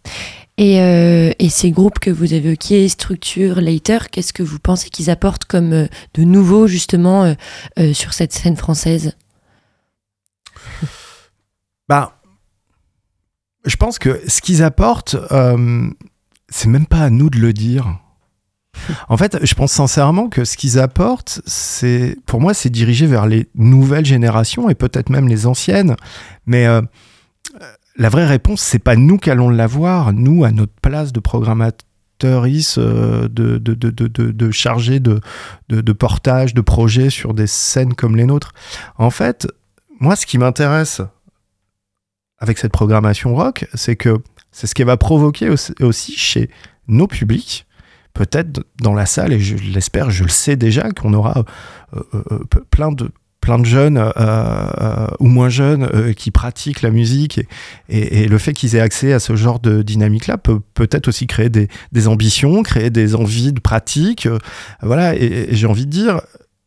Et, 0.59 0.81
euh, 0.83 1.33
et 1.39 1.49
ces 1.49 1.71
groupes 1.71 2.01
que 2.01 2.11
vous 2.11 2.35
évoquiez, 2.35 2.87
Structure, 2.91 3.63
Later, 3.63 4.11
qu'est-ce 4.11 4.35
que 4.35 4.43
vous 4.43 4.59
pensez 4.59 4.91
qu'ils 4.91 5.09
apportent 5.09 5.47
comme 5.47 5.73
euh, 5.73 5.87
de 6.15 6.23
nouveau 6.25 6.67
justement 6.67 7.25
euh, 7.25 7.35
euh, 7.79 7.95
sur 7.95 8.13
cette 8.13 8.33
scène 8.35 8.57
française? 8.57 9.17
Bah, 11.89 12.20
je 13.65 13.77
pense 13.77 13.99
que 13.99 14.21
ce 14.27 14.41
qu'ils 14.41 14.63
apportent, 14.63 15.17
euh, 15.33 15.89
c'est 16.49 16.69
même 16.69 16.87
pas 16.87 17.01
à 17.01 17.11
nous 17.11 17.31
de 17.31 17.39
le 17.39 17.53
dire. 17.53 17.99
En 19.09 19.17
fait, 19.17 19.39
je 19.45 19.55
pense 19.55 19.73
sincèrement 19.73 20.29
que 20.29 20.45
ce 20.45 20.57
qu'ils 20.57 20.79
apportent, 20.79 21.41
c'est, 21.45 22.17
pour 22.27 22.41
moi, 22.41 22.55
c'est 22.55 22.71
dirigé 22.71 23.07
vers 23.07 23.27
les 23.27 23.49
nouvelles 23.55 24.07
générations 24.07 24.71
et 24.71 24.75
peut-être 24.75 25.11
même 25.11 25.29
les 25.29 25.47
anciennes. 25.47 25.97
Mais 26.47 26.67
euh, 26.67 26.81
la 27.97 28.09
vraie 28.09 28.27
réponse, 28.27 28.61
c'est 28.61 28.79
pas 28.79 28.97
nous 28.97 29.19
qui 29.19 29.31
allons 29.31 29.51
l'avoir, 29.51 30.13
nous, 30.13 30.45
à 30.45 30.51
notre 30.53 30.73
place 30.81 31.13
de 31.13 31.21
programmateur 31.21 31.87
euh, 32.25 33.29
de, 33.29 33.59
de, 33.59 33.75
de, 33.75 33.91
de, 34.09 34.51
chargés 34.51 35.01
de, 35.01 35.21
de 35.69 35.93
portage, 35.93 36.55
de 36.55 36.61
projets 36.61 37.11
sur 37.11 37.35
des 37.35 37.47
scènes 37.47 37.95
comme 37.95 38.17
les 38.17 38.27
nôtres. 38.27 38.53
En 38.99 39.11
fait, 39.11 39.47
moi, 40.01 40.17
ce 40.17 40.27
qui 40.27 40.39
m'intéresse 40.39 41.03
avec 42.41 42.59
cette 42.59 42.73
programmation 42.73 43.35
rock, 43.35 43.67
c'est 43.75 43.97
que 43.97 44.19
c'est 44.51 44.67
ce 44.67 44.75
qui 44.75 44.83
va 44.83 44.97
provoquer 44.97 45.49
aussi- 45.49 46.17
chez 46.17 46.51
nos 46.89 47.07
publics, 47.07 47.67
peut-être 48.15 48.65
dans 48.81 48.95
la 48.95 49.07
salle, 49.07 49.33
et 49.33 49.39
je 49.41 49.57
l'espère, 49.57 50.11
je 50.11 50.25
le 50.25 50.31
sais 50.31 50.57
déjà, 50.57 50.91
qu'on 50.91 51.15
aura 51.15 51.45
euh, 51.95 52.03
euh, 52.15 52.23
euh, 52.33 52.39
plein 52.71 52.91
de 52.91 53.11
plein 53.41 53.59
de 53.59 53.65
jeunes 53.65 53.99
ou 55.19 55.27
moins 55.27 55.49
jeunes 55.49 56.13
qui 56.15 56.31
pratiquent 56.31 56.83
la 56.83 56.91
musique 56.91 57.41
et, 57.89 58.29
le 58.29 58.37
fait 58.37 58.53
qu'ils 58.53 58.77
aient 58.77 58.81
accès 58.81 59.15
à 59.15 59.19
ce 59.19 59.35
genre 59.35 59.61
de 59.61 59.81
dynamique-là 59.81 60.37
peut 60.37 60.61
peut-être 60.75 61.09
aussi 61.09 61.27
créer 61.27 61.49
des, 61.49 61.69
ambitions, 62.07 62.63
créer 62.63 62.91
des 62.91 63.15
envies 63.15 63.55
de 63.55 63.61
pratique. 63.61 64.29
voilà, 64.83 65.15
et 65.17 65.49
j'ai 65.53 65.67
envie 65.67 65.87
de 65.87 65.91
dire, 65.91 66.21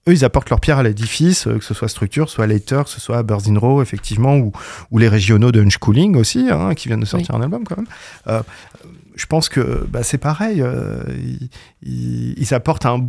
eux, 0.08 0.14
ils 0.14 0.26
apportent 0.26 0.50
leur 0.50 0.60
pierre 0.60 0.78
à 0.80 0.84
l'édifice, 0.84 1.48
euh, 1.48 1.58
que 1.58 1.64
ce 1.64 1.74
soit 1.74 1.88
Structure, 1.88 2.30
soit 2.30 2.48
Later, 2.48 2.84
que 2.84 2.90
ce 2.90 3.00
soit 3.02 3.24
Birds 3.24 3.48
in 3.50 3.58
Row, 3.58 3.82
effectivement, 3.82 4.36
ou, 4.38 4.52
ou 4.92 4.98
les 4.98 5.08
régionaux 5.08 5.52
de 5.52 5.62
Unschooling 5.64 6.16
aussi, 6.18 6.48
hein, 6.52 6.74
qui 6.74 6.88
viennent 6.90 7.00
de 7.02 7.06
sortir 7.06 7.36
un 7.36 7.42
album 7.42 7.64
quand 7.64 7.78
même. 7.78 7.88
Euh, 8.28 8.42
je 9.16 9.28
pense 9.28 9.48
que 9.48 9.86
bah, 9.92 10.02
c'est 10.02 10.18
pareil, 10.18 10.62
euh, 10.64 11.04
ils, 11.16 11.50
ils- 11.84 12.34
ils 12.36 12.54
apportent 12.56 12.88
un- 12.88 13.06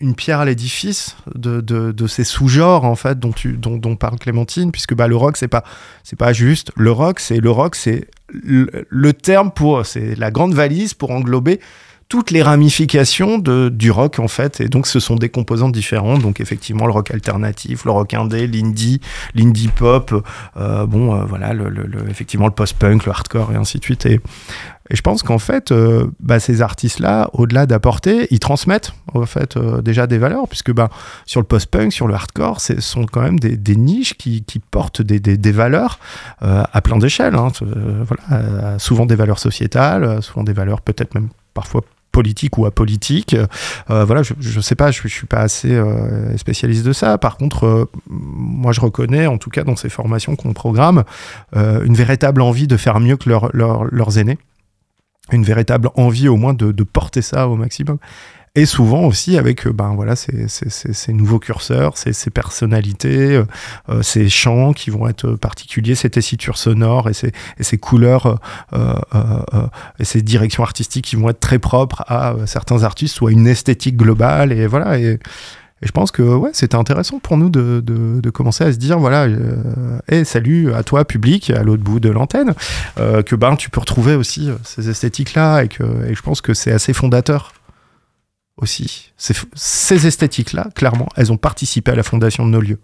une 0.00 0.14
pierre 0.14 0.40
à 0.40 0.46
l'édifice 0.46 1.16
de, 1.34 1.60
de- 1.60 1.92
de 1.92 2.06
ces 2.06 2.24
sous-genres 2.24 2.86
en 2.86 2.94
fait 2.96 3.18
dont, 3.18 3.32
tu, 3.32 3.52
dont, 3.58 3.76
dont 3.76 3.94
parle 3.94 4.18
Clémentine, 4.18 4.72
puisque 4.72 4.94
bah, 4.94 5.06
le 5.06 5.16
rock 5.16 5.36
c'est 5.36 5.46
pas 5.46 5.64
c'est 6.02 6.16
pas 6.18 6.32
juste 6.32 6.72
le 6.76 6.90
rock, 6.92 7.20
c'est 7.20 7.40
le 7.40 7.50
rock, 7.50 7.74
c'est 7.74 8.08
le, 8.32 8.86
le 8.88 9.12
terme 9.12 9.50
pour 9.50 9.84
c'est 9.84 10.14
la 10.14 10.30
grande 10.30 10.54
valise 10.54 10.94
pour 10.94 11.10
englober 11.10 11.60
toutes 12.08 12.30
les 12.30 12.42
ramifications 12.42 13.38
de, 13.38 13.68
du 13.68 13.90
rock 13.90 14.18
en 14.18 14.28
fait. 14.28 14.60
Et 14.62 14.68
donc 14.68 14.86
ce 14.86 14.98
sont 14.98 15.16
des 15.16 15.28
composantes 15.28 15.72
différentes 15.72 16.22
donc 16.22 16.40
effectivement 16.40 16.86
le 16.86 16.92
rock 16.92 17.10
alternatif 17.10 17.84
le 17.84 17.90
rock 17.90 18.14
indé 18.14 18.46
l'indie 18.46 19.00
l'indie 19.34 19.68
pop 19.68 20.24
euh, 20.56 20.86
bon 20.86 21.14
euh, 21.14 21.24
voilà 21.24 21.52
le, 21.52 21.68
le- 21.68 21.84
le- 21.86 22.08
effectivement 22.08 22.46
le 22.46 22.52
post-punk 22.52 23.04
le 23.04 23.12
hardcore 23.12 23.52
et 23.52 23.56
ainsi 23.56 23.78
de 23.78 23.84
suite. 23.84 24.06
Et, 24.06 24.20
et 24.90 24.96
je 24.96 25.02
pense 25.02 25.22
qu'en 25.22 25.38
fait 25.38 25.70
euh, 25.70 26.06
bah, 26.18 26.40
ces 26.40 26.62
artistes 26.62 26.98
là 26.98 27.28
au-delà 27.34 27.66
d'apporter 27.66 28.26
ils 28.30 28.38
transmettent 28.40 28.94
en 29.12 29.26
fait 29.26 29.58
euh, 29.58 29.82
déjà 29.82 30.06
des 30.06 30.16
valeurs 30.16 30.48
puisque 30.48 30.72
bah, 30.72 30.88
sur 31.26 31.40
le 31.42 31.46
post-punk 31.46 31.92
sur 31.92 32.06
le 32.06 32.14
hardcore 32.14 32.62
ce 32.62 32.80
sont 32.80 33.04
quand 33.04 33.20
même 33.20 33.38
des, 33.38 33.58
des 33.58 33.76
niches 33.76 34.14
qui, 34.14 34.44
qui 34.44 34.60
portent 34.60 35.02
des, 35.02 35.20
des, 35.20 35.36
des 35.36 35.52
valeurs 35.52 35.98
euh, 36.42 36.62
à 36.72 36.80
plein 36.80 36.96
d'échelles 36.96 37.34
hein, 37.34 37.48
euh, 37.60 38.02
voilà 38.06 38.22
euh, 38.42 38.78
souvent 38.78 39.04
des 39.04 39.14
valeurs 39.16 39.38
sociétales 39.40 40.04
euh, 40.04 40.20
souvent 40.22 40.42
des 40.42 40.54
valeurs 40.54 40.80
peut-être 40.80 41.14
même 41.14 41.28
parfois 41.52 41.82
politique 42.18 42.58
ou 42.58 42.66
apolitique. 42.66 43.36
Euh, 43.90 44.04
voilà, 44.04 44.22
je, 44.22 44.34
je 44.40 44.60
sais 44.60 44.74
pas, 44.74 44.90
je, 44.90 45.00
je 45.02 45.08
suis 45.18 45.26
pas 45.26 45.40
assez 45.40 45.72
euh, 45.72 46.36
spécialiste 46.36 46.84
de 46.84 46.92
ça. 46.92 47.16
Par 47.18 47.36
contre, 47.36 47.64
euh, 47.66 47.84
moi, 48.08 48.72
je 48.72 48.80
reconnais, 48.80 49.26
en 49.28 49.38
tout 49.38 49.50
cas 49.50 49.62
dans 49.64 49.76
ces 49.76 49.88
formations 49.88 50.34
qu'on 50.36 50.52
programme, 50.52 51.04
une 51.54 51.94
véritable 51.94 52.40
envie 52.42 52.66
de 52.66 52.76
faire 52.76 52.98
mieux 53.00 53.16
que 53.16 53.28
leurs- 53.30 54.18
aînés. 54.18 54.38
Une 55.30 55.44
véritable 55.44 55.90
envie 55.94 56.28
au 56.28 56.36
moins 56.36 56.54
de 56.54 56.84
porter 56.84 57.22
ça 57.22 57.48
au 57.48 57.56
maximum. 57.56 57.98
Et 58.58 58.66
souvent 58.66 59.04
aussi 59.04 59.38
avec 59.38 59.68
euh, 59.68 59.72
ben, 59.72 59.94
voilà, 59.94 60.16
ces, 60.16 61.12
nouveaux 61.12 61.38
curseurs, 61.38 61.96
ces, 61.96 62.30
personnalités, 62.30 63.36
euh, 63.36 63.44
euh, 63.88 64.02
ces 64.02 64.28
chants 64.28 64.72
qui 64.72 64.90
vont 64.90 65.06
être 65.06 65.30
particuliers, 65.34 65.94
ces 65.94 66.10
tessitures 66.10 66.58
sonores 66.58 67.08
et 67.08 67.12
ces, 67.12 67.78
couleurs 67.78 68.40
et 70.00 70.04
ces 70.04 70.22
directions 70.22 70.64
artistiques 70.64 71.04
qui 71.04 71.14
vont 71.14 71.28
être 71.28 71.38
très 71.38 71.60
propres 71.60 72.02
à 72.08 72.34
certains 72.46 72.82
artistes, 72.82 73.14
soit 73.14 73.30
une 73.30 73.46
esthétique 73.46 73.96
globale. 73.96 74.50
Et 74.50 74.66
voilà. 74.66 74.98
Et, 74.98 75.20
je 75.80 75.92
pense 75.92 76.10
que 76.10 76.22
ouais, 76.22 76.50
c'était 76.54 76.74
intéressant 76.74 77.20
pour 77.20 77.36
nous 77.36 77.50
de, 77.50 78.30
commencer 78.30 78.64
à 78.64 78.72
se 78.72 78.78
dire 78.78 78.98
voilà, 78.98 79.28
hey, 80.08 80.24
salut 80.24 80.74
à 80.74 80.82
toi, 80.82 81.04
public, 81.04 81.50
à 81.50 81.62
l'autre 81.62 81.84
bout 81.84 82.00
de 82.00 82.08
l'antenne, 82.08 82.54
que 82.96 83.36
ben, 83.36 83.54
tu 83.54 83.70
peux 83.70 83.78
retrouver 83.78 84.16
aussi 84.16 84.50
ces 84.64 84.90
esthétiques-là 84.90 85.62
et 85.62 85.68
que 85.68 85.84
et 86.08 86.16
je 86.16 86.22
pense 86.22 86.40
que 86.40 86.54
c'est 86.54 86.72
assez 86.72 86.92
fondateur 86.92 87.52
aussi. 88.58 89.12
Ces, 89.16 90.06
esthétiques-là, 90.06 90.68
clairement, 90.74 91.08
elles 91.16 91.32
ont 91.32 91.36
participé 91.36 91.92
à 91.92 91.94
la 91.94 92.02
fondation 92.02 92.46
de 92.46 92.50
nos 92.50 92.60
lieux. 92.60 92.80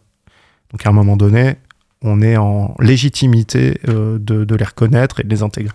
Donc 0.70 0.87
à 0.87 0.91
un 0.91 0.93
moment 0.93 1.16
donné, 1.16 1.57
on 2.03 2.22
est 2.22 2.37
en 2.37 2.75
légitimité 2.81 3.81
euh, 3.89 4.18
de, 4.18 4.55
les 4.55 4.64
reconnaître 4.64 5.20
et 5.20 5.25
de 5.25 5.29
les 5.29 5.43
intégrer. 5.43 5.75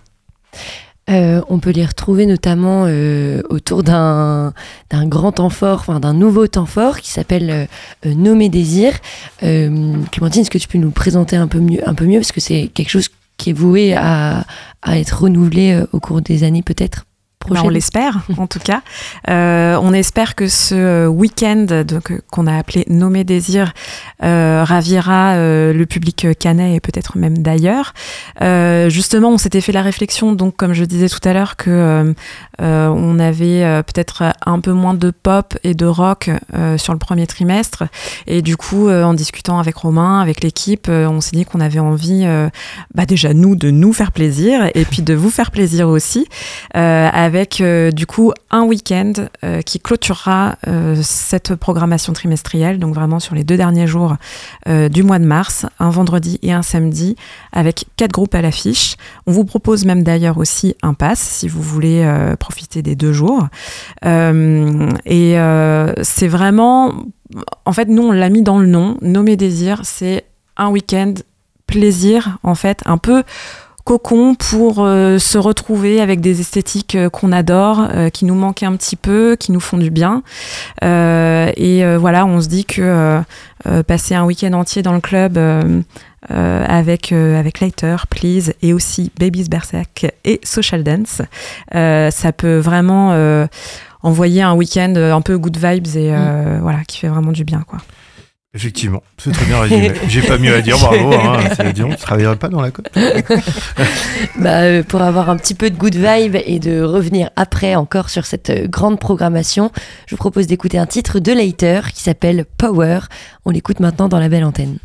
Euh, 1.08 1.40
on 1.48 1.58
peut 1.58 1.70
les 1.70 1.84
retrouver 1.84 2.26
notamment 2.26 2.84
euh, 2.86 3.42
autour 3.48 3.82
d'un 3.82 4.52
grand 4.92 5.32
temps 5.32 5.50
fort, 5.50 5.80
enfin 5.80 5.98
d'un 5.98 6.14
nouveau 6.14 6.46
temps 6.46 6.66
fort 6.66 7.00
qui 7.00 7.10
s'appelle 7.10 7.68
Nommé 8.04 8.48
Désir. 8.48 8.92
Clémentine, 9.40 10.42
est-ce 10.42 10.50
que 10.50 10.58
tu 10.58 10.68
peux 10.68 10.78
nous 10.78 10.92
présenter 10.92 11.36
un 11.36 11.48
peu 11.48 11.58
mieux, 11.58 11.86
un 11.88 11.94
peu 11.94 12.04
mieux? 12.04 12.20
Parce 12.20 12.32
que 12.32 12.40
c'est 12.40 12.68
quelque 12.68 12.90
chose 12.90 13.08
qui 13.38 13.50
est 13.50 13.54
voué 13.54 13.94
à, 13.94 14.44
être 14.86 15.22
renouvelé 15.22 15.82
au 15.92 15.98
cours 15.98 16.22
des 16.22 16.44
années 16.44 16.62
peut-être? 16.62 17.06
Ben, 17.50 17.62
on 17.64 17.68
l'espère, 17.68 18.20
en 18.38 18.46
tout 18.46 18.58
cas. 18.58 18.82
Euh, 19.28 19.78
on 19.82 19.92
espère 19.92 20.34
que 20.34 20.48
ce 20.48 20.74
euh, 20.74 21.06
week-end 21.06 21.66
donc, 21.84 22.10
euh, 22.10 22.20
qu'on 22.30 22.46
a 22.46 22.56
appelé 22.56 22.84
Nommé 22.88 23.24
Désir 23.24 23.72
ravira 24.20 25.36
le 25.36 25.84
public 25.84 26.26
canet 26.38 26.76
et 26.76 26.80
peut-être 26.80 27.16
même 27.16 27.38
d'ailleurs. 27.38 27.94
Justement, 28.88 29.30
on 29.30 29.38
s'était 29.38 29.60
fait 29.60 29.72
la 29.72 29.82
réflexion, 29.82 30.32
donc 30.32 30.56
comme 30.56 30.72
je 30.72 30.84
disais 30.84 31.08
tout 31.08 31.26
à 31.26 31.32
l'heure, 31.32 31.56
que 31.56 32.14
on 32.58 33.18
avait 33.18 33.82
peut-être 33.82 34.24
un 34.44 34.60
peu 34.60 34.72
moins 34.72 34.94
de 34.94 35.10
pop 35.10 35.56
et 35.64 35.74
de 35.74 35.86
rock 35.86 36.30
sur 36.76 36.92
le 36.92 36.98
premier 36.98 37.26
trimestre. 37.26 37.84
Et 38.26 38.42
du 38.42 38.56
coup, 38.56 38.90
en 38.90 39.14
discutant 39.14 39.58
avec 39.58 39.76
Romain, 39.76 40.20
avec 40.20 40.42
l'équipe, 40.42 40.88
on 40.88 41.20
s'est 41.20 41.36
dit 41.36 41.44
qu'on 41.44 41.60
avait 41.60 41.80
envie, 41.80 42.26
bah 42.94 43.06
déjà 43.06 43.32
nous, 43.32 43.56
de 43.56 43.70
nous 43.70 43.92
faire 43.92 44.12
plaisir 44.12 44.70
et 44.74 44.84
puis 44.84 45.02
de 45.02 45.14
vous 45.14 45.30
faire 45.30 45.50
plaisir 45.50 45.88
aussi, 45.88 46.26
euh, 46.76 47.08
avec 47.40 47.62
euh, 47.62 47.90
du 47.90 48.06
coup 48.06 48.32
un 48.50 48.64
week-end 48.64 49.14
euh, 49.44 49.62
qui 49.62 49.80
clôturera 49.80 50.56
euh, 50.66 50.94
cette 51.02 51.54
programmation 51.54 52.12
trimestrielle, 52.12 52.78
donc 52.78 52.94
vraiment 52.94 53.18
sur 53.18 53.34
les 53.34 53.44
deux 53.44 53.56
derniers 53.56 53.86
jours 53.86 54.16
du 54.66 55.02
mois 55.02 55.18
de 55.18 55.24
mars, 55.24 55.64
un 55.78 55.90
vendredi 55.90 56.38
et 56.42 56.52
un 56.52 56.62
samedi, 56.62 57.16
avec 57.52 57.86
quatre 57.96 58.12
groupes 58.12 58.34
à 58.34 58.42
l'affiche. 58.42 58.96
On 59.26 59.32
vous 59.32 59.44
propose 59.44 59.84
même 59.84 60.02
d'ailleurs 60.02 60.38
aussi 60.38 60.76
un 60.82 60.92
pass 60.92 61.18
si 61.18 61.48
vous 61.48 61.62
voulez 61.62 62.06
profiter 62.38 62.82
des 62.82 62.94
deux 62.94 63.12
jours. 63.12 63.48
Et 64.04 65.36
c'est 66.02 66.28
vraiment, 66.28 66.92
en 67.64 67.72
fait, 67.72 67.88
nous 67.88 68.02
on 68.02 68.12
l'a 68.12 68.28
mis 68.28 68.42
dans 68.42 68.58
le 68.58 68.66
nom, 68.66 68.96
Nommé 69.00 69.36
Désir, 69.36 69.80
c'est 69.84 70.24
un 70.56 70.68
week-end 70.68 71.14
plaisir, 71.66 72.38
en 72.42 72.54
fait, 72.54 72.82
un 72.84 72.98
peu 72.98 73.22
cocon 73.84 74.34
pour 74.34 74.84
euh, 74.84 75.18
se 75.18 75.38
retrouver 75.38 76.00
avec 76.00 76.20
des 76.20 76.40
esthétiques 76.40 76.94
euh, 76.94 77.10
qu'on 77.10 77.32
adore, 77.32 77.88
euh, 77.92 78.10
qui 78.10 78.24
nous 78.24 78.34
manquent 78.34 78.62
un 78.62 78.76
petit 78.76 78.96
peu, 78.96 79.36
qui 79.38 79.52
nous 79.52 79.60
font 79.60 79.78
du 79.78 79.90
bien. 79.90 80.22
Et 80.82 81.96
voilà, 81.98 82.26
on 82.26 82.40
se 82.40 82.48
dit 82.48 82.64
que 82.64 83.20
passer 83.86 84.14
un 84.14 84.24
week-end 84.24 84.52
entier 84.52 84.82
dans 84.82 84.92
le 84.92 85.00
club 85.00 85.38
euh, 86.30 86.64
avec, 86.68 87.12
euh, 87.12 87.40
avec 87.40 87.60
Later, 87.60 87.96
Please 88.08 88.52
et 88.60 88.74
aussi 88.74 89.10
Babies 89.18 89.48
Berserk 89.48 90.06
et 90.24 90.38
Social 90.44 90.84
Dance, 90.84 91.22
euh, 91.74 92.10
ça 92.10 92.32
peut 92.32 92.58
vraiment 92.58 93.16
envoyer 94.02 94.42
un 94.42 94.54
week-end 94.54 94.94
un 94.96 95.20
peu 95.22 95.38
good 95.38 95.56
vibes 95.56 95.86
et 95.96 96.12
euh, 96.12 96.58
voilà, 96.60 96.84
qui 96.84 96.98
fait 96.98 97.08
vraiment 97.08 97.32
du 97.32 97.44
bien. 97.44 97.64
quoi. 97.66 97.78
Effectivement, 98.52 99.00
c'est 99.16 99.30
très 99.30 99.46
bien 99.46 99.60
résumé. 99.60 99.92
J'ai 100.08 100.22
pas 100.22 100.36
mieux 100.36 100.52
à 100.52 100.60
dire, 100.60 100.76
bravo. 100.78 101.12
Hein. 101.12 101.38
C'est- 101.56 101.72
Dis 101.72 101.82
donc, 101.82 101.92
tu 101.96 102.02
travaillerais 102.02 102.34
pas 102.34 102.48
dans 102.48 102.60
la 102.60 102.72
côte 102.72 102.88
Bah, 104.40 104.62
euh, 104.62 104.82
pour 104.82 105.02
avoir 105.02 105.30
un 105.30 105.36
petit 105.36 105.54
peu 105.54 105.70
de 105.70 105.76
good 105.76 105.94
vibe 105.94 106.36
et 106.44 106.58
de 106.58 106.82
revenir 106.82 107.30
après 107.36 107.76
encore 107.76 108.10
sur 108.10 108.26
cette 108.26 108.50
euh, 108.50 108.66
grande 108.66 108.98
programmation, 108.98 109.70
je 110.06 110.16
vous 110.16 110.18
propose 110.18 110.48
d'écouter 110.48 110.78
un 110.78 110.86
titre 110.86 111.20
de 111.20 111.32
Later 111.32 111.92
qui 111.92 112.02
s'appelle 112.02 112.44
Power. 112.58 113.00
On 113.44 113.50
l'écoute 113.50 113.78
maintenant 113.78 114.08
dans 114.08 114.18
la 114.18 114.28
belle 114.28 114.44
antenne. 114.44 114.78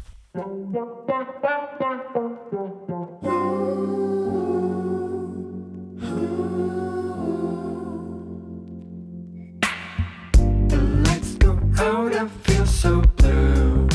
I 11.78 12.28
feel 12.44 12.66
so 12.66 13.02
blue. 13.18 13.88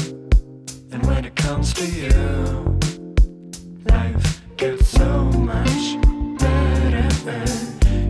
And 0.92 1.06
when 1.06 1.24
it 1.24 1.34
comes 1.34 1.72
to 1.74 1.86
you, 1.86 2.78
life 3.88 4.42
gets 4.56 4.88
so 4.88 5.24
much 5.32 5.96
better. 6.38 7.08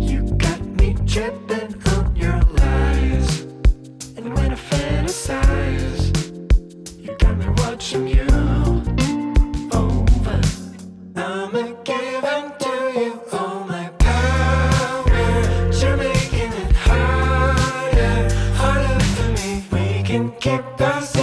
You 0.01 0.23
got 0.37 0.61
me 0.81 0.95
tripping 1.07 1.81
on 1.89 2.17
your 2.17 2.41
lies. 2.41 3.41
And 4.17 4.35
when 4.35 4.53
I 4.53 4.57
fantasize, 4.57 6.11
you 6.99 7.17
got 7.19 7.37
me 7.39 7.47
watching 7.59 8.09
you 8.09 8.30
We 20.51 20.59
can 20.77 21.20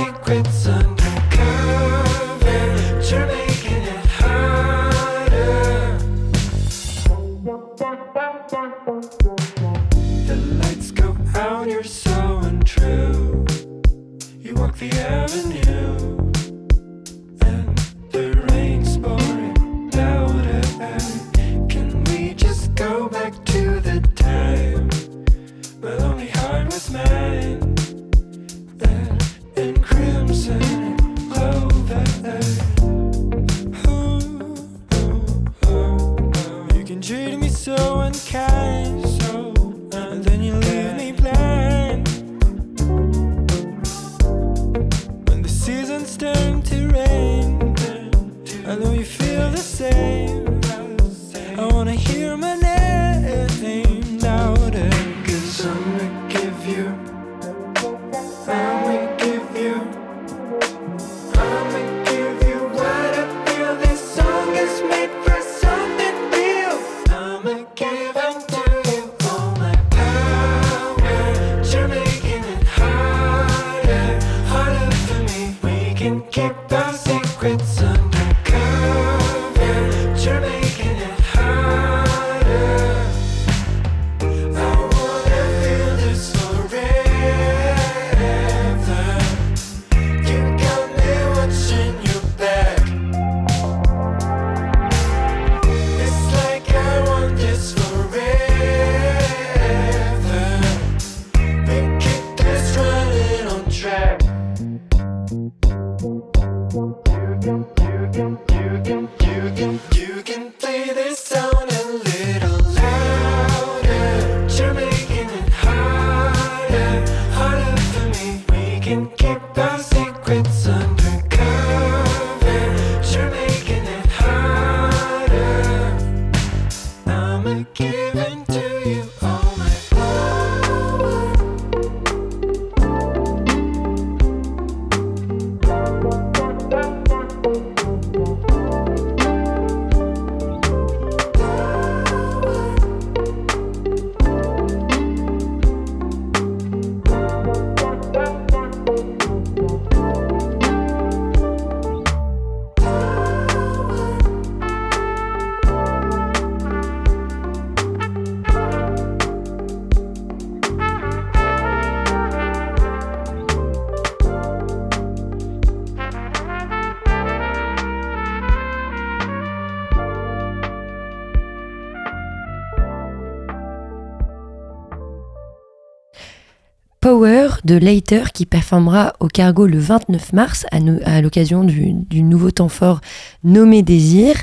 Power 177.08 177.47
de 177.64 177.76
Later 177.76 178.34
qui 178.34 178.45
performera 178.45 179.14
au 179.22 179.30
Cargo 179.30 179.66
le 179.66 179.80
29 179.80 180.34
mars 180.34 180.66
à, 180.74 181.22
l'occasion 181.22 181.64
du, 181.64 182.22
nouveau 182.22 182.51
temps 182.51 182.68
fort 182.68 182.99
nommé 183.45 183.82
Désir. 183.82 184.36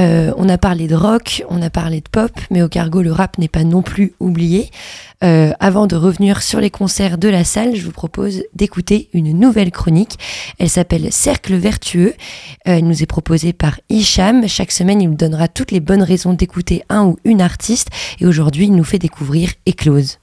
Euh, 0.00 0.32
on 0.36 0.48
a 0.48 0.58
parlé 0.58 0.88
de 0.88 0.96
rock, 0.96 1.44
on 1.48 1.62
a 1.62 1.70
parlé 1.70 2.00
de 2.00 2.08
pop, 2.10 2.32
mais 2.50 2.60
au 2.60 2.68
Cargo 2.68 3.02
le 3.02 3.12
rap 3.12 3.38
n'est 3.38 3.46
pas 3.46 3.62
non 3.62 3.82
plus 3.82 4.14
oublié. 4.18 4.68
Euh, 5.22 5.52
avant 5.60 5.86
de 5.86 5.94
revenir 5.94 6.42
sur 6.42 6.60
les 6.60 6.70
concerts 6.70 7.18
de 7.18 7.28
la 7.28 7.44
salle, 7.44 7.76
je 7.76 7.84
vous 7.84 7.92
propose 7.92 8.42
d'écouter 8.52 9.10
une 9.12 9.38
nouvelle 9.38 9.70
chronique. 9.70 10.18
Elle 10.58 10.70
s'appelle 10.70 11.12
Cercle 11.12 11.54
vertueux. 11.54 12.14
Euh, 12.66 12.78
elle 12.78 12.88
nous 12.88 13.00
est 13.00 13.06
proposée 13.06 13.52
par 13.52 13.78
Hicham. 13.90 14.48
Chaque 14.48 14.72
semaine, 14.72 15.00
il 15.00 15.10
nous 15.10 15.16
donnera 15.16 15.46
toutes 15.46 15.70
les 15.70 15.78
bonnes 15.78 16.02
raisons 16.02 16.32
d'écouter 16.32 16.82
un 16.88 17.04
ou 17.04 17.16
une 17.22 17.40
artiste. 17.40 17.90
Et 18.18 18.26
aujourd'hui, 18.26 18.64
il 18.64 18.74
nous 18.74 18.82
fait 18.82 18.98
découvrir 18.98 19.52
Eclose. 19.68 20.18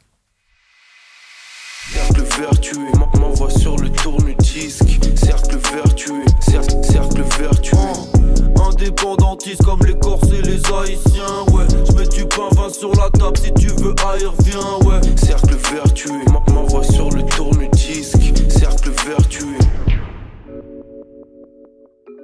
Cercle 1.92 2.24
vertueux, 2.40 2.88
m'en- 2.98 3.20
m'envoie 3.20 3.50
sur 3.50 3.78
le 3.78 3.90
tourne-disque. 3.90 5.00
Cercle 5.16 5.58
vertueux, 5.74 6.24
cer- 6.42 6.84
cercle 6.84 7.22
vertueux. 7.40 7.78
Indépendantiste 8.70 9.64
comme 9.64 9.80
les 9.86 9.94
Corses 10.00 10.30
et 10.32 10.42
les 10.42 10.60
Haïtiens, 10.66 11.54
ouais. 11.54 11.66
Je 11.88 11.92
mets 11.96 12.08
du 12.08 12.26
pain 12.26 12.50
vin 12.56 12.70
sur 12.70 12.92
la 12.96 13.10
table 13.12 13.38
si 13.38 13.54
tu 13.54 13.68
veux 13.68 13.94
haïr, 14.06 14.34
viens, 14.44 14.88
ouais. 14.90 15.00
Cercle 15.18 15.56
vertueux, 15.74 16.12
m'en- 16.32 16.44
m'envoie 16.54 16.84
sur 16.84 17.10
le 17.12 17.24
tourne-disque. 17.24 18.34
Cercle 18.50 18.90
vertueux. 19.08 19.46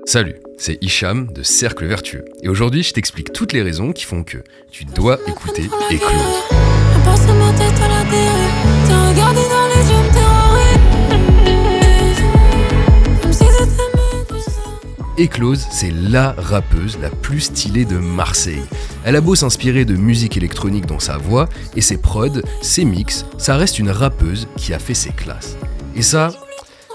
Salut, 0.05 0.36
c'est 0.57 0.78
Hicham 0.82 1.32
de 1.32 1.43
Cercle 1.43 1.86
Vertueux. 1.86 2.26
Et 2.43 2.49
aujourd'hui, 2.49 2.84
je 2.84 2.91
t'explique 2.91 3.32
toutes 3.32 3.53
les 3.53 3.62
raisons 3.62 3.93
qui 3.93 4.03
font 4.03 4.24
que 4.24 4.38
tu 4.72 4.84
dois 4.84 5.20
écouter 5.28 5.70
Eclose. 5.89 6.41
Passer 7.05 7.32
Eclose, 15.20 15.68
c'est 15.70 15.91
LA 15.91 16.34
rappeuse 16.38 16.97
la 16.99 17.09
plus 17.09 17.41
stylée 17.41 17.86
de 17.86 17.97
Marseille. 17.97 18.64
Elle 19.03 19.16
a 19.16 19.22
beau 19.22 19.36
s'inspirer 19.36 19.86
de 19.86 19.95
musique 19.95 20.36
électronique 20.36 20.88
dans 20.88 20.99
sa 20.99 21.18
voix, 21.18 21.47
et 21.76 21.82
ses 21.82 21.97
prods, 21.97 22.41
ses 22.62 22.86
mix, 22.86 23.26
ça 23.38 23.55
reste 23.55 23.78
une 23.78 23.91
rappeuse 23.91 24.47
qui 24.57 24.74
a 24.74 24.80
fait 24.80 24.95
ses 24.95 25.12
classes. 25.12 25.57
Et 25.95 26.01
ça, 26.01 26.32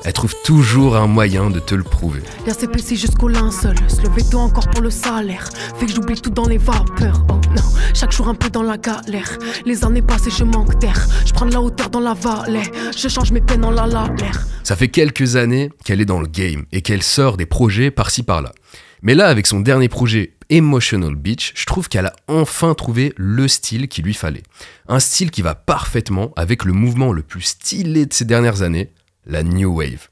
elle 0.05 0.13
trouve 0.13 0.35
toujours 0.45 0.97
un 0.97 1.07
moyen 1.07 1.51
de 1.51 1.59
te 1.59 1.75
le 1.75 1.83
prouver. 1.83 2.23
Y'a 2.47 2.55
CPC 2.55 2.97
jusqu'au 2.97 3.29
linceul, 3.29 3.77
se 3.89 4.03
lever 4.03 4.23
tôt 4.23 4.39
encore 4.39 4.69
pour 4.69 4.83
le 4.83 4.91
salaire. 4.91 5.49
Fait 5.79 5.87
que 5.87 5.93
j'oublie 5.93 6.21
tout 6.21 6.31
dans 6.31 6.47
les 6.47 6.59
vapeurs. 6.59 7.25
Oh 7.29 7.41
non, 7.55 7.63
chaque 7.95 8.13
jour 8.13 8.29
un 8.29 8.35
peu 8.35 8.51
dans 8.51 8.63
la 8.63 8.77
galère. 8.77 9.39
Les 9.65 9.85
années 9.85 10.03
passées, 10.03 10.31
je 10.31 10.45
manque 10.45 10.79
d'air. 10.79 11.07
Je 11.27 11.33
prends 11.33 11.47
de 11.47 11.53
la 11.53 11.61
hauteur 11.61 11.91
dans 11.91 12.01
la 12.01 12.15
vallée. 12.15 12.63
Je 12.97 13.09
change 13.09 13.33
mes 13.33 13.41
peines 13.41 13.65
en 13.65 13.71
la 13.71 13.87
l'air. 13.87 14.47
Ça 14.63 14.77
fait 14.77 14.89
quelques 14.89 15.37
années 15.37 15.71
qu'elle 15.85 16.01
est 16.01 16.07
dans 16.07 16.21
le 16.21 16.27
game 16.27 16.65
et 16.73 16.83
qu'elle 16.83 17.03
sort 17.03 17.37
des 17.37 17.47
projets 17.47 17.91
par-ci 17.91 18.23
par-là. 18.23 18.53
Mais 19.03 19.15
là, 19.15 19.29
avec 19.29 19.47
son 19.47 19.61
dernier 19.61 19.89
projet 19.89 20.33
Emotional 20.49 21.15
Beach, 21.15 21.53
je 21.55 21.67
trouve 21.67 21.89
qu'elle 21.89 22.07
a 22.07 22.13
enfin 22.29 22.75
trouvé 22.75 23.13
le 23.17 23.49
style 23.49 23.89
qu'il 23.89 24.05
lui 24.05 24.15
fallait. 24.15 24.43
Un 24.89 25.01
style 25.01 25.31
qui 25.31 25.43
va 25.43 25.55
parfaitement 25.55 26.33
avec 26.37 26.65
le 26.65 26.73
mouvement 26.73 27.13
le 27.13 27.23
plus 27.23 27.43
stylé 27.43 28.07
de 28.07 28.13
ces 28.13 28.25
dernières 28.25 28.63
années, 28.63 28.91
la 29.27 29.43
New 29.43 29.77
Wave. 29.77 30.09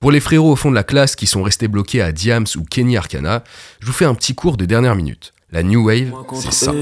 Pour 0.00 0.12
les 0.12 0.20
frérots 0.20 0.52
au 0.52 0.56
fond 0.56 0.70
de 0.70 0.74
la 0.74 0.84
classe 0.84 1.16
qui 1.16 1.26
sont 1.26 1.42
restés 1.42 1.68
bloqués 1.68 2.02
à 2.02 2.12
Diams 2.12 2.46
ou 2.56 2.62
Kenny 2.62 2.96
Arcana, 2.96 3.42
je 3.80 3.86
vous 3.86 3.92
fais 3.92 4.04
un 4.04 4.14
petit 4.14 4.34
cours 4.34 4.56
de 4.56 4.64
dernière 4.64 4.94
minute. 4.94 5.32
La 5.50 5.62
New 5.62 5.86
Wave, 5.86 6.12
c'est 6.34 6.52
ça. 6.52 6.72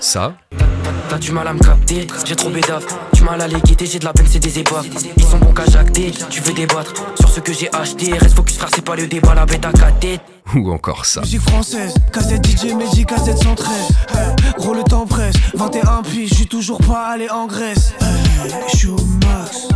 Ça, 0.00 0.34
T'as 1.08 1.18
du 1.18 1.32
mal 1.32 1.46
à 1.48 1.52
me 1.52 1.58
capter, 1.58 2.06
j'ai 2.24 2.36
trop 2.36 2.50
bédave. 2.50 2.84
Du 3.12 3.22
mal 3.22 3.40
à 3.40 3.48
les 3.48 3.60
guetter, 3.60 3.86
j'ai 3.86 3.98
de 3.98 4.04
la 4.04 4.12
peine, 4.12 4.26
c'est 4.28 4.38
des 4.38 4.58
épaves. 4.58 4.86
Ils 5.16 5.24
sont 5.24 5.38
bons 5.38 5.52
qu'à 5.52 5.64
jacter, 5.66 6.12
tu 6.30 6.40
veux 6.40 6.52
débattre 6.52 6.92
sur 7.18 7.28
ce 7.28 7.40
que 7.40 7.52
j'ai 7.52 7.72
acheté. 7.74 8.12
Reste 8.12 8.34
focus, 8.36 8.56
frère, 8.58 8.70
c'est 8.74 8.84
pas 8.84 8.96
le 8.96 9.06
débat, 9.06 9.34
la 9.34 9.46
bête 9.46 9.64
à 9.64 9.72
têtes. 9.92 10.20
ou 10.54 10.70
encore 10.70 11.04
ça. 11.04 11.20
Musique 11.20 11.42
française, 11.42 11.94
cassette 12.12 12.44
DJ 12.46 12.72
Magic, 12.74 13.06
cassette 13.06 13.38
113. 13.38 13.68
Hey, 14.14 14.52
gros 14.58 14.74
le 14.74 14.82
temps 14.82 15.06
presse, 15.06 15.36
21 15.54 16.02
puis 16.02 16.28
je 16.28 16.34
suis 16.34 16.46
toujours 16.46 16.78
pas 16.78 17.08
allé 17.08 17.28
en 17.30 17.46
Grèce. 17.46 17.92
Hey, 18.00 18.50
je 18.72 18.76
suis 18.76 18.88
au 18.88 18.96
max. 18.96 19.68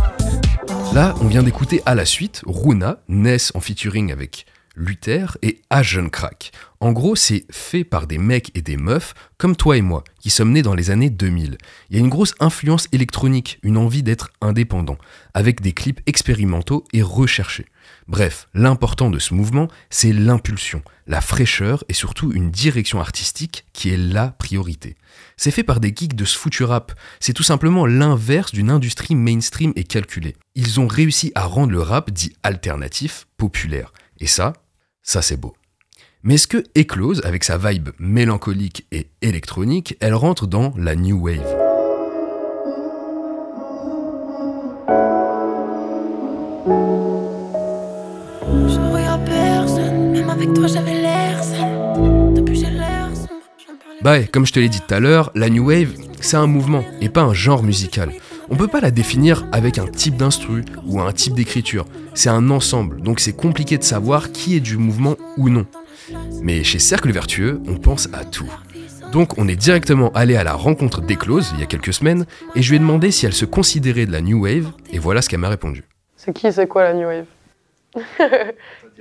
Là, 0.93 1.13
on 1.21 1.27
vient 1.27 1.43
d'écouter 1.43 1.81
à 1.85 1.93
la 1.95 2.05
suite 2.05 2.41
Runa, 2.45 2.97
Ness 3.09 3.51
en 3.53 3.59
featuring 3.59 4.11
avec 4.11 4.45
Luther 4.75 5.37
et 5.41 5.61
Agent 5.69 6.09
Crack. 6.09 6.51
En 6.79 6.91
gros, 6.91 7.15
c'est 7.15 7.45
fait 7.49 7.83
par 7.83 8.05
des 8.05 8.17
mecs 8.17 8.51
et 8.55 8.61
des 8.61 8.77
meufs 8.77 9.13
comme 9.37 9.55
toi 9.55 9.77
et 9.77 9.81
moi, 9.81 10.03
qui 10.19 10.29
sommes 10.29 10.51
nés 10.51 10.61
dans 10.61 10.75
les 10.75 10.91
années 10.91 11.09
2000. 11.09 11.57
Il 11.89 11.95
y 11.95 11.99
a 11.99 12.01
une 12.01 12.09
grosse 12.09 12.35
influence 12.39 12.87
électronique, 12.91 13.59
une 13.63 13.77
envie 13.77 14.03
d'être 14.03 14.29
indépendant, 14.41 14.97
avec 15.33 15.61
des 15.61 15.73
clips 15.73 16.01
expérimentaux 16.05 16.83
et 16.93 17.01
recherchés. 17.01 17.65
Bref, 18.07 18.47
l'important 18.53 19.09
de 19.09 19.19
ce 19.19 19.33
mouvement, 19.33 19.67
c'est 19.89 20.13
l'impulsion, 20.13 20.83
la 21.07 21.21
fraîcheur 21.21 21.83
et 21.89 21.93
surtout 21.93 22.31
une 22.33 22.51
direction 22.51 22.99
artistique 22.99 23.65
qui 23.73 23.89
est 23.89 23.97
la 23.97 24.29
priorité. 24.29 24.95
C'est 25.37 25.51
fait 25.51 25.63
par 25.63 25.79
des 25.79 25.93
geeks 25.95 26.15
de 26.15 26.25
ce 26.25 26.37
foutu 26.37 26.63
rap. 26.63 26.93
C'est 27.19 27.33
tout 27.33 27.43
simplement 27.43 27.85
l'inverse 27.85 28.51
d'une 28.51 28.69
industrie 28.69 29.15
mainstream 29.15 29.73
et 29.75 29.83
calculée. 29.83 30.35
Ils 30.55 30.79
ont 30.79 30.87
réussi 30.87 31.31
à 31.35 31.45
rendre 31.45 31.71
le 31.71 31.81
rap 31.81 32.11
dit 32.11 32.33
alternatif 32.43 33.27
populaire. 33.37 33.91
Et 34.19 34.27
ça, 34.27 34.53
ça 35.05 35.21
c'est 35.21 35.37
beau. 35.37 35.53
Mais 36.23 36.33
est-ce 36.33 36.47
que 36.47 36.63
Eclose, 36.77 37.21
avec 37.23 37.43
sa 37.43 37.57
vibe 37.57 37.89
mélancolique 37.99 38.87
et 38.91 39.07
électronique, 39.21 39.95
elle 40.01 40.15
rentre 40.15 40.47
dans 40.47 40.73
la 40.75 40.95
new 40.95 41.17
wave? 41.17 41.65
Bah 54.01 54.11
ouais, 54.11 54.27
comme 54.31 54.45
je 54.45 54.53
te 54.53 54.59
l'ai 54.59 54.69
dit 54.69 54.81
tout 54.87 54.93
à 54.93 54.99
l'heure, 54.99 55.31
la 55.33 55.49
New 55.49 55.65
Wave, 55.65 55.95
c'est 56.21 56.37
un 56.37 56.45
mouvement 56.45 56.83
et 57.01 57.09
pas 57.09 57.23
un 57.23 57.33
genre 57.33 57.63
musical. 57.63 58.11
On 58.51 58.55
peut 58.55 58.67
pas 58.67 58.79
la 58.79 58.91
définir 58.91 59.47
avec 59.51 59.79
un 59.79 59.87
type 59.87 60.15
d'instru 60.15 60.63
ou 60.85 61.01
un 61.01 61.11
type 61.11 61.33
d'écriture. 61.33 61.85
C'est 62.15 62.29
un 62.29 62.49
ensemble, 62.49 63.01
donc 63.01 63.19
c'est 63.19 63.35
compliqué 63.35 63.77
de 63.77 63.83
savoir 63.83 64.31
qui 64.31 64.55
est 64.55 64.61
du 64.61 64.77
mouvement 64.77 65.15
ou 65.35 65.49
non. 65.49 65.65
Mais 66.41 66.63
chez 66.63 66.79
Cercle 66.79 67.11
Vertueux, 67.11 67.61
on 67.67 67.75
pense 67.75 68.07
à 68.13 68.23
tout. 68.23 68.49
Donc 69.11 69.37
on 69.37 69.49
est 69.49 69.57
directement 69.57 70.11
allé 70.15 70.37
à 70.37 70.45
la 70.45 70.53
rencontre 70.53 71.01
d'Eclose 71.01 71.51
il 71.53 71.59
y 71.59 71.63
a 71.63 71.65
quelques 71.65 71.93
semaines 71.93 72.25
et 72.55 72.61
je 72.61 72.69
lui 72.69 72.77
ai 72.77 72.79
demandé 72.79 73.11
si 73.11 73.25
elle 73.25 73.33
se 73.33 73.43
considérait 73.43 74.05
de 74.05 74.13
la 74.13 74.21
New 74.21 74.43
Wave 74.43 74.71
et 74.93 74.97
voilà 74.97 75.21
ce 75.21 75.27
qu'elle 75.27 75.41
m'a 75.41 75.49
répondu. 75.49 75.83
C'est 76.15 76.31
qui, 76.31 76.51
c'est 76.53 76.67
quoi 76.67 76.83
la 76.83 76.93
New 76.93 77.05
Wave? 77.05 77.25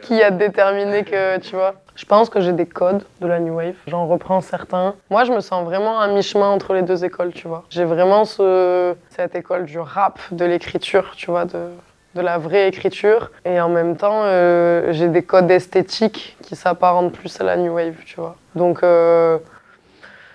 Qui 0.02 0.20
a 0.20 0.32
déterminé 0.32 1.04
que, 1.04 1.38
tu 1.38 1.54
vois? 1.54 1.76
Je 1.94 2.04
pense 2.04 2.28
que 2.28 2.40
j'ai 2.40 2.52
des 2.52 2.66
codes 2.66 3.04
de 3.20 3.28
la 3.28 3.38
New 3.38 3.54
Wave. 3.54 3.76
J'en 3.86 4.08
reprends 4.08 4.40
certains. 4.40 4.96
Moi, 5.08 5.22
je 5.22 5.32
me 5.32 5.38
sens 5.38 5.64
vraiment 5.64 6.00
à 6.00 6.08
mi-chemin 6.08 6.48
entre 6.48 6.74
les 6.74 6.82
deux 6.82 7.04
écoles, 7.04 7.32
tu 7.32 7.46
vois. 7.46 7.64
J'ai 7.70 7.84
vraiment 7.84 8.24
ce, 8.24 8.94
cette 9.08 9.36
école 9.36 9.66
du 9.66 9.78
rap, 9.78 10.18
de 10.32 10.44
l'écriture, 10.44 11.12
tu 11.16 11.30
vois, 11.30 11.44
de, 11.44 11.68
de 12.14 12.20
la 12.20 12.38
vraie 12.38 12.68
écriture. 12.68 13.30
Et 13.44 13.60
en 13.60 13.68
même 13.68 13.96
temps, 13.96 14.22
euh, 14.24 14.92
j'ai 14.92 15.08
des 15.08 15.22
codes 15.22 15.50
esthétiques 15.50 16.36
qui 16.42 16.56
s'apparentent 16.56 17.12
plus 17.12 17.40
à 17.40 17.44
la 17.44 17.56
New 17.56 17.72
Wave, 17.72 17.96
tu 18.04 18.16
vois. 18.16 18.36
Donc, 18.54 18.82
euh, 18.82 19.38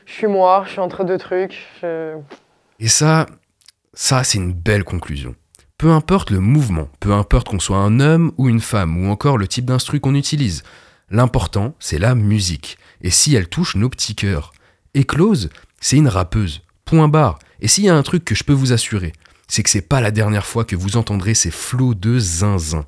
je 0.06 0.14
suis 0.14 0.28
moi, 0.28 0.64
je 0.66 0.72
suis 0.72 0.80
entre 0.80 1.04
deux 1.04 1.18
trucs. 1.18 1.68
Et 2.80 2.88
ça, 2.88 3.26
ça 3.94 4.24
c'est 4.24 4.38
une 4.38 4.54
belle 4.54 4.84
conclusion. 4.84 5.36
Peu 5.78 5.92
importe 5.92 6.30
le 6.30 6.40
mouvement, 6.40 6.90
peu 7.00 7.14
importe 7.14 7.48
qu'on 7.48 7.60
soit 7.60 7.78
un 7.78 8.00
homme 8.02 8.34
ou 8.38 8.50
une 8.50 8.60
femme, 8.60 9.02
ou 9.02 9.10
encore 9.10 9.38
le 9.38 9.48
type 9.48 9.66
d'instru 9.66 10.00
qu'on 10.00 10.16
utilise, 10.16 10.64
l'important, 11.10 11.74
c'est 11.80 12.00
la 12.00 12.16
musique. 12.16 12.78
Et 13.02 13.12
si 13.12 13.36
elle 13.36 13.48
touche 13.48 13.76
nos 13.76 13.90
petits 13.90 14.16
cœurs. 14.16 14.52
Eclose, 14.98 15.50
c'est 15.80 15.98
une 15.98 16.08
rappeuse. 16.08 16.64
Point 16.84 17.08
barre. 17.08 17.40
Et 17.62 17.68
s'il 17.68 17.86
y 17.86 17.90
a 17.90 17.96
un 17.96 18.04
truc 18.04 18.26
que 18.26 18.36
je 18.36 18.44
peux 18.44 18.54
vous 18.54 18.74
assurer, 18.74 19.14
c'est 19.50 19.64
que 19.64 19.70
c'est 19.70 19.82
pas 19.82 20.00
la 20.00 20.12
dernière 20.12 20.46
fois 20.46 20.64
que 20.64 20.76
vous 20.76 20.96
entendrez 20.96 21.34
ces 21.34 21.52
flots 21.52 21.96
de 21.96 22.18
zinzin. 22.20 22.86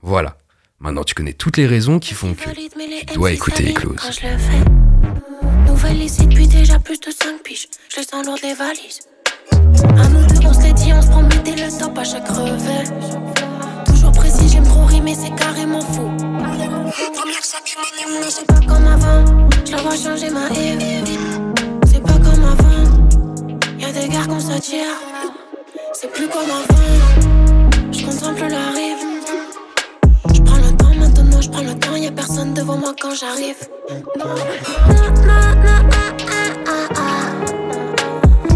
Voilà. 0.00 0.38
Maintenant, 0.78 1.04
tu 1.04 1.14
connais 1.14 1.32
toutes 1.32 1.56
les 1.56 1.66
raisons 1.66 1.98
qui 1.98 2.14
font 2.14 2.34
que 2.34 2.50
tu 2.50 3.14
dois 3.14 3.32
écouter 3.32 3.70
Eclose. 3.70 3.96
Quand 4.00 4.12
je 4.12 4.26
le 4.26 4.38
fais. 4.38 5.66
Nouvelle 5.66 6.02
ici 6.02 6.26
depuis 6.26 6.46
déjà 6.46 6.78
plus 6.78 7.00
de 7.00 7.10
5 7.10 7.42
piges. 7.42 7.68
Je 7.90 7.96
les 7.96 8.06
sens 8.06 8.24
lourd 8.24 8.38
les 8.42 8.54
valises. 8.54 9.00
Un 9.96 10.08
nous 10.08 10.26
deux, 10.26 10.46
on 10.46 10.54
se 10.54 10.72
dit, 10.72 10.92
on 10.92 11.02
se 11.02 11.08
promettait 11.08 11.56
le 11.56 11.78
top 11.78 11.98
à 11.98 12.04
chaque 12.04 12.28
revêt. 12.28 12.84
Toujours 13.86 14.12
précis, 14.12 14.48
j'aime 14.48 14.64
trop 14.64 14.84
rimer, 14.84 15.14
c'est 15.14 15.34
carrément 15.34 15.80
fou. 15.80 16.10
Mais 18.06 18.30
c'est 18.30 18.46
pas 18.46 18.60
comme 18.60 18.86
avant. 18.86 19.48
Je 19.64 19.72
la 19.72 19.82
vois 19.82 19.96
changer 19.96 20.30
ma 20.30 20.48
vie. 20.48 21.04
C'est 21.86 22.02
pas 22.02 22.12
comme 22.12 22.44
avant. 22.44 23.08
Y'a 23.78 23.92
des 23.92 24.08
gars 24.08 24.26
qu'on 24.26 24.40
s'attire. 24.40 25.13
C'est 25.96 26.10
plus 26.10 26.26
comme 26.26 26.42
avant. 26.42 27.92
Je 27.92 28.04
contemple 28.04 28.48
la 28.50 28.70
rive. 28.70 28.98
Je 30.34 30.42
prends 30.42 30.56
le 30.56 30.76
temps 30.76 30.94
maintenant, 30.98 31.40
je 31.40 31.48
prends 31.48 31.62
le 31.62 31.74
temps. 31.78 31.94
Y'a 31.94 32.10
personne 32.10 32.52
devant 32.52 32.76
moi 32.76 32.92
quand 33.00 33.14
j'arrive. 33.14 33.68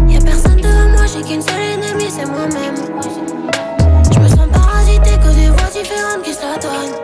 Y'a 0.09 0.19
personne 0.19 0.57
devant 0.57 0.89
moi, 0.89 1.05
j'ai 1.05 1.21
qu'une 1.21 1.41
seule 1.41 1.61
ennemie, 1.61 2.09
c'est 2.09 2.25
moi-même. 2.25 2.75
Je 4.11 4.19
me 4.19 4.27
sens 4.27 4.49
parasité 4.51 5.11
que 5.11 5.33
des 5.33 5.49
voix 5.49 5.69
différentes 5.71 6.23
qui 6.23 6.33
se 6.33 6.41
la 6.41 6.57
donnent. 6.57 6.95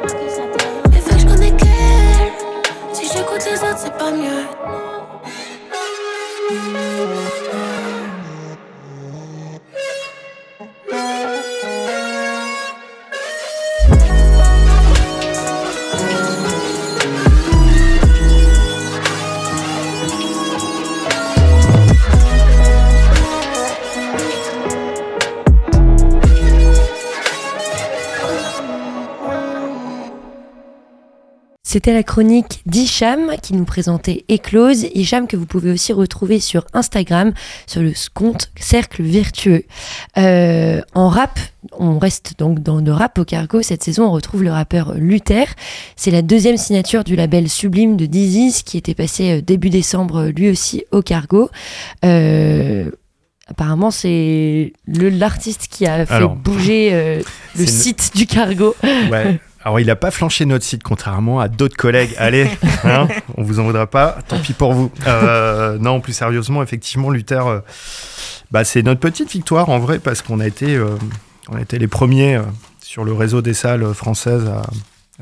Mais 0.92 1.00
fait 1.00 1.14
que 1.16 1.20
je 1.22 1.26
connais 1.28 1.52
qu'elle. 1.52 2.34
Si 2.92 3.08
j'écoute 3.08 3.46
les 3.50 3.58
autres, 3.58 3.78
c'est 3.78 3.98
pas 3.98 4.12
mieux. 4.12 4.46
C'était 31.76 31.92
la 31.92 32.04
chronique 32.04 32.62
d'Hicham 32.66 33.32
qui 33.42 33.54
nous 33.54 33.66
présentait 33.66 34.24
Eclose. 34.32 34.86
Hicham 34.96 35.28
que 35.28 35.36
vous 35.36 35.46
pouvez 35.46 35.72
aussi 35.72 35.92
retrouver 35.92 36.40
sur 36.40 36.64
Instagram, 36.72 37.34
sur 37.68 37.82
le 37.82 37.92
compte 38.14 38.50
Cercle 38.58 39.04
Vertueux. 39.04 39.64
Euh, 40.18 40.80
en 40.94 41.10
rap, 41.10 41.38
on 41.78 42.00
reste 42.00 42.36
donc 42.40 42.62
dans 42.64 42.78
le 42.80 42.94
rap 42.94 43.20
au 43.20 43.26
cargo. 43.26 43.62
Cette 43.62 43.84
saison, 43.84 44.06
on 44.06 44.12
retrouve 44.12 44.42
le 44.42 44.54
rappeur 44.54 44.94
Luther. 44.94 45.48
C'est 45.98 46.12
la 46.12 46.22
deuxième 46.22 46.56
signature 46.56 47.04
du 47.04 47.18
label 47.18 47.50
Sublime 47.50 47.98
de 47.98 48.06
Dizzy 48.06 48.64
qui 48.64 48.78
était 48.78 48.96
passé 48.96 49.40
euh, 49.40 49.42
début 49.42 49.70
décembre 49.70 50.28
lui 50.28 50.50
aussi 50.50 50.86
au 50.94 51.02
cargo. 51.02 51.50
Euh, 52.06 52.90
Apparemment, 53.48 53.92
c'est 53.92 54.72
l'artiste 54.88 55.68
qui 55.70 55.86
a 55.86 56.06
fait 56.08 56.14
Alors, 56.14 56.36
bouger 56.36 56.90
euh, 56.94 57.22
le 57.58 57.62
une- 57.64 57.68
site 57.68 58.14
du 58.16 58.26
cargo. 58.28 58.76
Ouais. 59.12 59.42
Alors, 59.66 59.80
il 59.80 59.88
n'a 59.88 59.96
pas 59.96 60.12
flanché 60.12 60.46
notre 60.46 60.64
site, 60.64 60.84
contrairement 60.84 61.40
à 61.40 61.48
d'autres 61.48 61.76
collègues. 61.76 62.14
Allez, 62.20 62.48
hein, 62.84 63.08
on 63.36 63.42
vous 63.42 63.60
en 63.60 63.64
voudra 63.64 63.88
pas. 63.88 64.20
Tant 64.28 64.40
pis 64.40 64.54
pour 64.54 64.74
vous. 64.74 64.92
Euh, 65.08 65.80
non, 65.80 66.02
plus 66.02 66.14
sérieusement, 66.14 66.62
effectivement, 66.62 67.10
Luther, 67.10 67.48
euh, 67.48 67.60
bah, 68.52 68.64
c'est 68.64 68.84
notre 68.84 69.00
petite 69.00 69.32
victoire 69.32 69.70
en 69.70 69.80
vrai, 69.80 69.98
parce 69.98 70.22
qu'on 70.22 70.40
a 70.40 70.46
été, 70.46 70.76
euh, 70.76 70.96
on 71.50 71.56
a 71.56 71.62
été 71.62 71.80
les 71.80 71.88
premiers 71.88 72.40
sur 72.80 73.04
le 73.04 73.12
réseau 73.14 73.42
des 73.42 73.56
salles 73.56 73.92
françaises 73.96 74.46
à, 74.46 74.62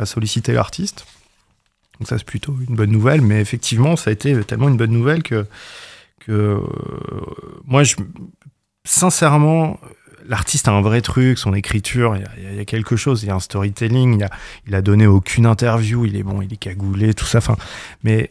à 0.02 0.06
solliciter 0.06 0.52
l'artiste. 0.52 1.06
Donc, 2.02 2.10
ça, 2.10 2.18
c'est 2.18 2.28
plutôt 2.28 2.54
une 2.68 2.76
bonne 2.76 2.92
nouvelle. 2.92 3.22
Mais 3.22 3.40
effectivement, 3.40 3.96
ça 3.96 4.10
a 4.10 4.14
été 4.14 4.44
tellement 4.44 4.68
une 4.68 4.76
bonne 4.76 4.92
nouvelle 4.92 5.24
que, 5.24 5.46
que 6.20 6.60
moi, 7.66 7.86
je, 7.86 7.96
sincèrement, 8.84 9.80
l'artiste 10.28 10.68
a 10.68 10.72
un 10.72 10.82
vrai 10.82 11.02
truc, 11.02 11.38
son 11.38 11.54
écriture, 11.54 12.16
il 12.16 12.22
y 12.44 12.58
a- 12.60 12.62
y, 12.62 12.66
quelque 12.66 12.96
chose, 12.96 13.24
il 13.24 13.28
y 13.28 13.30
a 13.30 13.36
un 13.36 13.40
storytelling, 13.40 14.18
il, 14.20 14.24
a, 14.24 14.30
il 14.68 14.76
a 14.76 14.82
donné 14.82 15.08
aucune 15.08 15.46
interview, 15.46 16.06
il 16.06 16.16
est 16.16 16.24
bon, 16.24 16.42
il 16.42 16.52
est 16.54 16.58
cagoulé, 16.58 17.14
tout 17.14 17.26
ça. 17.26 17.40
Enfin, 17.40 17.58
mais 18.04 18.30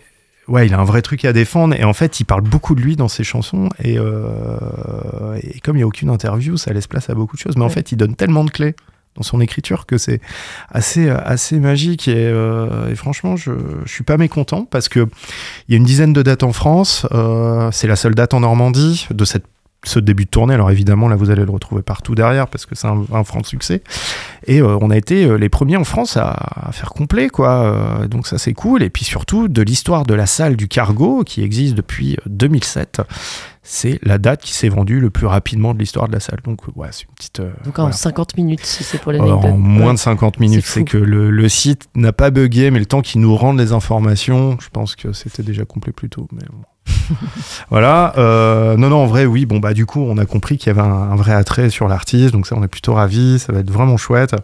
ouais, 0.48 0.66
il 0.66 0.74
a 0.74 0.78
un 0.78 0.84
vrai 0.84 1.02
truc 1.02 1.24
à 1.24 1.32
défendre 1.32 1.74
et 1.78 1.84
en 1.84 1.92
fait, 1.92 2.20
il 2.20 2.24
parle 2.24 2.42
beaucoup 2.42 2.74
de 2.74 2.80
lui 2.80 2.96
dans 2.96 3.08
ses 3.08 3.24
chansons 3.24 3.68
et, 3.82 3.98
euh, 3.98 5.38
et 5.42 5.60
comme 5.60 5.76
il 5.76 5.80
n'y 5.80 5.84
a 5.84 5.86
aucune 5.86 6.10
interview, 6.10 6.56
ça 6.56 6.72
laisse 6.72 6.86
place 6.86 7.10
à 7.10 7.14
beaucoup 7.14 7.36
de 7.36 7.40
choses. 7.40 7.56
Mais 7.56 7.64
en 7.64 7.68
fait, 7.68 7.92
il 7.92 7.96
donne 7.96 8.16
tellement 8.16 8.44
de 8.44 8.50
clés 8.50 8.74
dans 9.14 9.22
son 9.22 9.42
écriture 9.42 9.84
que 9.84 9.98
c'est 9.98 10.22
assez 10.70 11.10
assez 11.10 11.60
magique 11.60 12.08
et, 12.08 12.14
euh, 12.16 12.88
et 12.90 12.94
franchement 12.94 13.36
je, 13.36 13.50
je 13.84 13.92
suis 13.92 14.04
pas 14.04 14.16
mécontent 14.16 14.64
parce 14.64 14.88
que 14.88 15.06
il 15.68 15.72
y 15.72 15.74
a 15.74 15.76
une 15.76 15.84
dizaine 15.84 16.14
de 16.14 16.22
dates 16.22 16.42
en 16.42 16.54
France 16.54 17.06
euh, 17.12 17.68
c'est 17.72 17.86
la 17.88 17.96
seule 17.96 18.14
date 18.14 18.32
en 18.32 18.40
Normandie 18.40 19.06
de 19.10 19.24
cette 19.26 19.44
ce 19.84 19.98
début 19.98 20.24
de 20.26 20.30
tournée. 20.30 20.54
Alors 20.54 20.70
évidemment, 20.70 21.08
là, 21.08 21.16
vous 21.16 21.30
allez 21.30 21.44
le 21.44 21.50
retrouver 21.50 21.82
partout 21.82 22.14
derrière 22.14 22.46
parce 22.48 22.66
que 22.66 22.74
c'est 22.74 22.86
un, 22.86 23.04
un 23.12 23.24
franc 23.24 23.42
succès. 23.42 23.82
Et 24.46 24.60
euh, 24.60 24.78
on 24.80 24.90
a 24.90 24.96
été 24.96 25.24
euh, 25.24 25.36
les 25.36 25.48
premiers 25.48 25.76
en 25.76 25.84
France 25.84 26.16
à, 26.16 26.30
à 26.30 26.72
faire 26.72 26.90
complet, 26.90 27.28
quoi. 27.28 27.64
Euh, 27.64 28.06
donc 28.08 28.26
ça, 28.26 28.38
c'est 28.38 28.52
cool. 28.54 28.82
Et 28.82 28.90
puis 28.90 29.04
surtout, 29.04 29.48
de 29.48 29.62
l'histoire 29.62 30.04
de 30.06 30.14
la 30.14 30.26
salle 30.26 30.56
du 30.56 30.68
cargo 30.68 31.24
qui 31.24 31.42
existe 31.42 31.74
depuis 31.74 32.14
euh, 32.14 32.22
2007. 32.26 33.02
C'est 33.64 34.00
la 34.02 34.18
date 34.18 34.42
qui 34.42 34.54
s'est 34.54 34.68
vendue 34.68 34.98
le 34.98 35.10
plus 35.10 35.26
rapidement 35.26 35.72
de 35.72 35.78
l'histoire 35.78 36.08
de 36.08 36.12
la 36.12 36.18
salle. 36.20 36.40
Donc, 36.44 36.60
ouais, 36.76 36.88
c'est 36.90 37.04
une 37.04 37.14
petite. 37.14 37.40
euh, 37.40 37.52
Donc 37.64 37.78
en 37.78 37.82
voilà. 37.82 37.96
50 37.96 38.36
minutes, 38.36 38.64
si 38.64 38.82
c'est 38.82 38.98
pour 38.98 39.12
l'anecdote. 39.12 39.44
En 39.44 39.56
moins 39.56 39.94
de 39.94 39.98
50 39.98 40.40
minutes. 40.40 40.64
C'est 40.64 40.80
C'est 40.80 40.84
que 40.84 40.98
le, 40.98 41.30
le 41.30 41.48
site 41.48 41.88
n'a 41.94 42.12
pas 42.12 42.30
bugué, 42.30 42.70
mais 42.72 42.80
le 42.80 42.86
temps 42.86 43.02
qu'ils 43.02 43.20
nous 43.20 43.36
rendent 43.36 43.58
les 43.60 43.72
informations, 43.72 44.56
je 44.60 44.68
pense 44.68 44.96
que 44.96 45.12
c'était 45.12 45.44
déjà 45.44 45.64
complet 45.64 45.92
plus 45.92 46.08
tôt. 46.08 46.26
Mais 46.32 46.42
bon. 46.52 46.62
voilà. 47.70 48.12
euh, 48.18 48.76
non, 48.76 48.88
non, 48.90 49.02
en 49.02 49.06
vrai, 49.06 49.24
oui. 49.26 49.46
Bon, 49.46 49.58
bah, 49.58 49.72
du 49.74 49.86
coup, 49.86 50.00
on 50.02 50.18
a 50.18 50.26
compris 50.26 50.58
qu'il 50.58 50.68
y 50.68 50.70
avait 50.70 50.86
un, 50.86 50.92
un 50.92 51.16
vrai 51.16 51.32
attrait 51.32 51.70
sur 51.70 51.88
l'artiste. 51.88 52.32
Donc, 52.32 52.46
ça, 52.46 52.54
on 52.56 52.62
est 52.62 52.68
plutôt 52.68 52.94
ravis. 52.94 53.38
Ça 53.38 53.52
va 53.52 53.60
être 53.60 53.70
vraiment 53.70 53.96
chouette. 53.96 54.34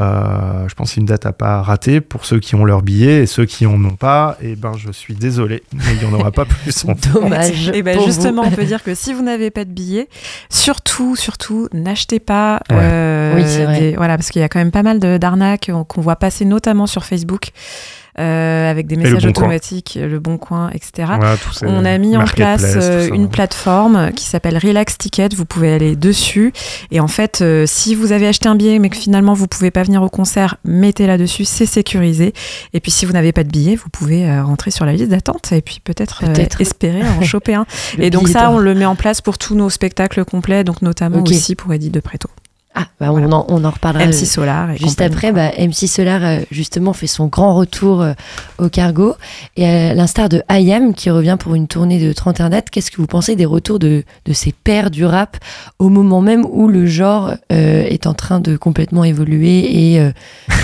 Euh, 0.00 0.68
je 0.68 0.74
pense 0.74 0.88
que 0.88 0.94
c'est 0.94 1.00
une 1.00 1.06
date 1.06 1.24
à 1.24 1.32
pas 1.32 1.62
rater 1.62 2.00
pour 2.00 2.24
ceux 2.24 2.40
qui 2.40 2.56
ont 2.56 2.64
leur 2.64 2.82
billet 2.82 3.22
et 3.22 3.26
ceux 3.26 3.44
qui 3.44 3.64
en 3.66 3.82
ont 3.84 3.94
pas. 3.96 4.36
Et 4.42 4.56
ben, 4.56 4.72
je 4.76 4.90
suis 4.90 5.14
désolé, 5.14 5.62
mais 5.72 5.82
il 6.00 6.06
n'y 6.08 6.12
en 6.14 6.18
aura 6.18 6.32
pas 6.32 6.44
plus. 6.44 6.84
en 6.84 6.94
fait. 7.30 7.76
Et 7.76 7.82
ben 7.82 7.96
pour 7.96 8.06
justement, 8.06 8.42
vous. 8.42 8.48
on 8.48 8.52
peut 8.52 8.64
dire 8.64 8.82
que 8.82 8.94
si 8.94 9.12
vous 9.12 9.22
n'avez 9.22 9.50
pas 9.50 9.64
de 9.64 9.70
billets, 9.70 10.08
surtout, 10.50 11.14
surtout, 11.16 11.68
n'achetez 11.72 12.18
pas. 12.18 12.60
Ouais. 12.70 12.76
euh, 12.80 13.34
Oui, 13.36 13.44
c'est 13.46 13.64
vrai. 13.64 13.78
des- 13.80 13.96
voilà, 13.96 14.16
parce 14.16 14.30
qu'il 14.30 14.40
y 14.40 14.44
a 14.44 14.48
quand 14.48 14.58
même 14.58 14.72
pas 14.72 14.82
mal 14.82 14.98
de- 14.98 15.16
d'arnaques 15.16 15.70
qu'on 15.88 16.00
voit 16.00 16.16
passer, 16.16 16.44
notamment 16.44 16.86
sur 16.88 17.04
Facebook. 17.04 17.50
Euh, 18.18 18.70
avec 18.70 18.86
des 18.86 18.96
le 18.96 19.02
messages 19.02 19.24
Bon 19.26 19.32
Coin. 19.32 19.42
automatiques, 19.44 19.98
le 20.00 20.18
bon 20.20 20.38
coin, 20.38 20.70
etc. 20.70 21.12
Voilà, 21.16 21.36
On 21.62 21.84
a 21.84 21.98
mis 21.98 22.16
en 22.16 22.24
place 22.24 22.62
euh, 22.76 23.08
une 23.12 23.28
plateforme 23.28 24.12
qui 24.12 24.24
s'appelle 24.24 24.56
Relax 24.58 24.98
Ticket. 24.98 25.28
Vous 25.34 25.44
pouvez 25.44 25.72
aller 25.72 25.96
dessus. 25.96 26.52
Et 26.90 27.00
en 27.00 27.08
fait, 27.08 27.40
euh, 27.42 27.64
si 27.66 27.94
vous 27.94 28.12
avez 28.12 28.26
acheté 28.26 28.48
un 28.48 28.54
billet 28.54 28.78
mais 28.78 28.88
que 28.88 28.96
finalement 28.96 29.34
vous 29.34 29.46
pouvez 29.46 29.70
pas 29.70 29.82
venir 29.82 30.02
au 30.02 30.08
concert, 30.08 30.56
mettez 30.64 31.06
là-dessus, 31.06 31.44
c'est 31.44 31.66
sécurisé. 31.66 32.32
Et 32.72 32.80
puis 32.80 32.90
si 32.90 33.04
vous 33.06 33.12
n'avez 33.12 33.32
pas 33.32 33.44
de 33.44 33.50
billet, 33.50 33.74
vous 33.76 33.88
pouvez 33.90 34.28
euh, 34.28 34.44
rentrer 34.44 34.70
sur 34.70 34.84
la 34.84 34.92
liste 34.92 35.08
d'attente 35.10 35.52
et 35.52 35.60
puis 35.60 35.80
peut-être 35.82 36.22
euh, 36.24 36.44
espérer 36.60 37.02
en 37.02 37.22
choper 37.24 37.54
un. 37.54 37.66
Et 37.98 38.10
donc 38.10 38.28
ça, 38.28 38.50
on 38.50 38.58
le 38.58 38.74
met 38.74 38.86
en 38.86 38.94
place 38.96 39.20
pour 39.20 39.38
tous 39.38 39.54
nos 39.54 39.70
spectacles 39.70 40.24
complets, 40.24 40.64
donc 40.64 40.82
notamment 40.82 41.18
Ok. 41.18 41.30
aussi 41.30 41.54
pour 41.54 41.72
Eddie 41.72 41.90
de 41.90 42.00
Preto. 42.00 42.28
Ah, 42.76 42.86
bah, 42.98 43.12
on, 43.12 43.30
en, 43.30 43.46
on 43.48 43.64
en 43.64 43.70
reparlera. 43.70 44.04
MC 44.04 44.22
euh, 44.22 44.26
Solar 44.26 44.70
et 44.72 44.76
Juste 44.76 45.00
après, 45.00 45.30
bah, 45.30 45.50
MC 45.58 45.86
Solar, 45.86 46.24
euh, 46.24 46.38
justement, 46.50 46.92
fait 46.92 47.06
son 47.06 47.26
grand 47.26 47.54
retour 47.54 48.02
euh, 48.02 48.14
au 48.58 48.68
cargo. 48.68 49.14
Et 49.56 49.64
à 49.64 49.94
l'instar 49.94 50.28
de 50.28 50.42
IAM, 50.50 50.92
qui 50.92 51.08
revient 51.08 51.36
pour 51.38 51.54
une 51.54 51.68
tournée 51.68 52.04
de 52.04 52.12
31 52.12 52.50
dates, 52.50 52.70
qu'est-ce 52.70 52.90
que 52.90 52.96
vous 52.96 53.06
pensez 53.06 53.36
des 53.36 53.44
retours 53.44 53.78
de, 53.78 54.02
de 54.24 54.32
ces 54.32 54.50
pères 54.50 54.90
du 54.90 55.04
rap 55.04 55.36
au 55.78 55.88
moment 55.88 56.20
même 56.20 56.44
où 56.44 56.66
le 56.66 56.84
genre 56.86 57.34
euh, 57.52 57.82
est 57.84 58.08
en 58.08 58.14
train 58.14 58.40
de 58.40 58.56
complètement 58.56 59.04
évoluer 59.04 59.92
et 59.92 60.00
euh, 60.00 60.10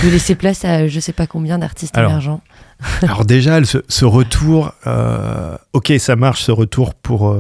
de 0.03 0.09
laisser 0.09 0.35
place 0.35 0.65
à 0.65 0.89
je 0.89 0.99
sais 0.99 1.13
pas 1.13 1.29
combien 1.29 1.59
d'artistes 1.59 1.97
émergents? 1.97 2.41
Alors 3.03 3.25
déjà, 3.25 3.63
ce, 3.65 3.79
ce 3.89 4.05
retour, 4.05 4.73
euh, 4.89 5.57
ok, 5.75 5.93
ça 5.99 6.17
marche 6.17 6.43
ce 6.43 6.51
retour 6.51 6.95
pour, 6.95 7.37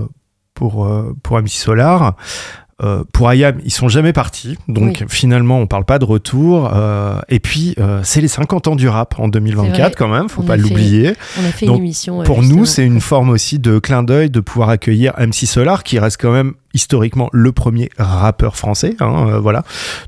pour, 0.54 0.88
pour 1.24 1.38
MC 1.40 1.48
Solar. 1.48 2.14
Euh, 2.82 3.04
pour 3.12 3.30
IAM, 3.32 3.58
ils 3.64 3.70
sont 3.72 3.88
jamais 3.88 4.12
partis, 4.14 4.56
donc 4.66 4.98
Oui. 5.00 5.06
finalement 5.08 5.58
on 5.58 5.66
parle 5.66 5.84
pas 5.84 5.98
de 5.98 6.04
retour. 6.06 6.70
euh, 6.74 7.20
et 7.28 7.38
puis 7.38 7.74
euh, 7.78 8.00
c'est 8.04 8.20
les 8.22 8.28
50 8.28 8.68
ans 8.68 8.76
du 8.76 8.88
rap 8.88 9.16
en 9.18 9.24
C'est 9.26 9.30
2024 9.32 9.78
vrai. 9.82 9.92
quand 9.98 10.08
même, 10.08 10.28
faut 10.30 10.42
On 10.42 10.46
pas 10.46 10.56
l'oublier. 10.56 11.12
on 11.38 11.44
a 11.44 11.52
fait 11.52 11.66
Donc, 11.66 11.76
une 11.76 11.82
émission. 11.84 12.22
Pour 12.22 12.40
justement. 12.42 12.60
nous, 12.60 12.64
c'est 12.66 12.84
une 12.86 13.00
forme 13.00 13.28
aussi 13.30 13.58
de 13.58 13.78
clin 13.78 14.02
d'œil 14.02 14.30
de 14.30 14.40
pouvoir 14.40 14.70
accueillir 14.70 15.12
MC 15.18 15.46
Solar, 15.46 15.82
qui 15.82 15.98
reste 15.98 16.18
quand 16.20 16.32
même 16.32 16.54
historiquement 16.74 17.28
le 17.32 17.52
premier 17.52 17.90
rappeur 17.98 18.56
français. 18.56 18.94
hein, 19.00 19.26
euh, 19.28 19.38
voilà. 19.40 19.62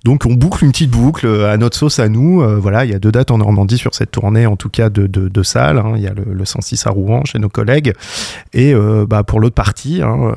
Donc 0.04 0.26
on 0.26 0.34
boucle 0.34 0.64
une 0.64 0.70
petite 0.72 0.90
boucle 0.90 1.26
euh, 1.26 1.52
à 1.52 1.56
notre 1.56 1.76
sauce 1.76 1.98
à 1.98 2.08
nous. 2.08 2.42
euh, 2.42 2.58
voilà, 2.60 2.84
il 2.84 2.90
y 2.90 2.94
a 2.94 2.98
deux 2.98 3.12
dates 3.12 3.30
en 3.30 3.38
Normandie 3.38 3.78
sur 3.78 3.94
cette 3.94 4.10
tournée, 4.10 4.46
en 4.46 4.56
tout 4.56 4.68
cas 4.68 4.88
de, 4.90 5.06
de, 5.06 5.42
salles. 5.42 5.78
hein. 5.78 5.92
Il 5.96 6.02
y 6.02 6.06
a 6.06 6.14
le, 6.14 6.24
le 6.32 6.44
106 6.44 6.86
à 6.86 6.90
Rouen 6.90 7.24
chez 7.24 7.38
nos 7.38 7.48
collègues. 7.48 7.92
Et 8.52 8.74
bah, 9.08 9.22
pour 9.24 9.40
l'autre 9.40 9.54
partie, 9.54 10.02
hein, 10.02 10.34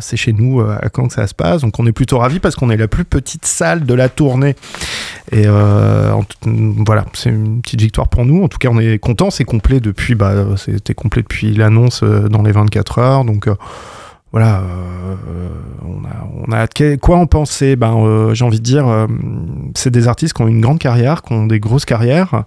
c'est 0.00 0.16
chez 0.16 0.32
nous 0.32 0.60
à 0.60 0.80
Caen 0.94 1.08
que 1.08 1.14
ça 1.14 1.26
se 1.26 1.34
passe. 1.34 1.62
Donc 1.62 1.78
on 1.78 1.86
est 1.86 1.92
plutôt 1.92 2.18
ravis 2.18 2.40
parce 2.40 2.54
qu'on 2.56 2.70
est 2.70 2.76
la 2.76 2.88
plus 2.88 3.04
petite 3.04 3.46
salle 3.46 3.84
de 3.86 3.94
la 3.94 4.08
tournée. 4.08 4.56
Et 5.32 5.44
tout- 5.44 6.74
voilà, 6.86 7.06
c'est 7.14 7.30
une 7.30 7.62
petite 7.62 7.80
victoire 7.80 8.08
pour 8.08 8.24
nous. 8.24 8.42
En 8.42 8.48
tout 8.48 8.58
cas, 8.58 8.68
on 8.70 8.78
est 8.78 8.98
content. 8.98 9.30
C'est 9.30 9.44
complet 9.44 9.80
depuis, 9.80 10.14
bah, 10.14 10.34
c'était 10.56 10.94
complet 10.94 11.22
depuis 11.22 11.54
l'annonce 11.54 12.02
dans 12.04 12.42
les 12.42 12.52
24 12.52 12.98
heures. 12.98 13.24
Donc 13.24 13.48
voilà, 14.32 14.60
euh, 14.60 15.48
on 15.82 16.04
a, 16.04 16.46
on 16.48 16.52
a 16.52 16.96
quoi 16.98 17.18
en 17.18 17.26
penser? 17.26 17.74
Ben, 17.74 17.96
euh, 17.96 18.34
j'ai 18.34 18.44
envie 18.44 18.60
de 18.60 18.64
dire, 18.64 18.86
euh, 18.86 19.06
c'est 19.74 19.90
des 19.90 20.06
artistes 20.06 20.34
qui 20.34 20.42
ont 20.42 20.48
une 20.48 20.60
grande 20.60 20.78
carrière, 20.78 21.22
qui 21.22 21.32
ont 21.32 21.46
des 21.46 21.58
grosses 21.58 21.84
carrières. 21.84 22.44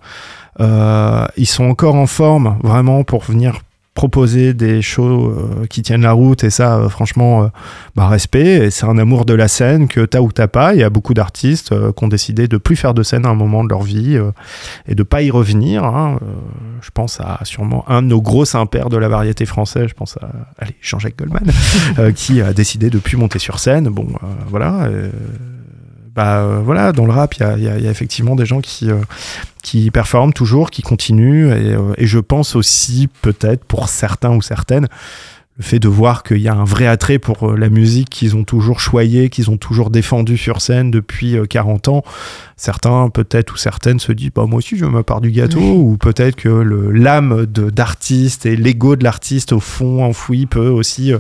Euh, 0.62 1.26
ils 1.36 1.48
sont 1.48 1.66
encore 1.66 1.96
en 1.96 2.08
forme, 2.08 2.58
vraiment, 2.64 3.04
pour 3.04 3.24
venir 3.24 3.60
proposer 3.94 4.54
des 4.54 4.82
shows 4.82 5.30
euh, 5.30 5.68
qui 5.68 5.84
tiennent 5.84 6.02
la 6.02 6.14
route 6.14 6.44
et 6.44 6.50
ça 6.50 6.78
euh, 6.78 6.90
franchement 6.90 7.44
euh, 7.44 7.48
bah, 7.96 8.08
respect. 8.08 8.66
Et 8.66 8.72
c'est 8.72 8.86
un 8.86 8.98
amour 8.98 9.26
de 9.26 9.34
la 9.34 9.48
scène 9.48 9.88
que 9.88 10.02
t'as 10.02 10.20
ou 10.20 10.32
t'as 10.32 10.48
pas. 10.48 10.74
Il 10.74 10.80
y 10.80 10.84
a 10.84 10.90
beaucoup 10.90 11.14
d'artistes 11.14 11.72
euh, 11.72 11.92
qui 11.92 12.04
ont 12.04 12.08
décidé 12.08 12.48
de 12.48 12.58
plus 12.58 12.76
faire 12.76 12.94
de 12.94 13.04
scène 13.04 13.26
à 13.26 13.30
un 13.30 13.36
moment 13.36 13.64
de 13.64 13.70
leur 13.70 13.84
vie 13.84 14.20
et 14.88 14.96
de 14.96 15.04
pas 15.04 15.22
y 15.22 15.32
revenir 15.32 15.84
hein. 15.84 16.20
Je 16.82 16.90
pense 16.94 17.20
à 17.20 17.40
sûrement 17.44 17.86
un 17.88 18.02
de 18.02 18.08
nos 18.08 18.22
gros 18.22 18.56
impairs 18.56 18.90
de 18.90 18.98
la 18.98 19.08
variété 19.08 19.46
française. 19.46 19.88
Je 19.90 19.94
pense 19.94 20.18
à 20.18 20.30
allez, 20.58 20.76
Jean-Jacques 20.82 21.18
Goldman 21.18 21.52
qui 22.16 22.42
a 22.42 22.54
décidé 22.54 22.90
de 22.90 23.00
plus 23.00 23.18
monter 23.18 23.40
sur 23.40 23.60
scène. 23.60 23.86
Bon 23.90 24.08
voilà 24.50 24.90
bah 26.14 26.42
euh, 26.42 26.62
voilà, 26.64 26.92
dans 26.92 27.06
le 27.06 27.12
rap, 27.12 27.34
il 27.36 27.64
y 27.64 27.68
a, 27.68 27.90
effectivement 27.90 28.36
des 28.36 28.46
gens 28.46 28.62
qui, 28.62 28.92
euh, 28.92 29.02
qui 29.64 29.90
performent 29.90 30.34
toujours, 30.34 30.70
qui 30.70 30.84
continuent, 30.84 31.52
et, 31.52 31.74
euh, 31.74 31.94
et 31.98 32.06
je 32.06 32.20
pense 32.20 32.56
aussi 32.56 33.10
peut-être 33.22 33.66
pour 33.66 33.90
certains 33.90 34.36
ou 34.36 34.42
certaines, 34.42 34.88
le 35.58 35.64
fait 35.64 35.78
de 35.78 35.88
voir 35.88 36.24
qu'il 36.24 36.40
y 36.40 36.48
a 36.48 36.56
un 36.56 36.64
vrai 36.64 36.88
attrait 36.88 37.20
pour 37.20 37.52
euh, 37.52 37.56
la 37.58 37.70
musique 37.70 38.10
qu'ils 38.10 38.36
ont 38.36 38.44
toujours 38.44 38.80
choyé, 38.80 39.30
qu'ils 39.30 39.52
ont 39.52 39.58
toujours 39.58 39.92
défendu 39.92 40.36
sur 40.36 40.62
scène 40.62 40.90
depuis 40.90 41.38
euh, 41.38 41.46
40 41.46 41.90
ans. 41.90 42.04
Certains, 42.58 43.10
peut-être, 43.10 43.54
ou 43.54 43.58
certaines 43.58 44.00
se 44.00 44.12
disent, 44.12 44.32
bah, 44.34 44.46
moi 44.48 44.58
aussi, 44.58 44.78
je 44.78 44.86
veux 44.86 44.90
ma 44.92 45.04
part 45.04 45.22
du 45.22 45.30
gâteau, 45.30 45.60
ou 45.60 45.98
peut-être 45.98 46.36
que 46.38 46.50
le- 46.50 46.92
l'âme 46.92 47.46
de- 47.46 47.70
d'artiste 47.70 48.48
et 48.48 48.56
l'ego 48.56 48.96
de 48.96 49.04
l'artiste 49.04 49.54
au 49.54 49.60
fond 49.60 50.04
enfoui 50.04 50.48
peut 50.48 50.70
aussi 50.70 51.14
euh, 51.14 51.20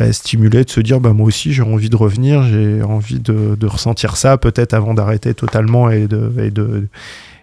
euh, 0.00 0.12
stimuler 0.12 0.64
de 0.64 0.70
se 0.70 0.80
dire, 0.80 1.00
bah, 1.00 1.14
moi 1.14 1.26
aussi, 1.26 1.54
j'ai 1.54 1.62
envie 1.62 1.88
de 1.88 1.96
revenir, 1.96 2.42
j'ai 2.42 2.82
envie 2.82 3.18
de, 3.20 3.56
de 3.58 3.66
ressentir 3.66 4.16
ça, 4.16 4.36
peut-être 4.36 4.74
avant 4.74 4.92
d'arrêter 4.92 5.32
totalement 5.32 5.88
et 5.90 6.06
de, 6.06 6.30
et 6.38 6.50
de, 6.50 6.86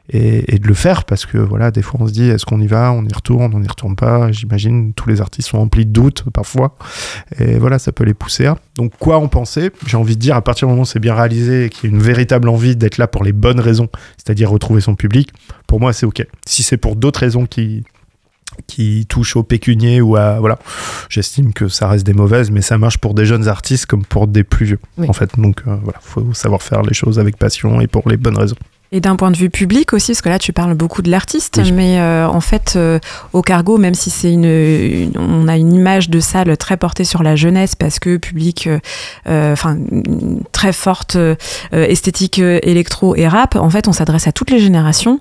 et, 0.10 0.56
et 0.56 0.60
de 0.60 0.68
le 0.68 0.74
faire 0.74 1.04
parce 1.04 1.26
que 1.26 1.38
voilà 1.38 1.70
des 1.72 1.82
fois 1.82 2.00
on 2.02 2.08
se 2.08 2.14
dit 2.14 2.30
est-ce 2.30 2.46
qu'on 2.46 2.62
y 2.62 2.68
va 2.68 2.92
on 2.94 3.04
y 3.04 3.14
retourne 3.14 3.54
on 3.54 3.60
n'y 3.60 3.68
retourne 3.68 3.96
pas? 3.96 4.32
J'imagine 4.32 4.94
tous 4.94 5.10
les 5.10 5.20
artistes 5.22 5.50
sont 5.50 5.60
remplis 5.60 5.86
de 5.86 5.92
doutes 5.92 6.24
parfois. 6.34 6.78
Et 7.40 7.58
voilà 7.58 7.78
ça 7.80 7.92
peut 7.92 8.04
les 8.06 8.14
pousser 8.14 8.46
à. 8.46 8.58
Donc 8.78 8.94
quoi 9.00 9.18
en 9.18 9.28
penser? 9.28 9.72
J'ai 9.86 9.98
envie 9.98 10.16
de 10.16 10.22
dire 10.22 10.36
à 10.36 10.42
partir 10.42 10.68
du 10.68 10.72
moment 10.72 10.84
où 10.84 10.86
c'est 10.86 11.00
bien 11.00 11.14
réalisé 11.16 11.66
et 11.66 11.70
qu'il 11.70 11.90
y 11.90 11.94
a 11.94 11.96
une 11.96 12.02
véritable 12.02 12.48
envie 12.50 12.76
d'être 12.76 12.98
là 12.98 13.08
pour 13.08 13.24
les 13.24 13.34
bonnes 13.34 13.60
raisons 13.60 13.90
c'est-à-dire 14.18 14.50
retrouver 14.50 14.82
son 14.82 14.96
public 14.96 15.30
pour 15.68 15.80
moi 15.80 15.92
c'est 15.94 16.06
ok. 16.06 16.26
Si 16.46 16.64
c'est 16.64 16.78
pour 16.78 16.96
d'autres 16.96 17.20
raisons 17.20 17.46
qui 17.46 17.84
qui 18.66 19.06
touchent 19.08 19.36
au 19.36 19.44
pécunier 19.44 20.02
ou 20.02 20.16
à 20.16 20.40
voilà 20.40 20.58
j'estime 21.10 21.54
que 21.54 21.68
ça 21.68 21.88
reste 21.90 22.06
des 22.06 22.14
mauvaises 22.14 22.50
mais 22.50 22.62
ça 22.62 22.78
marche 22.78 22.98
pour 22.98 23.14
des 23.14 23.26
jeunes 23.26 23.48
artistes 23.48 23.86
comme 23.86 24.04
pour 24.06 24.26
des 24.26 24.44
plus 24.44 24.66
vieux 24.66 24.80
Oui. 24.98 25.08
en 25.10 25.14
fait. 25.14 25.38
Donc 25.38 25.62
euh, 25.68 25.76
voilà 25.84 26.00
faut 26.02 26.34
savoir 26.34 26.64
faire 26.64 26.82
les 26.82 26.94
choses 26.94 27.20
avec 27.20 27.38
passion 27.38 27.82
et 27.82 27.88
pour 27.88 28.08
les 28.10 28.18
bonnes 28.18 28.38
raisons 28.38 28.56
Et 28.94 29.02
d'un 29.02 29.18
point 29.18 29.32
de 29.32 29.38
vue 29.38 29.50
public 29.50 29.92
aussi, 29.92 30.14
parce 30.14 30.22
que 30.22 30.30
là 30.30 30.40
tu 30.40 30.54
parles 30.54 30.74
beaucoup 30.74 31.02
de 31.02 31.12
l'artiste, 31.12 31.60
Oui. 31.62 31.72
mais 31.74 32.00
euh, 32.00 32.26
en 32.26 32.40
fait 32.40 32.74
euh, 32.78 33.00
au 33.34 33.42
cargo, 33.42 33.78
même 33.78 33.94
si 33.94 34.10
c'est 34.10 34.32
une, 34.32 34.46
une- 34.46 35.12
on 35.18 35.50
a 35.50 35.58
une 35.58 35.74
image 35.74 36.10
de 36.10 36.22
salle 36.22 36.56
très 36.56 36.78
portée 36.78 37.04
sur 37.04 37.22
la 37.22 37.36
jeunesse, 37.36 37.76
parce 37.76 38.00
que 38.00 38.16
public, 38.16 38.68
euh, 38.68 38.80
euh, 39.28 39.52
enfin 39.52 39.76
une 39.92 40.42
très 40.54 40.72
forte 40.72 41.18
euh, 41.18 41.36
esthétique 41.74 42.40
euh, 42.40 42.60
électro 42.64 43.14
et 43.18 43.28
rap, 43.28 43.58
en 43.58 43.70
fait 43.70 43.90
on 43.90 43.92
s'adresse 43.92 44.26
à 44.28 44.32
toutes 44.32 44.52
les 44.52 44.60
générations. 44.60 45.20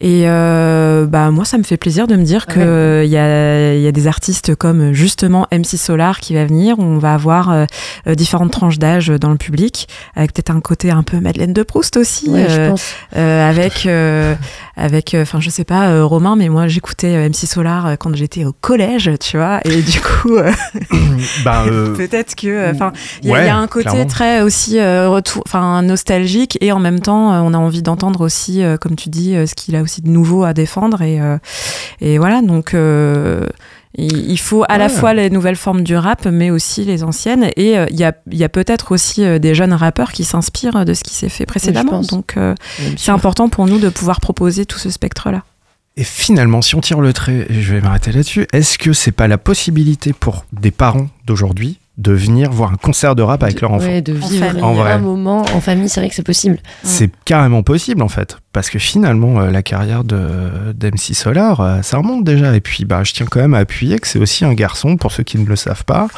Et 0.00 0.24
euh, 0.28 1.06
bah 1.06 1.30
moi 1.30 1.44
ça 1.44 1.56
me 1.56 1.62
fait 1.62 1.76
plaisir 1.76 2.08
de 2.08 2.16
me 2.16 2.24
dire 2.24 2.46
que 2.46 2.58
euh, 2.58 3.04
il 3.04 3.10
y, 3.12 3.16
a, 3.16 3.74
y 3.76 3.86
a 3.86 3.92
des 3.92 4.06
artistes 4.08 4.56
comme 4.56 4.92
justement 4.92 5.46
MC 5.52 5.76
Solar 5.76 6.18
qui 6.18 6.34
va 6.34 6.44
venir, 6.46 6.80
on 6.80 6.98
va 6.98 7.14
avoir 7.14 7.50
euh, 7.52 7.64
euh, 8.08 8.16
différentes 8.16 8.50
tranches 8.50 8.80
d'âge 8.80 9.06
dans 9.08 9.30
le 9.30 9.36
public, 9.38 9.86
avec 10.16 10.32
peut-être 10.32 10.50
un 10.50 10.60
côté 10.60 10.90
un 10.90 11.04
peu 11.04 11.20
Madeleine 11.20 11.52
de 11.52 11.62
Proust 11.62 11.96
aussi. 11.96 12.28
Ouais, 12.28 12.46
je 12.48 12.60
euh, 12.60 12.70
pense. 12.70 12.92
Euh, 13.16 13.48
avec 13.48 13.86
euh, 13.86 14.34
avec 14.76 15.16
enfin 15.20 15.38
je 15.40 15.48
sais 15.50 15.64
pas 15.64 15.88
euh, 15.88 16.04
Romain 16.04 16.34
mais 16.36 16.48
moi 16.48 16.66
j'écoutais 16.66 17.14
euh, 17.14 17.28
MC 17.28 17.46
Solar 17.46 17.86
euh, 17.86 17.94
quand 17.98 18.14
j'étais 18.16 18.44
au 18.44 18.52
collège 18.52 19.10
tu 19.20 19.36
vois 19.36 19.60
et 19.64 19.82
du 19.82 20.00
coup 20.00 20.34
euh, 20.36 20.50
bah, 21.44 21.64
euh, 21.68 21.94
peut-être 21.94 22.34
que 22.34 22.70
enfin 22.72 22.92
il 23.22 23.28
y, 23.28 23.32
a- 23.32 23.34
ouais, 23.34 23.44
il 23.44 23.46
y 23.46 23.50
a 23.50 23.56
un 23.56 23.66
côté 23.66 23.84
clairement. 23.90 24.06
très 24.06 24.40
aussi 24.42 24.78
euh, 24.78 25.08
retour 25.08 25.42
enfin 25.46 25.82
nostalgique 25.82 26.58
et 26.60 26.72
en 26.72 26.80
même 26.80 27.00
temps 27.00 27.32
euh, 27.32 27.40
on 27.40 27.54
a 27.54 27.58
envie 27.58 27.82
d'entendre 27.82 28.20
aussi 28.20 28.62
euh, 28.62 28.76
comme 28.76 28.96
tu 28.96 29.08
dis 29.10 29.36
euh, 29.36 29.46
ce 29.46 29.54
qu'il 29.54 29.76
a 29.76 29.82
aussi 29.82 30.02
de 30.02 30.08
nouveau 30.08 30.44
à 30.44 30.52
défendre 30.54 31.02
et 31.02 31.20
euh, 31.20 31.38
et 32.00 32.18
voilà 32.18 32.42
donc 32.42 32.74
euh, 32.74 33.46
Il 33.96 34.38
faut 34.38 34.64
à 34.68 34.76
la 34.78 34.86
Ouais. 34.86 34.90
fois 34.90 35.14
les 35.14 35.30
nouvelles 35.30 35.56
formes 35.56 35.82
du 35.82 35.96
rap, 35.96 36.26
mais 36.26 36.50
aussi 36.50 36.84
les 36.84 37.04
anciennes. 37.04 37.50
Et 37.56 37.78
euh, 37.78 37.86
il 37.90 37.98
y 37.98 38.44
a, 38.44 38.48
peut-être 38.48 38.92
aussi 38.92 39.24
euh, 39.24 39.38
des 39.38 39.54
jeunes 39.54 39.72
rappeurs 39.72 40.12
qui 40.12 40.24
s'inspirent 40.24 40.84
de 40.84 40.94
ce 40.94 41.04
qui 41.04 41.14
s'est 41.14 41.28
fait 41.28 41.46
précédemment. 41.46 42.00
Donc, 42.00 42.34
euh, 42.36 42.54
c'est 42.96 43.12
important 43.12 43.48
pour 43.48 43.66
nous 43.66 43.78
de 43.78 43.88
pouvoir 43.88 44.20
proposer 44.20 44.66
tout 44.66 44.78
ce 44.78 44.90
spectre-là. 44.90 45.42
Et 45.96 46.02
finalement, 46.02 46.60
si 46.60 46.74
on 46.74 46.80
tire 46.80 47.00
le 47.00 47.12
trait, 47.12 47.46
et 47.48 47.62
je 47.62 47.74
vais 47.74 47.80
m'arrêter 47.80 48.10
là-dessus, 48.10 48.46
est-ce 48.52 48.78
que 48.78 48.92
c'est 48.92 49.12
pas 49.12 49.28
la 49.28 49.38
possibilité 49.38 50.12
pour 50.12 50.44
des 50.52 50.72
parents 50.72 51.06
d'aujourd'hui 51.24 51.78
de 51.96 52.12
venir 52.12 52.50
voir 52.50 52.72
un 52.72 52.76
concert 52.76 53.14
de 53.14 53.22
rap 53.22 53.42
avec 53.44 53.60
leur 53.60 53.72
enfant 53.72 53.86
Ouais, 53.86 54.02
de 54.02 54.12
vivre 54.12 54.64
En 54.64 54.74
vrai. 54.74 54.92
un 54.92 54.98
moment 54.98 55.42
en 55.54 55.60
famille, 55.60 55.88
c'est 55.88 56.00
vrai 56.00 56.08
que 56.08 56.14
c'est 56.16 56.24
possible. 56.24 56.58
C'est 56.82 57.10
carrément 57.24 57.62
possible 57.62 58.02
en 58.02 58.08
fait, 58.08 58.38
parce 58.52 58.68
que 58.68 58.80
finalement 58.80 59.40
euh, 59.40 59.50
la 59.52 59.62
carrière 59.62 60.02
de 60.02 60.72
d'MC 60.74 61.14
Solar, 61.14 61.60
euh, 61.60 61.82
ça 61.82 61.98
remonte 61.98 62.24
déjà. 62.24 62.56
Et 62.56 62.60
puis 62.60 62.84
bah, 62.84 63.04
je 63.04 63.12
tiens 63.12 63.26
quand 63.30 63.38
même 63.40 63.54
à 63.54 63.58
appuyer 63.58 63.98
que 64.00 64.08
c'est 64.08 64.18
aussi 64.18 64.44
un 64.44 64.54
garçon, 64.54 64.96
pour 64.96 65.12
ceux 65.12 65.22
qui 65.22 65.38
ne 65.38 65.46
le 65.46 65.54
savent 65.54 65.84
pas, 65.84 66.08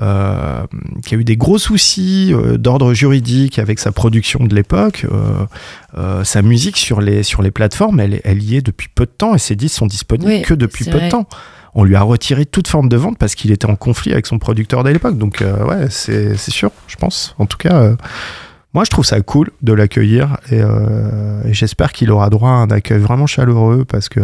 euh, 0.00 0.66
qui 1.06 1.14
a 1.14 1.18
eu 1.18 1.24
des 1.24 1.36
gros 1.38 1.56
soucis 1.58 2.32
euh, 2.34 2.58
d'ordre 2.58 2.92
juridique 2.92 3.58
avec 3.58 3.78
sa 3.78 3.92
production 3.92 4.44
de 4.44 4.54
l'époque. 4.54 5.06
Euh, 5.10 5.46
euh, 5.96 6.24
sa 6.24 6.42
musique 6.42 6.76
sur 6.76 7.00
les, 7.00 7.22
sur 7.22 7.40
les 7.40 7.50
plateformes, 7.52 8.00
elle, 8.00 8.20
elle 8.24 8.42
y 8.42 8.56
est 8.56 8.62
depuis 8.62 8.88
peu 8.94 9.06
de 9.06 9.10
temps 9.16 9.34
et 9.34 9.38
ses 9.38 9.54
disques 9.56 9.76
sont 9.78 9.86
disponibles 9.86 10.30
Oui, 10.30 10.42
que 10.42 10.52
depuis 10.54 10.84
peu 10.84 10.98
vrai. 10.98 11.06
de 11.06 11.10
temps. 11.10 11.26
On 11.74 11.84
lui 11.84 11.96
a 11.96 12.02
retiré 12.02 12.46
toute 12.46 12.68
forme 12.68 12.88
de 12.88 12.96
vente 12.96 13.18
parce 13.18 13.34
qu'il 13.34 13.50
était 13.50 13.66
en 13.66 13.76
conflit 13.76 14.12
avec 14.12 14.26
son 14.26 14.38
producteur 14.38 14.84
dès 14.84 14.92
l'époque. 14.92 15.18
Donc 15.18 15.42
euh, 15.42 15.64
ouais, 15.64 15.86
c'est 15.90 16.36
c'est 16.36 16.50
sûr, 16.50 16.70
je 16.86 16.96
pense. 16.96 17.34
En 17.38 17.46
tout 17.46 17.58
cas, 17.58 17.74
euh, 17.74 17.96
moi 18.72 18.84
je 18.84 18.90
trouve 18.90 19.04
ça 19.04 19.20
cool 19.20 19.50
de 19.62 19.72
l'accueillir 19.72 20.36
et, 20.50 20.60
euh, 20.60 21.42
et 21.44 21.52
j'espère 21.54 21.92
qu'il 21.92 22.10
aura 22.10 22.30
droit 22.30 22.50
à 22.50 22.52
un 22.52 22.70
accueil 22.70 22.98
vraiment 22.98 23.26
chaleureux 23.26 23.84
parce 23.84 24.08
que 24.08 24.20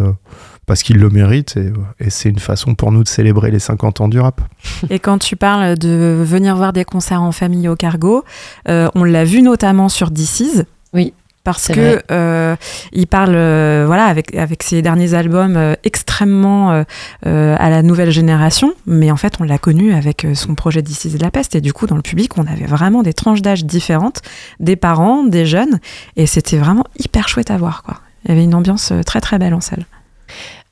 parce 0.66 0.84
qu'il 0.84 0.98
le 0.98 1.10
mérite 1.10 1.56
et, 1.56 1.72
et 1.98 2.10
c'est 2.10 2.28
une 2.28 2.38
façon 2.38 2.76
pour 2.76 2.92
nous 2.92 3.02
de 3.02 3.08
célébrer 3.08 3.50
les 3.50 3.58
50 3.58 4.02
ans 4.02 4.08
du 4.08 4.20
rap. 4.20 4.40
Et 4.88 5.00
quand 5.00 5.18
tu 5.18 5.34
parles 5.34 5.76
de 5.76 6.22
venir 6.24 6.54
voir 6.54 6.72
des 6.72 6.84
concerts 6.84 7.22
en 7.22 7.32
famille 7.32 7.66
au 7.66 7.74
cargo, 7.74 8.24
euh, 8.68 8.88
on 8.94 9.02
l'a 9.02 9.24
vu 9.24 9.42
notamment 9.42 9.88
sur 9.88 10.12
DC's. 10.12 10.64
Oui. 10.92 11.12
Parce 11.42 11.68
que 11.68 12.02
euh, 12.10 12.54
il 12.92 13.06
parle, 13.06 13.34
euh, 13.34 13.84
voilà, 13.86 14.04
avec, 14.04 14.34
avec 14.34 14.62
ses 14.62 14.82
derniers 14.82 15.14
albums 15.14 15.56
euh, 15.56 15.74
extrêmement 15.84 16.84
à 17.22 17.70
la 17.70 17.82
nouvelle 17.82 18.10
génération, 18.10 18.74
mais 18.86 19.10
en 19.10 19.16
fait, 19.16 19.34
on 19.40 19.44
l'a 19.44 19.58
connu 19.58 19.94
avec 19.94 20.26
son 20.34 20.54
projet 20.54 20.82
DC's 20.82 21.14
de 21.14 21.22
la 21.22 21.30
peste, 21.30 21.54
et 21.54 21.60
du 21.60 21.72
coup, 21.72 21.86
dans 21.86 21.96
le 21.96 22.02
public, 22.02 22.36
on 22.36 22.46
avait 22.46 22.66
vraiment 22.66 23.02
des 23.02 23.14
tranches 23.14 23.42
d'âge 23.42 23.64
différentes, 23.64 24.20
des 24.58 24.76
parents, 24.76 25.24
des 25.24 25.46
jeunes, 25.46 25.80
et 26.16 26.26
c'était 26.26 26.58
vraiment 26.58 26.84
hyper 26.98 27.28
chouette 27.28 27.50
à 27.50 27.56
voir, 27.56 27.82
quoi. 27.82 28.00
Il 28.24 28.30
y 28.30 28.32
avait 28.32 28.44
une 28.44 28.54
ambiance 28.54 28.92
très 29.06 29.22
très 29.22 29.38
belle 29.38 29.54
en 29.54 29.62
salle. 29.62 29.86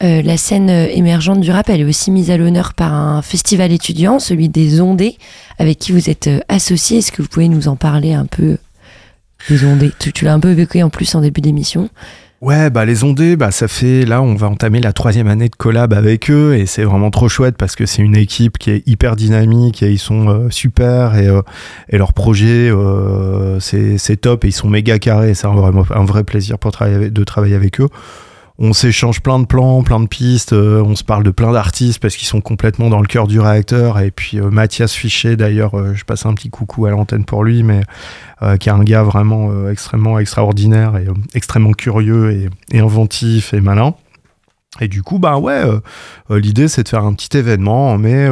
Euh, 0.02 0.22
la 0.22 0.36
scène 0.36 0.68
émergente 0.68 1.40
du 1.40 1.50
rap, 1.50 1.68
elle 1.70 1.80
est 1.80 1.84
aussi 1.84 2.10
mise 2.10 2.30
à 2.30 2.36
l'honneur 2.36 2.74
par 2.74 2.92
un 2.92 3.22
festival 3.22 3.72
étudiant, 3.72 4.18
celui 4.18 4.48
des 4.48 4.80
Ondés, 4.80 5.16
avec 5.58 5.78
qui 5.78 5.92
vous 5.92 6.10
êtes 6.10 6.28
associé. 6.48 6.98
Est-ce 6.98 7.10
que 7.10 7.22
vous 7.22 7.28
pouvez 7.28 7.48
nous 7.48 7.68
en 7.68 7.76
parler 7.76 8.12
un 8.12 8.26
peu? 8.26 8.58
Des 9.48 9.64
Ondés 9.64 9.92
Tu, 9.98 10.24
l'as 10.24 10.34
un 10.34 10.40
peu 10.40 10.50
évoqué 10.50 10.82
en 10.82 10.90
plus 10.90 11.14
en 11.14 11.20
début 11.20 11.40
d'émission. 11.40 11.88
Ouais, 12.40 12.70
bah 12.70 12.84
les 12.84 13.02
ondés, 13.02 13.34
bah 13.34 13.50
ça 13.50 13.66
fait 13.66 14.04
là 14.04 14.22
on 14.22 14.36
va 14.36 14.48
entamer 14.48 14.80
la 14.80 14.92
troisième 14.92 15.26
année 15.26 15.48
de 15.48 15.56
collab 15.56 15.92
avec 15.92 16.30
eux 16.30 16.54
et 16.54 16.66
c'est 16.66 16.84
vraiment 16.84 17.10
trop 17.10 17.28
chouette 17.28 17.56
parce 17.56 17.74
que 17.74 17.84
c'est 17.84 18.00
une 18.00 18.14
équipe 18.14 18.58
qui 18.58 18.70
est 18.70 18.86
hyper 18.86 19.16
dynamique 19.16 19.82
et 19.82 19.90
ils 19.90 19.98
sont 19.98 20.28
euh, 20.28 20.48
super 20.48 21.16
et, 21.16 21.26
euh, 21.26 21.42
et 21.88 21.98
leur 21.98 22.12
projet 22.12 22.70
euh, 22.70 23.58
c'est 23.58 24.20
top 24.20 24.44
et 24.44 24.48
ils 24.48 24.52
sont 24.52 24.68
méga 24.68 25.00
carrés. 25.00 25.34
C'est 25.34 25.48
un, 25.48 25.54
vraiment 25.54 25.84
un 25.90 26.04
vrai 26.04 26.22
plaisir 26.22 26.58
de 26.58 27.24
travailler 27.24 27.56
avec 27.56 27.80
eux. 27.80 27.88
On 28.60 28.72
s'échange 28.72 29.20
plein 29.20 29.38
de 29.38 29.44
plans, 29.46 29.84
plein 29.84 30.00
de 30.00 30.08
pistes, 30.08 30.52
euh, 30.52 30.82
on 30.84 30.96
se 30.96 31.04
parle 31.04 31.22
de 31.22 31.30
plein 31.30 31.52
d'artistes 31.52 32.00
parce 32.00 32.16
qu'ils 32.16 32.26
sont 32.26 32.40
complètement 32.40 32.88
dans 32.88 33.00
le 33.00 33.06
cœur 33.06 33.28
du 33.28 33.38
réacteur. 33.38 34.00
Et 34.00 34.10
puis 34.10 34.40
euh, 34.40 34.50
Mathias 34.50 34.92
Fichet, 34.92 35.36
d'ailleurs, 35.36 35.78
euh, 35.78 35.94
je 35.94 36.04
passe 36.04 36.26
un 36.26 36.34
petit 36.34 36.50
coucou 36.50 36.86
à 36.86 36.90
l'antenne 36.90 37.24
pour 37.24 37.44
lui, 37.44 37.62
mais 37.62 37.82
qui 38.60 38.68
est 38.68 38.72
un 38.72 38.84
gars 38.84 39.02
vraiment 39.02 39.68
extrêmement 39.68 40.20
extraordinaire 40.20 40.96
et 40.96 41.08
extrêmement 41.34 41.72
curieux 41.72 42.30
et, 42.30 42.48
et 42.70 42.78
inventif 42.78 43.52
et 43.52 43.60
malin. 43.60 43.94
Et 44.80 44.86
du 44.86 45.02
coup, 45.02 45.18
bah 45.18 45.38
ouais, 45.38 45.64
l'idée 46.30 46.68
c'est 46.68 46.84
de 46.84 46.88
faire 46.88 47.02
un 47.02 47.14
petit 47.14 47.36
événement, 47.36 47.98
mais 47.98 48.28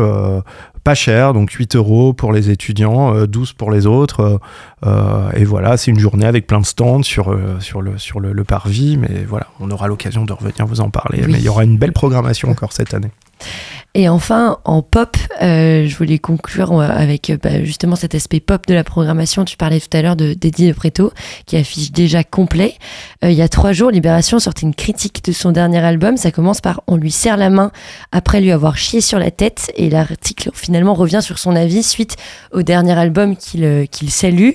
pas 0.87 0.95
cher, 0.95 1.33
donc 1.33 1.51
8 1.51 1.75
euros 1.75 2.13
pour 2.13 2.33
les 2.33 2.49
étudiants, 2.49 3.13
euh, 3.13 3.27
12 3.27 3.55
pour 3.55 3.73
les 3.73 3.87
autres. 3.87 4.21
euh, 4.21 4.39
euh, 4.87 5.33
et 5.33 5.45
voilà, 5.45 5.77
c'est 5.77 5.91
une 5.91 5.99
journée 5.99 6.27
avec 6.27 6.47
plein 6.47 6.61
de 6.61 6.65
stands 6.65 7.03
sur, 7.03 7.33
euh, 7.33 7.59
sur, 7.59 7.83
le, 7.83 7.99
sur 7.99 8.21
le, 8.21 8.33
le 8.33 8.45
parvis, 8.45 8.97
mais 8.97 9.25
voilà, 9.27 9.49
on 9.59 9.69
aura 9.73 9.89
l'occasion 9.89 10.25
de 10.25 10.33
revenir 10.33 10.65
vous 10.65 10.81
en 10.81 10.91
parler. 10.91 11.23
Oui. 11.25 11.33
Mais 11.33 11.39
il 11.39 11.45
y 11.45 11.49
aura 11.49 11.65
une 11.65 11.77
belle 11.77 11.93
programmation 11.93 12.51
encore 12.51 12.73
cette 12.73 12.95
année. 12.95 13.11
Et 13.99 14.11
enfin, 14.11 14.59
en 14.67 14.83
pop, 14.83 15.17
euh, 15.41 15.89
je 15.89 15.97
voulais 15.97 16.19
conclure 16.19 16.71
euh, 16.73 16.87
avec 16.87 17.31
euh, 17.31 17.39
bah, 17.43 17.65
justement 17.65 17.97
cet 17.97 18.15
aspect 18.15 18.41
pop 18.41 18.67
de 18.67 18.75
la 18.75 18.85
programmation. 18.85 19.47
Tu 19.47 19.57
parlais 19.57 19.81
tout 19.81 19.89
à 19.97 20.03
l'heure 20.03 20.17
de 20.17 20.35
d'Eddie 20.35 20.69
de 20.69 20.75
Preto, 20.75 21.15
qui 21.47 21.57
affiche 21.57 21.93
déjà 21.93 22.23
complet. 22.23 22.75
Il 23.23 23.33
y 23.33 23.41
a 23.41 23.49
trois 23.49 23.73
jours, 23.73 23.91
Libération 23.91 24.39
sortait 24.39 24.67
une 24.67 24.75
critique 24.75 25.25
de 25.25 25.33
son 25.33 25.51
dernier 25.51 25.79
album. 25.79 26.19
Ça 26.19 26.31
commence 26.31 26.61
par 26.61 26.83
On 26.87 26.97
lui 26.97 27.11
serre 27.11 27.39
la 27.39 27.49
main 27.49 27.73
après 28.13 28.43
lui 28.43 28.53
avoir 28.53 28.77
chié 28.77 29.01
sur 29.01 29.19
la 29.19 29.31
tête. 29.31 29.73
Et 29.77 29.89
l'article 29.89 30.51
finalement 30.53 30.93
revient 30.93 31.21
sur 31.23 31.39
son 31.39 31.57
avis 31.57 31.83
suite 31.83 32.17
au 32.53 32.61
dernier 32.63 32.93
album 32.93 33.35
qu'il 33.35 34.11
salue. 34.11 34.51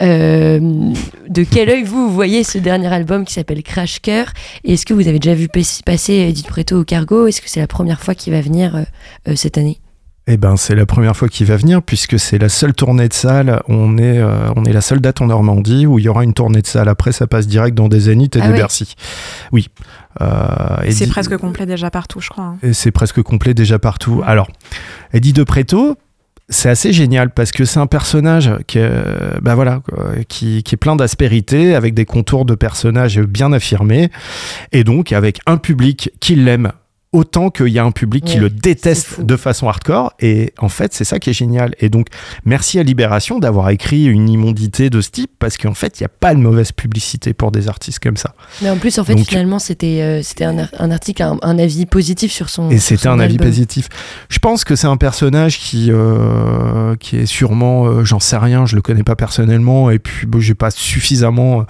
De 0.00 1.44
quel 1.48 1.70
œil 1.70 1.84
vous, 1.84 2.10
voyez 2.10 2.42
ce 2.42 2.58
dernier 2.58 2.92
album 2.92 3.24
qui 3.24 3.34
s'appelle 3.34 3.62
Crash 3.62 4.00
Cœur? 4.00 4.32
Est-ce 4.64 4.84
que 4.84 4.94
vous 4.94 5.06
avez 5.06 5.20
déjà 5.20 5.34
vu 5.36 5.46
pas- 5.46 5.60
passer 5.86 6.32
de 6.32 6.42
Preto 6.42 6.80
au 6.80 6.84
cargo? 6.84 7.28
Est-ce 7.28 7.40
que 7.40 7.48
c'est 7.48 7.60
la 7.60 7.68
première 7.68 8.00
fois 8.00 8.16
qu'il 8.16 8.32
va 8.32 8.40
venir 8.40 8.79
cette 9.34 9.58
année 9.58 9.78
Eh 10.26 10.36
ben, 10.36 10.56
c'est 10.56 10.74
la 10.74 10.86
première 10.86 11.16
fois 11.16 11.28
qu'il 11.28 11.46
va 11.46 11.56
venir 11.56 11.82
puisque 11.82 12.18
c'est 12.18 12.38
la 12.38 12.48
seule 12.48 12.72
tournée 12.74 13.08
de 13.08 13.12
salle. 13.14 13.62
On 13.68 13.98
est, 13.98 14.18
euh, 14.18 14.48
on 14.56 14.64
est 14.64 14.72
la 14.72 14.80
seule 14.80 15.00
date 15.00 15.20
en 15.20 15.26
Normandie 15.26 15.86
où 15.86 15.98
il 15.98 16.04
y 16.04 16.08
aura 16.08 16.22
une 16.24 16.34
tournée 16.34 16.62
de 16.62 16.66
salle. 16.66 16.88
Après, 16.88 17.12
ça 17.12 17.26
passe 17.26 17.46
direct 17.46 17.76
dans 17.76 17.88
des 17.88 18.00
Zéniths 18.00 18.36
et 18.36 18.40
Ah 18.42 18.46
des 18.46 18.52
ouais. 18.52 18.58
Bercy. 18.58 18.94
Oui. 19.52 19.68
Euh, 20.20 20.76
C'est 20.90 21.08
presque 21.08 21.36
complet 21.36 21.66
déjà 21.66 21.90
partout, 21.90 22.20
je 22.20 22.28
crois. 22.30 22.44
hein. 22.44 22.58
et 22.62 22.72
c'est 22.72 22.90
presque 22.90 23.22
complet 23.22 23.54
déjà 23.54 23.78
partout. 23.78 24.22
Alors, 24.26 24.48
Eddie 25.12 25.32
de 25.32 25.42
Preto, 25.44 25.96
c'est 26.48 26.68
assez 26.68 26.92
génial 26.92 27.30
parce 27.30 27.52
que 27.52 27.64
c'est 27.64 27.78
un 27.78 27.86
personnage 27.86 28.50
qui 28.66 28.78
est, 28.78 28.82
euh, 28.90 29.38
bah 29.40 29.54
voilà, 29.54 29.82
qui, 30.28 30.64
qui 30.64 30.74
est 30.74 30.78
plein 30.78 30.96
d'aspérité, 30.96 31.76
avec 31.76 31.94
des 31.94 32.04
contours 32.04 32.44
de 32.44 32.56
personnage 32.56 33.20
bien 33.20 33.52
affirmés, 33.52 34.10
et 34.72 34.82
donc 34.82 35.12
avec 35.12 35.38
un 35.46 35.58
public 35.58 36.10
qui 36.18 36.34
l'aime 36.34 36.72
autant 37.12 37.50
qu'il 37.50 37.68
y 37.68 37.78
a 37.80 37.84
un 37.84 37.90
public 37.90 38.24
qui 38.24 38.36
le 38.36 38.50
déteste 38.50 39.20
de 39.20 39.36
façon 39.36 39.68
hardcore. 39.68 40.12
Et 40.20 40.52
en 40.58 40.68
fait, 40.68 40.94
c'est 40.94 41.02
ça 41.04 41.18
qui 41.18 41.30
est 41.30 41.32
génial. 41.32 41.74
Et 41.80 41.88
donc, 41.88 42.06
merci 42.44 42.78
à 42.78 42.84
Libération 42.84 43.40
d'avoir 43.40 43.70
écrit 43.70 44.04
une 44.06 44.28
immondité 44.28 44.90
de 44.90 45.00
ce 45.00 45.10
type, 45.10 45.30
parce 45.40 45.56
qu'en 45.56 45.74
fait, 45.74 45.98
il 45.98 46.04
n'y 46.04 46.06
a 46.06 46.10
pas 46.10 46.34
de 46.36 46.40
mauvaise 46.40 46.70
publicité 46.70 47.32
pour 47.32 47.50
des 47.50 47.66
artistes 47.68 47.98
comme 47.98 48.16
ça. 48.16 48.34
Mais 48.62 48.70
en 48.70 48.76
plus, 48.76 48.96
en 49.00 49.04
fait, 49.04 49.16
Donc- 49.16 49.26
finalement, 49.26 49.58
c'était 49.58 50.02
euh, 50.02 50.22
c'était 50.22 50.44
un, 50.44 50.68
un 50.78 50.90
article, 50.92 51.22
un, 51.24 51.36
un 51.42 51.58
avis 51.58 51.84
positif 51.86 52.30
sur 52.30 52.48
son. 52.48 52.70
Et 52.70 52.78
c'était 52.78 53.08
un 53.08 53.18
avis 53.18 53.38
positif. 53.38 53.88
Je 54.28 54.38
pense 54.38 54.62
que 54.64 54.76
c'est 54.76 54.86
un 54.86 54.96
personnage 54.96 55.58
qui, 55.58 55.88
euh, 55.90 56.94
qui 56.96 57.16
est 57.16 57.26
sûrement, 57.26 57.86
euh, 57.86 58.04
j'en 58.04 58.20
sais 58.20 58.36
rien, 58.36 58.66
je 58.66 58.76
le 58.76 58.82
connais 58.82 59.02
pas 59.02 59.16
personnellement, 59.16 59.90
et 59.90 59.98
puis 59.98 60.26
bon, 60.26 60.38
j'ai 60.38 60.54
pas 60.54 60.70
suffisamment. 60.70 61.66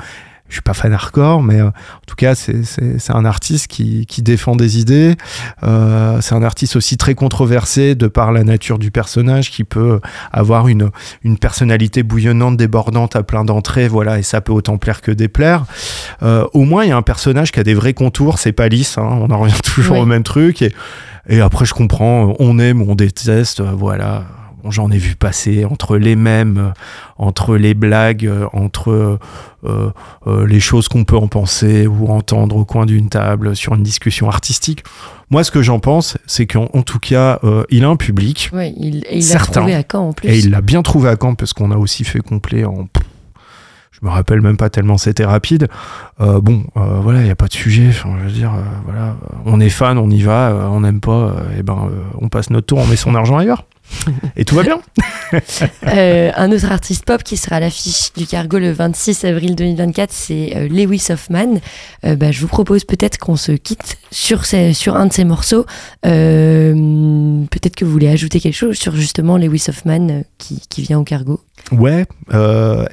Je 0.51 0.57
suis 0.57 0.62
pas 0.62 0.74
fan 0.74 0.92
hardcore, 0.92 1.42
mais 1.42 1.61
euh, 1.61 1.68
en 1.68 1.72
tout 2.07 2.16
cas, 2.16 2.34
c'est- 2.34 2.61
un 3.09 3.24
artiste 3.24 3.66
qui, 3.68 4.05
qui 4.07 4.20
défend 4.22 4.55
des 4.57 4.78
idées. 4.78 5.16
Euh, 5.62 6.20
c'est 6.20 6.34
un 6.34 6.42
artiste 6.42 6.76
aussi 6.76 6.96
très 6.98 7.14
controversé 7.14 7.94
de 7.94 8.07
par 8.07 8.30
la 8.32 8.44
nature 8.44 8.78
du 8.78 8.90
personnage, 8.90 9.51
qui 9.51 9.64
peut 9.64 10.01
avoir 10.32 10.68
une, 10.68 10.90
une 11.24 11.38
personnalité 11.38 12.03
bouillonnante, 12.03 12.57
débordante 12.57 13.16
à 13.16 13.22
plein 13.22 13.44
d'entrées, 13.44 13.88
voilà, 13.88 14.18
et 14.18 14.22
ça 14.22 14.40
peut 14.42 14.53
autant 14.53 14.76
plaire 14.76 15.01
que 15.01 15.11
déplaire. 15.11 15.64
Euh, 16.22 16.44
au 16.53 16.64
moins, 16.64 16.84
il 16.84 16.88
y 16.90 16.92
a 16.92 16.96
un 16.96 17.03
personnage 17.03 17.51
qui 17.53 17.61
a 17.61 17.64
des 17.64 17.74
vrais 17.74 17.94
contours, 17.94 18.38
c'est 18.38 18.53
pas 18.53 18.68
lisse, 18.68 18.98
hein, 18.98 19.09
on 19.22 19.30
en 19.30 19.38
revient 19.38 19.55
toujours 19.64 19.98
au 19.98 20.07
même 20.07 20.22
truc. 20.22 20.62
Et, 20.62 20.72
et 21.28 21.40
après, 21.40 21.64
je 21.64 21.74
comprends, 21.74 22.34
on 22.38 22.59
aime 22.59 22.82
ou 22.82 22.86
on 22.90 22.94
déteste, 22.94 23.61
voilà. 23.61 24.24
Bon, 24.63 24.71
J'en 24.71 24.91
ai 24.91 24.99
vu 24.99 25.17
passer 25.17 25.65
entre 25.65 25.97
les 25.97 26.17
mêmes, 26.17 26.59
euh, 26.59 26.71
entre 27.17 27.57
les 27.57 27.75
blagues, 27.75 28.27
euh, 28.27 28.47
entre 28.53 29.19
euh, 29.65 29.91
les 30.47 30.61
choses 30.61 30.89
qu'on 30.89 31.05
peut 31.05 31.17
en 31.17 31.29
penser 31.29 31.87
ou 31.87 32.09
entendre 32.09 32.57
au 32.57 32.65
coin 32.65 32.87
d'une 32.87 33.09
table 33.09 33.57
sur 33.57 33.75
une 33.75 33.83
discussion 33.83 34.29
artistique. 34.29 34.85
Moi, 35.31 35.45
ce 35.45 35.53
que 35.53 35.63
j'en 35.63 35.79
pense, 35.79 36.19
c'est 36.27 36.47
qu'en 36.47 36.69
en 36.75 36.83
tout 36.83 36.99
cas, 36.99 37.39
euh, 37.45 37.63
il 37.71 37.85
a 37.85 37.89
un 37.89 37.95
public. 37.97 38.51
Ouais, 38.53 38.75
il, 38.77 39.05
et 39.09 39.19
il 39.19 39.29
l'a 39.29 39.39
trouvé 39.39 39.75
à 39.77 39.85
Caen 39.89 40.09
en 40.09 40.13
plus. 40.13 40.29
Et 40.29 40.39
il 40.39 40.51
l'a 40.51 40.61
bien 40.61 40.83
trouvé 40.83 41.09
à 41.09 41.17
Caen 41.21 41.37
parce 41.37 41.53
qu'on 41.53 41.71
a 41.71 41.77
aussi 41.77 42.03
fait 42.03 42.19
complet 42.19 42.65
en. 42.65 42.89
Je 43.93 44.07
me 44.07 44.11
rappelle 44.11 44.41
même 44.41 44.57
pas 44.57 44.71
tellement 44.71 44.99
c'était 44.99 45.25
rapide. 45.25 45.69
Euh, 46.21 46.41
bon, 46.41 46.65
euh, 46.77 47.01
voilà, 47.01 47.21
il 47.21 47.27
n'y 47.27 47.31
a 47.31 47.37
pas 47.37 47.47
de 47.47 47.53
sujet. 47.53 47.89
Enfin, 47.91 48.17
je 48.21 48.25
veux 48.25 48.33
dire, 48.33 48.51
voilà, 48.87 49.17
on 49.45 49.61
est 49.61 49.69
fan, 49.69 49.99
on 49.99 50.11
y 50.11 50.23
va, 50.23 50.69
on 50.71 50.81
n'aime 50.81 51.01
pas, 51.01 51.37
et 51.57 51.63
ben, 51.63 51.89
euh, 51.91 52.01
on 52.21 52.29
passe 52.29 52.51
notre 52.51 52.67
tour, 52.67 52.79
on 52.79 52.87
met 52.87 52.97
son 52.97 53.15
argent 53.15 53.37
ailleurs. 53.37 53.67
Et 54.36 54.45
tout 54.45 54.55
va 54.55 54.62
bien. 54.62 54.80
Euh, 55.86 56.32
un 56.34 56.51
autre 56.51 56.72
artiste 56.72 57.05
pop 57.05 57.22
qui 57.22 57.36
sera 57.36 57.57
à 57.57 57.61
l'affiche 57.61 58.12
du 58.16 58.26
Cargo 58.26 58.59
le 58.59 58.72
26 58.72 59.24
avril 59.24 59.55
2024, 59.55 60.11
c'est 60.12 60.53
euh, 60.57 60.68
Lewis 60.68 61.07
Hoffman. 61.11 61.61
Euh, 62.05 62.16
bah, 62.16 62.32
je 62.32 62.41
vous 62.41 62.49
propose 62.49 62.84
peut-être 62.84 63.16
qu'on 63.18 63.36
se 63.36 63.53
quitte 63.53 63.97
sur, 64.11 64.45
ces- 64.45 64.72
sur 64.72 64.97
un 64.97 65.07
de 65.07 65.12
ces 65.12 65.24
morceaux. 65.24 65.66
Euh, 66.07 67.45
peut-être 67.51 67.76
que 67.76 67.84
vous 67.84 67.93
voulez 67.93 68.09
ajouter 68.09 68.41
quelque 68.41 68.55
chose 68.57 68.76
sur 68.76 68.95
justement 68.97 69.36
Lewis 69.36 69.66
Hoffman 69.68 70.22
qui, 70.38 70.61
qui 70.68 70.82
vient 70.82 70.99
au 70.99 71.05
Cargo. 71.05 71.41
Ouais, 71.72 72.07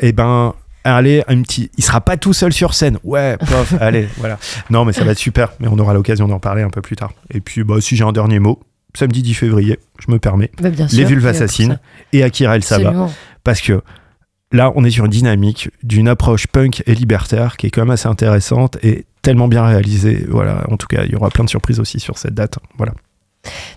et 0.01 0.11
ben, 0.11 0.53
allez, 0.83 1.23
un 1.27 1.41
petit. 1.41 1.69
Il 1.77 1.83
sera 1.83 2.01
pas 2.01 2.17
tout 2.17 2.33
seul 2.33 2.53
sur 2.53 2.73
scène. 2.73 2.97
Ouais, 3.03 3.37
pof, 3.37 3.73
allez, 3.81 4.07
voilà. 4.17 4.37
Non, 4.69 4.85
mais 4.85 4.93
ça 4.93 5.03
va 5.03 5.11
être 5.11 5.17
super. 5.17 5.53
Mais 5.59 5.67
on 5.67 5.77
aura 5.79 5.93
l'occasion 5.93 6.27
d'en 6.27 6.39
parler 6.39 6.61
un 6.61 6.69
peu 6.69 6.81
plus 6.81 6.95
tard. 6.95 7.13
Et 7.33 7.39
puis, 7.41 7.63
bah, 7.63 7.75
si 7.81 7.95
j'ai 7.95 8.03
un 8.03 8.11
dernier 8.11 8.39
mot, 8.39 8.59
samedi 8.95 9.21
10 9.21 9.33
février, 9.33 9.79
je 9.99 10.11
me 10.11 10.19
permets. 10.19 10.51
Bah, 10.61 10.69
bien 10.69 10.87
Les 10.91 11.05
vulves 11.05 11.27
assassines 11.27 11.79
et 12.13 12.23
Akira 12.23 12.55
El 12.55 12.63
Saba. 12.63 12.89
Absolument. 12.89 13.11
Parce 13.43 13.61
que 13.61 13.81
là, 14.51 14.71
on 14.75 14.83
est 14.83 14.89
sur 14.89 15.05
une 15.05 15.11
dynamique 15.11 15.69
d'une 15.83 16.07
approche 16.07 16.47
punk 16.47 16.83
et 16.85 16.95
libertaire 16.95 17.57
qui 17.57 17.67
est 17.67 17.69
quand 17.69 17.81
même 17.81 17.91
assez 17.91 18.07
intéressante 18.07 18.77
et 18.83 19.05
tellement 19.21 19.47
bien 19.47 19.65
réalisée. 19.65 20.25
Voilà, 20.29 20.65
en 20.69 20.77
tout 20.77 20.87
cas, 20.87 21.03
il 21.05 21.11
y 21.11 21.15
aura 21.15 21.29
plein 21.29 21.43
de 21.43 21.49
surprises 21.49 21.79
aussi 21.79 21.99
sur 21.99 22.17
cette 22.17 22.33
date. 22.33 22.57
Voilà. 22.77 22.93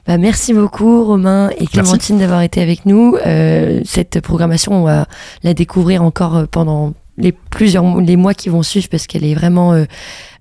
Bah, 0.06 0.18
merci 0.18 0.52
beaucoup 0.52 1.04
Romain 1.04 1.50
et 1.58 1.66
Clémentine 1.66 2.18
d'avoir 2.18 2.42
été 2.42 2.60
avec 2.60 2.86
nous. 2.86 3.16
Euh, 3.26 3.80
cette 3.84 4.20
programmation, 4.20 4.72
on 4.72 4.84
va 4.84 5.06
la 5.42 5.54
découvrir 5.54 6.02
encore 6.02 6.48
pendant 6.48 6.94
les 7.20 7.32
plusieurs 7.32 7.84
mois- 7.84 8.02
les 8.02 8.16
mois 8.16 8.34
qui 8.34 8.48
vont 8.48 8.62
suivre 8.62 8.88
parce 8.90 9.06
qu'elle 9.06 9.24
est 9.24 9.34
vraiment 9.34 9.72
euh, 9.72 9.84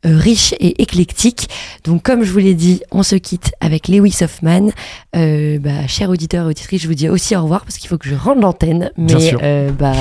euh, 0.05 0.17
riche 0.17 0.53
et 0.59 0.81
éclectique. 0.81 1.47
Donc 1.83 2.03
comme 2.03 2.23
je 2.23 2.31
vous 2.31 2.39
l'ai 2.39 2.53
dit, 2.53 2.81
on 2.91 3.03
se 3.03 3.15
quitte 3.15 3.51
avec 3.59 3.87
Lewis 3.87 4.17
Hoffman. 4.21 4.69
Euh, 5.15 5.59
bah, 5.59 5.87
chers 5.87 6.09
auditeurs 6.09 6.45
et 6.45 6.49
auditrices, 6.49 6.81
je 6.81 6.87
vous 6.87 6.93
dis 6.93 7.09
aussi 7.09 7.35
au 7.35 7.41
revoir 7.43 7.61
parce 7.65 7.77
qu'il 7.77 7.89
faut 7.89 7.97
que 7.97 8.07
je 8.09 8.15
rende 8.15 8.41
l'antenne. 8.41 8.91
Bien 8.97 9.17
Mais 9.17 9.29
sûr. 9.29 9.39
euh, 9.43 9.71
bah, 9.71 9.93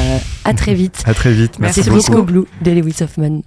à 0.44 0.54
très 0.54 0.74
vite. 0.74 1.02
À 1.04 1.14
très 1.14 1.32
vite. 1.32 1.58
Merci 1.58 1.80
beaucoup. 1.82 2.00
Frisco 2.00 2.22
Blue 2.22 2.44
de 2.62 2.70
Lewis 2.70 2.96
Hoffman. 3.02 3.42